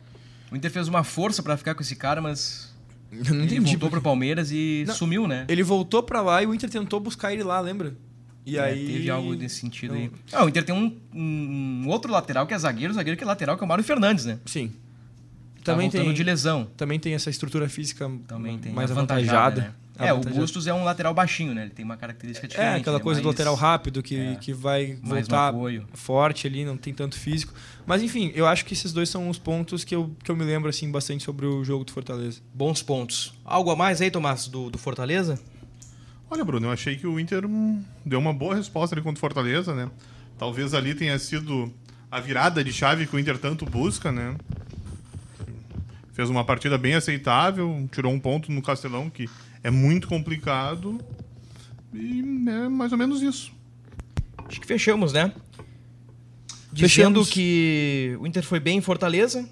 O 0.51 0.57
Inter 0.57 0.71
fez 0.71 0.89
uma 0.89 1.05
força 1.05 1.43
pra 1.43 1.57
ficar 1.57 1.75
com 1.75 1.83
esse 1.83 1.95
cara, 1.97 2.21
mas 2.21 2.75
Eu 3.13 3.19
não 3.35 3.43
ele 3.43 3.45
entendi. 3.45 3.61
voltou 3.61 3.79
porque- 3.81 3.91
pro 3.91 4.01
Palmeiras 4.03 4.51
e 4.51 4.85
Não, 4.87 4.95
sumiu, 4.95 5.27
né? 5.29 5.45
Ele 5.49 5.63
voltou 5.63 6.03
pra 6.03 6.21
lá 6.23 6.43
e 6.43 6.47
o 6.47 6.55
Inter 6.55 6.69
tentou 6.71 6.99
buscar 7.01 7.33
ele 7.33 7.43
lá, 7.43 7.61
lembra? 7.61 7.95
E 8.47 8.57
É, 8.57 8.63
aí. 8.63 8.87
Teve 8.87 9.11
algo 9.11 9.35
nesse 9.35 9.57
sentido 9.57 9.93
Não. 9.95 10.01
aí. 10.01 10.11
Ah, 10.33 10.45
o 10.45 10.49
Inter 10.49 10.65
tem 10.65 10.75
um, 10.75 10.97
um 11.15 11.89
outro 11.89 12.11
lateral 12.11 12.47
que 12.47 12.55
é 12.55 12.59
zagueiro, 12.59 12.95
zagueiro 12.95 13.17
que 13.17 13.23
é 13.23 13.27
lateral, 13.27 13.57
que 13.59 13.63
é 13.63 13.67
o 13.67 13.69
Mário 13.69 13.85
Fernandes, 13.85 14.25
né? 14.25 14.39
Sim. 14.47 14.69
Tá 15.63 15.73
Também 15.75 15.91
voltando 15.91 16.07
tem, 16.07 16.15
de 16.15 16.23
lesão. 16.25 16.67
também 16.79 16.99
tem 16.99 17.13
essa 17.13 17.29
estrutura 17.29 17.69
física 17.69 18.11
Também 18.27 18.59
tem 18.59 18.73
mais 18.73 18.91
avantajada, 18.91 19.37
avantajada. 19.39 19.61
né? 19.69 19.75
É, 19.99 20.05
o 20.13 20.17
Avantajada. 20.17 20.41
Bustos 20.41 20.67
é 20.67 20.73
um 20.73 20.85
lateral 20.85 21.13
baixinho, 21.13 21.55
né? 21.55 21.63
Ele 21.63 21.71
tem 21.71 21.85
uma 21.85 21.97
característica 21.97 22.47
diferente. 22.47 22.77
É, 22.77 22.81
aquela 22.81 22.99
né? 22.99 23.03
coisa 23.03 23.21
do 23.21 23.25
Mais- 23.25 23.35
lateral 23.35 23.55
rápido 23.55 24.03
que, 24.03 24.17
é, 24.17 24.35
que 24.37 24.53
vai 24.53 24.99
voltar 25.03 25.49
apoio. 25.49 25.87
forte 25.93 26.47
ali, 26.47 26.65
não 26.65 26.77
tem 26.77 26.95
tanto 26.95 27.19
físico. 27.19 27.53
Mas 27.85 28.03
enfim, 28.03 28.31
eu 28.35 28.47
acho 28.47 28.65
que 28.65 28.75
esses 28.75 28.93
dois 28.93 29.09
são 29.09 29.29
os 29.29 29.39
pontos 29.39 29.83
que 29.85 29.95
eu, 29.95 30.15
que 30.23 30.31
eu 30.31 30.37
me 30.37 30.45
lembro 30.45 30.69
assim 30.69 30.91
bastante 30.91 31.25
sobre 31.25 31.47
o 31.47 31.65
jogo 31.65 31.85
do 31.85 31.93
Fortaleza. 31.93 32.41
Bons 32.55 32.83
pontos. 32.83 33.33
Algo 33.45 33.71
a 33.71 33.77
mais 33.77 34.01
aí, 34.01 34.11
Tomás, 34.11 34.47
do, 34.47 34.71
do 34.71 34.79
Fortaleza? 34.79 35.39
Olha, 36.31 36.45
Bruno, 36.45 36.67
eu 36.67 36.73
achei 36.73 36.95
que 36.97 37.07
o 37.07 37.19
Inter 37.19 37.47
hum, 37.47 37.83
deu 38.05 38.19
uma 38.19 38.33
boa 38.35 38.55
resposta 38.55 38.95
ali 38.95 39.03
contra 39.03 39.19
o 39.19 39.21
Fortaleza, 39.21 39.75
né? 39.75 39.91
Talvez 40.39 40.75
ali 40.75 40.95
tenha 40.95 41.19
sido 41.19 41.73
a 42.11 42.21
virada 42.21 42.63
de 42.63 42.73
chave 42.73 43.07
que 43.07 43.17
o 43.17 43.19
Inter 43.19 43.39
tanto 43.39 43.65
busca, 43.65 44.13
né? 44.13 44.37
Fez 46.19 46.29
uma 46.29 46.43
partida 46.43 46.77
bem 46.77 46.97
aceitável, 46.97 47.89
tirou 47.93 48.13
um 48.13 48.19
ponto 48.19 48.51
no 48.51 48.61
Castelão, 48.61 49.09
que 49.09 49.31
é 49.63 49.71
muito 49.71 50.09
complicado. 50.09 51.01
E 51.95 52.19
é 52.49 52.69
mais 52.69 52.91
ou 52.91 52.99
menos 52.99 53.23
isso. 53.23 53.53
Acho 54.39 54.61
que 54.61 54.67
fechamos, 54.67 55.13
né? 55.13 55.33
Dizendo 56.73 57.25
Fechamos. 57.25 57.31
que 57.31 58.17
o 58.19 58.27
Inter 58.27 58.43
foi 58.43 58.59
bem 58.59 58.79
em 58.79 58.81
Fortaleza. 58.81 59.49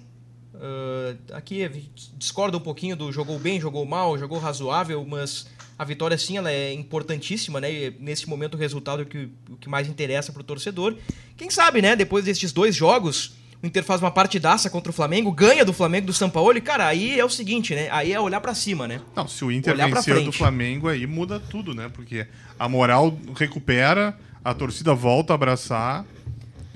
Ah, 0.55 1.37
aqui 1.37 1.63
a 1.63 1.69
gente 1.69 2.13
discorda 2.17 2.57
um 2.57 2.59
pouquinho 2.59 2.97
do 2.97 3.13
jogou 3.13 3.39
bem, 3.39 3.61
jogou 3.61 3.85
mal, 3.85 4.17
jogou 4.17 4.37
razoável, 4.37 5.05
mas 5.05 5.47
a 5.79 5.85
vitória 5.85 6.17
sim 6.17 6.35
ela 6.35 6.51
é 6.51 6.73
importantíssima, 6.73 7.61
né? 7.61 7.71
E 7.71 7.95
nesse 7.97 8.27
momento 8.27 8.55
o 8.55 8.57
resultado 8.57 9.03
é 9.03 9.03
o 9.03 9.07
que, 9.07 9.29
o 9.49 9.55
que 9.55 9.69
mais 9.69 9.87
interessa 9.87 10.33
pro 10.33 10.43
torcedor. 10.43 10.97
Quem 11.37 11.49
sabe, 11.49 11.81
né? 11.81 11.95
Depois 11.95 12.25
destes 12.25 12.51
dois 12.51 12.75
jogos, 12.75 13.37
o 13.61 13.65
Inter 13.67 13.83
faz 13.83 14.01
uma 14.01 14.11
partidaça 14.11 14.69
contra 14.69 14.89
o 14.91 14.93
Flamengo, 14.93 15.31
ganha 15.31 15.65
do 15.65 15.73
Flamengo 15.73 16.05
do 16.07 16.13
São 16.13 16.29
Paulo 16.29 16.57
e, 16.57 16.61
cara, 16.61 16.85
aí 16.87 17.19
é 17.19 17.25
o 17.25 17.29
seguinte, 17.29 17.73
né? 17.73 17.87
Aí 17.91 18.13
é 18.13 18.19
olhar 18.19 18.39
pra 18.39 18.53
cima, 18.53 18.87
né? 18.87 19.01
Não, 19.15 19.27
se 19.27 19.43
o 19.43 19.51
Inter 19.51 19.73
Olhar 19.73 19.89
vencer 19.89 20.23
do. 20.23 20.31
Flamengo, 20.31 20.87
aí 20.87 21.07
muda 21.07 21.39
tudo, 21.39 21.73
né? 21.73 21.89
Porque 21.93 22.27
a 22.59 22.69
moral 22.69 23.17
recupera, 23.35 24.17
a 24.43 24.53
torcida 24.53 24.93
volta 24.93 25.33
a 25.33 25.35
abraçar 25.35 26.05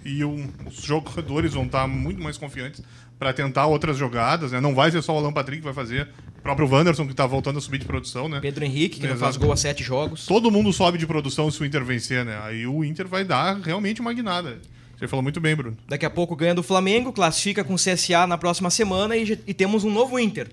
e 0.04 0.24
o- 0.24 0.48
os 0.66 0.82
jogadores 0.82 1.54
vão 1.54 1.66
estar 1.66 1.88
muito 1.88 2.22
mais 2.22 2.38
confiantes 2.38 2.82
para 3.20 3.32
tentar 3.32 3.68
outras 3.68 3.96
jogadas, 3.98 4.52
né? 4.52 4.60
Não 4.60 4.74
vai 4.74 4.90
ser 4.90 5.02
só 5.04 5.14
o 5.14 5.18
Alan 5.20 5.32
Patrick 5.32 5.60
que 5.60 5.66
vai 5.66 5.76
fazer, 5.76 6.10
o 6.40 6.42
próprio 6.42 6.68
Wanderson 6.68 7.08
que 7.08 7.14
tá 7.14 7.28
voltando 7.28 7.60
a 7.60 7.62
subir 7.62 7.78
de 7.78 7.86
produção, 7.86 8.28
né? 8.28 8.40
Pedro 8.42 8.66
Henrique, 8.66 9.00
que 9.00 9.06
não 9.08 9.16
faz 9.16 9.36
Exato. 9.36 9.40
gol 9.46 9.54
há 9.54 9.58
sete 9.58 9.84
jogos. 9.84 10.26
Todo 10.26 10.50
mundo 10.50 10.74
sobe 10.74 10.98
de 10.98 11.06
produção 11.06 11.52
se 11.52 11.62
o 11.62 11.66
Inter 11.66 11.86
vencer, 11.86 12.26
né? 12.26 12.40
Aí 12.44 12.66
o 12.66 12.84
Inter 12.84 13.08
vai 13.08 13.24
dar 13.24 13.58
realmente 13.62 14.02
uma 14.02 14.12
guinada. 14.12 14.60
Você 15.02 15.08
falou 15.08 15.24
muito 15.24 15.42
bem, 15.42 15.56
Bruno. 15.56 15.76
Daqui 15.88 16.06
a 16.06 16.12
pouco 16.12 16.36
ganha 16.36 16.54
do 16.54 16.62
Flamengo, 16.62 17.12
classifica 17.12 17.64
com 17.64 17.74
o 17.74 17.76
CSA 17.76 18.28
na 18.28 18.38
próxima 18.38 18.70
semana 18.70 19.18
e, 19.18 19.32
e 19.48 19.54
temos 19.54 19.84
um 19.84 19.92
novo 19.92 20.20
Inter. 20.20 20.52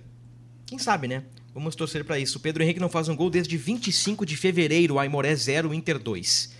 Quem 0.64 0.78
sabe, 0.78 1.06
né? 1.06 1.22
Vamos 1.52 1.74
torcer 1.76 2.02
pra 2.02 2.18
isso. 2.18 2.38
O 2.38 2.40
Pedro 2.40 2.62
Henrique 2.62 2.80
não 2.80 2.88
faz 2.88 3.10
um 3.10 3.14
gol 3.14 3.28
desde 3.28 3.58
25 3.58 4.24
de 4.24 4.38
fevereiro, 4.38 4.98
Aimoré 4.98 5.34
0, 5.36 5.74
Inter 5.74 5.98
2. 5.98 6.54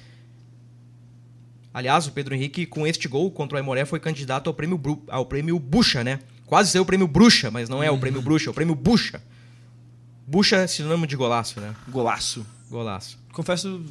Aliás, 1.72 2.06
o 2.06 2.12
Pedro 2.12 2.34
Henrique, 2.34 2.66
com 2.66 2.86
este 2.86 3.08
gol 3.08 3.30
contra 3.30 3.56
o 3.56 3.58
Aimoré, 3.58 3.86
foi 3.86 4.00
candidato 4.00 4.48
ao 4.48 4.54
prêmio, 4.54 4.76
Bru- 4.76 5.02
ao 5.08 5.24
prêmio 5.24 5.58
Bucha, 5.58 6.04
né? 6.04 6.18
Quase 6.44 6.70
saiu 6.70 6.82
o 6.82 6.86
prêmio 6.86 7.08
Bruxa, 7.08 7.50
mas 7.50 7.70
não 7.70 7.82
é 7.82 7.90
o 7.90 7.96
prêmio 7.98 8.20
Bruxa, 8.20 8.48
é 8.48 8.50
o 8.50 8.54
prêmio 8.54 8.74
Bucha. 8.74 9.22
Bucha 10.26 10.56
é 10.56 10.66
sinônimo 10.66 11.06
de 11.06 11.16
golaço, 11.16 11.58
né? 11.58 11.74
Golaço. 11.88 12.44
Golaço. 12.70 13.18
Confesso 13.32 13.82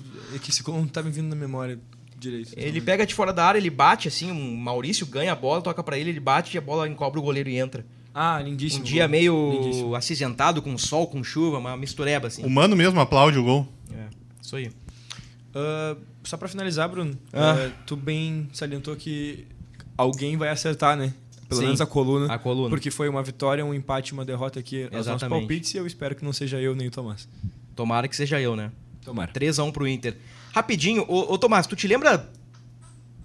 que 0.44 0.52
esse 0.52 0.62
gol 0.62 0.76
não 0.78 0.88
tá 0.88 1.02
me 1.02 1.10
vindo 1.10 1.30
na 1.30 1.36
memória 1.36 1.80
direito. 2.20 2.54
Ele 2.58 2.82
pega 2.82 3.06
de 3.06 3.14
fora 3.14 3.32
da 3.32 3.46
área, 3.46 3.58
ele 3.60 3.70
bate 3.70 4.08
assim, 4.08 4.32
um 4.32 4.56
Maurício 4.58 5.06
ganha 5.06 5.32
a 5.32 5.36
bola, 5.36 5.62
toca 5.62 5.84
pra 5.84 5.98
ele, 5.98 6.10
ele 6.10 6.20
bate 6.20 6.56
e 6.56 6.58
a 6.58 6.62
bola 6.62 6.88
encobre 6.88 7.20
o 7.20 7.24
goleiro 7.24 7.50
e 7.50 7.58
entra. 7.58 7.86
Ah, 8.14 8.42
lindíssimo. 8.42 8.82
Um 8.82 8.86
dia 8.86 9.04
gol. 9.04 9.12
meio 9.12 9.52
Lindíssimo. 9.62 9.96
acinzentado, 9.96 10.62
com 10.62 10.76
sol, 10.78 11.06
com 11.08 11.24
chuva, 11.24 11.60
uma 11.60 11.78
mistureba, 11.78 12.28
assim. 12.28 12.44
O 12.44 12.50
Mano 12.50 12.76
mesmo 12.76 13.00
aplaude 13.00 13.38
o 13.38 13.44
gol. 13.44 13.68
É, 13.94 14.08
isso 14.42 14.56
aí. 14.56 14.72
Ah, 15.54 15.96
só 16.24 16.36
pra 16.38 16.48
finalizar, 16.48 16.90
Bruno, 16.90 17.18
Ah. 17.32 17.54
ah, 17.68 17.72
tu 17.86 17.96
bem 17.96 18.50
salientou 18.54 18.96
que 18.96 19.46
alguém 19.98 20.36
vai 20.36 20.50
acertar, 20.50 20.98
né? 20.98 21.14
Pelo 21.48 21.60
Sim. 21.62 21.66
menos 21.68 21.80
a 21.82 21.86
coluna. 21.86 22.34
A 22.34 22.38
coluna. 22.38 22.70
Porque 22.70 22.92
foi 22.92 23.08
uma 23.08 23.24
vitória, 23.24 23.64
um 23.66 23.74
empate, 23.74 24.12
uma 24.14 24.26
derrota 24.26 24.60
aqui 24.60 24.84
aos 24.84 24.92
nossos 24.92 25.08
Exatamente. 25.08 25.40
palpites 25.40 25.74
e 25.74 25.78
eu 25.78 25.88
espero 25.88 26.14
que 26.16 26.26
não 26.26 26.34
seja 26.34 26.60
eu 26.60 26.76
nem 26.76 26.88
o 26.88 26.92
Tomás. 26.92 27.28
Tomara 27.76 28.08
que 28.08 28.16
seja 28.16 28.42
eu, 28.42 28.56
né? 28.56 28.72
Tomara. 29.06 29.32
3x1 29.32 29.72
pro 29.72 29.88
Inter. 29.88 30.18
Rapidinho, 30.54 31.06
ô, 31.08 31.34
ô 31.34 31.38
Tomás, 31.38 31.68
tu 31.68 31.76
te 31.76 31.88
lembra? 31.88 32.30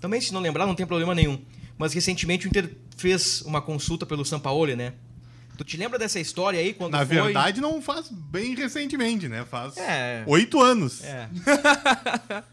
Também, 0.01 0.21
se 0.21 0.33
não 0.33 0.41
lembrar, 0.41 0.67
não 0.67 0.75
tem 0.75 0.87
problema 0.87 1.15
nenhum. 1.15 1.41
Mas 1.79 1.93
recentemente 1.95 2.47
o 2.47 2.49
Inter 2.49 2.75
fez 2.97 3.43
uma 3.43 3.61
consulta 3.63 4.05
pelo 4.05 4.25
Sampaoli, 4.25 4.77
né? 4.77 4.93
Tu 5.57 5.65
te 5.65 5.77
lembra 5.77 5.99
dessa 5.99 6.19
história 6.19 6.59
aí? 6.59 6.73
Quando 6.73 6.93
Na 6.93 7.05
foi... 7.07 7.17
verdade, 7.23 7.61
não 7.61 7.81
faz 7.83 8.09
bem 8.11 8.55
recentemente, 8.55 9.29
né? 9.29 9.45
Faz 9.45 9.77
É. 9.77 10.25
oito 10.27 10.61
anos. 10.61 11.05
É. 11.05 11.29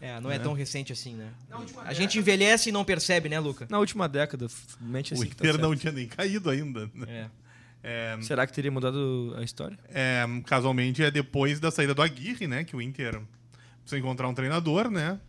é, 0.00 0.20
não 0.20 0.30
é, 0.30 0.38
tão 0.38 0.52
recente 0.52 0.92
assim, 0.92 1.14
né? 1.14 1.28
A 1.84 1.92
gente 1.94 2.18
envelhece 2.18 2.68
e 2.68 2.72
não 2.72 2.84
percebe, 2.84 3.28
né, 3.28 3.38
Luca? 3.40 3.66
Na 3.70 3.78
última 3.78 4.08
década, 4.08 4.46
mente 4.80 5.12
O 5.12 5.16
assim 5.16 5.26
que 5.28 5.34
tá 5.36 5.42
Inter 5.44 5.52
certo. 5.54 5.62
não 5.62 5.74
tinha 5.74 5.92
nem 5.92 6.06
caído 6.06 6.50
ainda. 6.50 6.90
né? 6.94 7.06
É. 7.08 7.26
É, 7.82 8.18
Será 8.20 8.46
que 8.46 8.52
teria 8.52 8.70
mudado 8.70 9.34
a 9.38 9.42
história? 9.42 9.78
é, 9.88 10.26
casualmente 10.44 11.02
é 11.02 11.10
depois 11.10 11.58
da 11.58 11.70
saída 11.70 11.94
do 11.94 12.02
Aguirre, 12.02 12.46
né? 12.46 12.62
Que 12.64 12.76
o 12.76 12.82
Inter 12.82 13.18
precisa 13.90 13.98
encontrar 13.98 14.28
um 14.28 14.34
treinador, 14.34 14.88
né? 14.88 15.20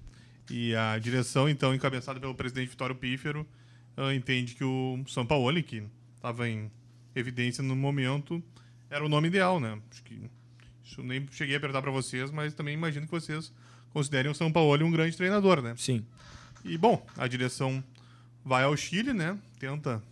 E 0.50 0.76
a 0.76 0.98
direção, 1.00 1.50
então, 1.50 1.74
encabeçada 1.74 2.20
pelo 2.20 2.36
presidente 2.36 2.70
Vitório 2.70 2.96
Pífero, 2.96 3.48
entende 4.16 4.54
que 4.54 4.64
o 4.64 5.04
Sampaoli, 5.08 5.64
que 5.64 5.84
estava 6.16 6.48
em 6.48 6.70
evidência 7.16 7.64
no 7.64 7.76
momento, 7.76 8.42
era 8.90 9.04
o 9.04 9.10
nome 9.10 9.30
ideal, 9.30 9.60
né? 9.60 9.80
Acho 9.90 10.04
que 10.04 10.30
isso 10.84 11.02
nem 11.02 11.28
cheguei 11.32 11.56
a 11.56 11.60
perguntar 11.60 11.82
para 11.82 11.92
vocês, 11.92 12.30
mas 12.30 12.54
também 12.54 12.74
imagino 12.74 13.06
que 13.06 13.12
vocês 13.12 13.52
considerem 13.92 14.32
o 14.32 14.36
Sampaoli 14.36 14.84
um 14.84 14.92
grande 14.92 15.18
treinador, 15.18 15.62
né? 15.62 15.74
Sim. 15.78 16.06
E, 16.64 16.78
bom, 16.78 17.04
a 17.18 17.28
direção 17.28 17.84
vai 18.46 18.64
ao 18.64 18.78
Chile, 18.78 19.14
né? 19.14 19.38
Tenta, 19.58 20.04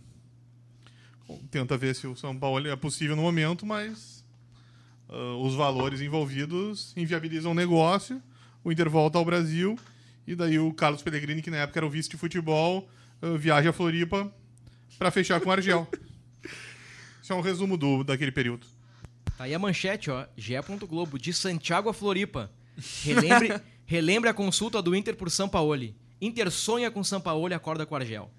tenta 1.50 1.76
ver 1.76 1.94
se 1.94 2.06
o 2.06 2.16
São 2.16 2.36
Paulo 2.36 2.66
é 2.66 2.76
possível 2.76 3.14
no 3.14 3.22
momento, 3.22 3.64
mas 3.64 4.24
ah, 5.08 5.36
os 5.36 5.54
valores 5.54 6.00
envolvidos 6.00 6.92
inviabilizam 6.96 7.52
o 7.52 7.54
negócio. 7.54 8.20
O 8.62 8.70
Inter 8.70 8.88
volta 8.88 9.18
ao 9.18 9.24
Brasil 9.24 9.78
e 10.26 10.34
daí 10.34 10.58
o 10.58 10.72
Carlos 10.72 11.02
Pellegrini, 11.02 11.42
que 11.42 11.50
na 11.50 11.58
época 11.58 11.78
era 11.78 11.86
o 11.86 11.90
vice 11.90 12.08
de 12.08 12.16
futebol, 12.16 12.88
uh, 13.22 13.36
viaja 13.36 13.70
a 13.70 13.72
Floripa 13.72 14.32
para 14.98 15.10
fechar 15.10 15.40
com 15.40 15.48
o 15.48 15.52
Argel. 15.52 15.88
Isso 17.22 17.32
é 17.32 17.36
um 17.36 17.40
resumo 17.40 17.76
do, 17.76 18.04
daquele 18.04 18.32
período. 18.32 18.66
Tá 19.36 19.44
aí 19.44 19.54
a 19.54 19.58
manchete, 19.58 20.10
ó. 20.10 20.26
Gé. 20.36 20.60
Globo, 20.88 21.18
de 21.18 21.32
Santiago 21.32 21.88
a 21.88 21.94
Floripa. 21.94 22.50
Relembre, 23.02 23.60
relembre 23.86 24.28
a 24.28 24.34
consulta 24.34 24.82
do 24.82 24.94
Inter 24.94 25.16
por 25.16 25.30
Sampaoli. 25.30 25.96
Inter 26.20 26.50
sonha 26.50 26.90
com 26.90 27.02
Sampaoli 27.02 27.52
e 27.52 27.56
acorda 27.56 27.86
com 27.86 27.94
o 27.94 27.98
Argel. 27.98 28.30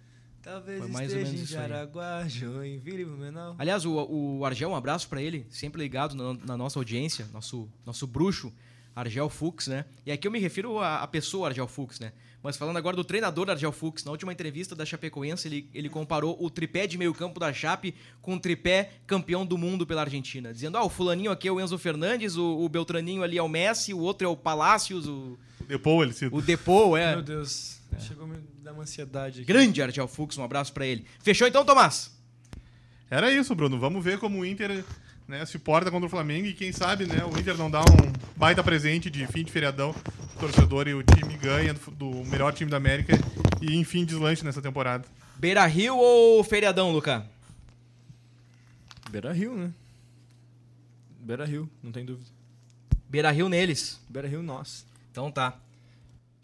Talvez 0.41 0.80
Foi 0.80 0.88
mais 0.88 1.11
ou 1.13 1.19
esteja 1.19 1.26
menos 1.26 1.41
em 1.41 1.43
isso 1.43 1.57
aí. 1.57 1.69
Jaraguá, 1.69 2.28
Joinville, 2.28 3.05
Blumenau. 3.05 3.55
Aliás, 3.57 3.86
o, 3.86 3.93
o 3.93 4.45
Argel, 4.45 4.69
um 4.69 4.76
abraço 4.76 5.07
pra 5.07 5.22
ele, 5.22 5.45
sempre 5.49 5.82
ligado 5.82 6.15
na, 6.15 6.34
na 6.45 6.57
nossa 6.57 6.80
audiência, 6.80 7.28
nosso, 7.32 7.69
nosso 7.86 8.07
bruxo, 8.07 8.51
Argel 8.95 9.29
Fux, 9.29 9.67
né? 9.67 9.85
E 10.05 10.11
aqui 10.11 10.27
eu 10.27 10.31
me 10.31 10.39
refiro 10.39 10.79
à, 10.79 11.01
à 11.01 11.07
pessoa 11.07 11.47
Argel 11.49 11.67
Fux, 11.67 11.99
né? 11.99 12.11
Mas 12.43 12.57
falando 12.57 12.77
agora 12.77 12.95
do 12.95 13.03
treinador 13.03 13.49
Argel 13.51 13.71
Fux, 13.71 14.03
na 14.03 14.11
última 14.11 14.33
entrevista 14.33 14.75
da 14.75 14.83
Chapecoense, 14.83 15.47
ele, 15.47 15.69
ele 15.73 15.89
comparou 15.89 16.35
o 16.43 16.49
tripé 16.49 16.87
de 16.87 16.97
meio 16.97 17.13
campo 17.13 17.39
da 17.39 17.53
Chape 17.53 17.93
com 18.19 18.33
o 18.33 18.39
tripé 18.39 18.93
campeão 19.05 19.45
do 19.45 19.57
mundo 19.59 19.85
pela 19.85 20.01
Argentina. 20.01 20.51
Dizendo, 20.51 20.77
ah, 20.77 20.83
o 20.83 20.89
fulaninho 20.89 21.29
aqui 21.31 21.47
é 21.47 21.51
o 21.51 21.61
Enzo 21.61 21.77
Fernandes, 21.77 22.37
o, 22.37 22.57
o 22.57 22.67
Beltraninho 22.67 23.21
ali 23.21 23.37
é 23.37 23.43
o 23.43 23.47
Messi, 23.47 23.93
o 23.93 23.99
outro 23.99 24.25
é 24.25 24.29
o 24.29 24.35
Palácios, 24.35 25.07
o, 25.07 25.37
Depois 25.67 26.07
ele 26.09 26.17
cita. 26.17 26.35
o 26.35 26.41
Depou, 26.41 26.97
é. 26.97 27.13
Meu 27.13 27.21
Deus, 27.21 27.79
chegou 27.99 28.25
a 28.25 28.27
me 28.27 28.37
dar 28.63 28.73
uma 28.73 28.83
ansiedade 28.83 29.41
aqui. 29.41 29.45
Grande 29.45 29.79
Argel 29.81 30.07
Fux, 30.07 30.35
um 30.37 30.43
abraço 30.43 30.73
pra 30.73 30.85
ele. 30.85 31.05
Fechou 31.21 31.47
então, 31.47 31.63
Tomás? 31.63 32.11
Era 33.07 33.31
isso, 33.31 33.53
Bruno. 33.53 33.77
Vamos 33.77 34.03
ver 34.03 34.17
como 34.17 34.39
o 34.39 34.45
Inter 34.45 34.83
né, 35.28 35.45
se 35.45 35.57
porta 35.59 35.89
contra 35.89 36.07
o 36.07 36.09
Flamengo 36.09 36.47
e 36.47 36.53
quem 36.53 36.72
sabe 36.72 37.05
né, 37.05 37.24
o 37.24 37.38
Inter 37.38 37.57
não 37.57 37.69
dá 37.69 37.82
um 37.82 38.11
baita 38.36 38.63
presente 38.63 39.09
de 39.09 39.26
fim 39.28 39.43
de 39.43 39.51
feriadão 39.51 39.93
pro 39.93 40.47
torcedor 40.47 40.88
e 40.88 40.93
o 40.93 41.03
time 41.03 41.38
ganha 41.38 41.74
do, 41.74 41.91
do 41.91 42.26
melhor 42.26 42.53
time 42.53 42.69
da 42.69 42.78
América 42.78 43.13
e 43.61 43.76
enfim 43.78 44.03
deslanche 44.03 44.43
nessa 44.43 44.61
temporada. 44.61 45.05
Beira 45.38 45.65
Rio 45.65 45.97
ou 45.97 46.43
feriadão, 46.43 46.91
Luca? 46.91 47.26
Beira 49.09 49.32
Rio, 49.32 49.55
né? 49.55 49.72
Beira 51.19 51.45
Rio, 51.45 51.69
não 51.84 51.91
tem 51.91 52.05
dúvida. 52.05 52.30
Beira 53.09 53.32
Rio 53.32 53.49
neles. 53.49 53.99
Beira 54.09 54.28
Rio, 54.28 54.41
nós. 54.41 54.86
Então 55.11 55.32
tá. 55.32 55.59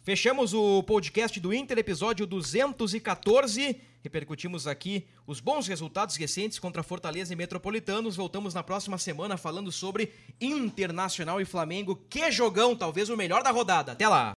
Fechamos 0.03 0.53
o 0.53 0.83
podcast 0.83 1.39
do 1.39 1.53
Inter, 1.53 1.77
episódio 1.77 2.25
214. 2.25 3.79
Repercutimos 4.07 4.67
aqui 4.67 5.05
os 5.27 5.41
bons 5.41 5.67
resultados 5.67 6.15
recentes 6.15 6.59
contra 6.59 6.81
Fortaleza 6.81 7.33
e 7.33 7.35
Metropolitanos. 7.35 8.15
Voltamos 8.15 8.53
na 8.53 8.63
próxima 8.63 8.97
semana 8.97 9.35
falando 9.35 9.69
sobre 9.69 10.13
Internacional 10.39 11.41
e 11.41 11.45
Flamengo. 11.45 11.99
Que 12.09 12.31
jogão, 12.31 12.73
talvez 12.73 13.09
o 13.09 13.17
melhor 13.17 13.43
da 13.43 13.51
rodada. 13.51 13.91
Até 13.91 14.07
lá! 14.07 14.33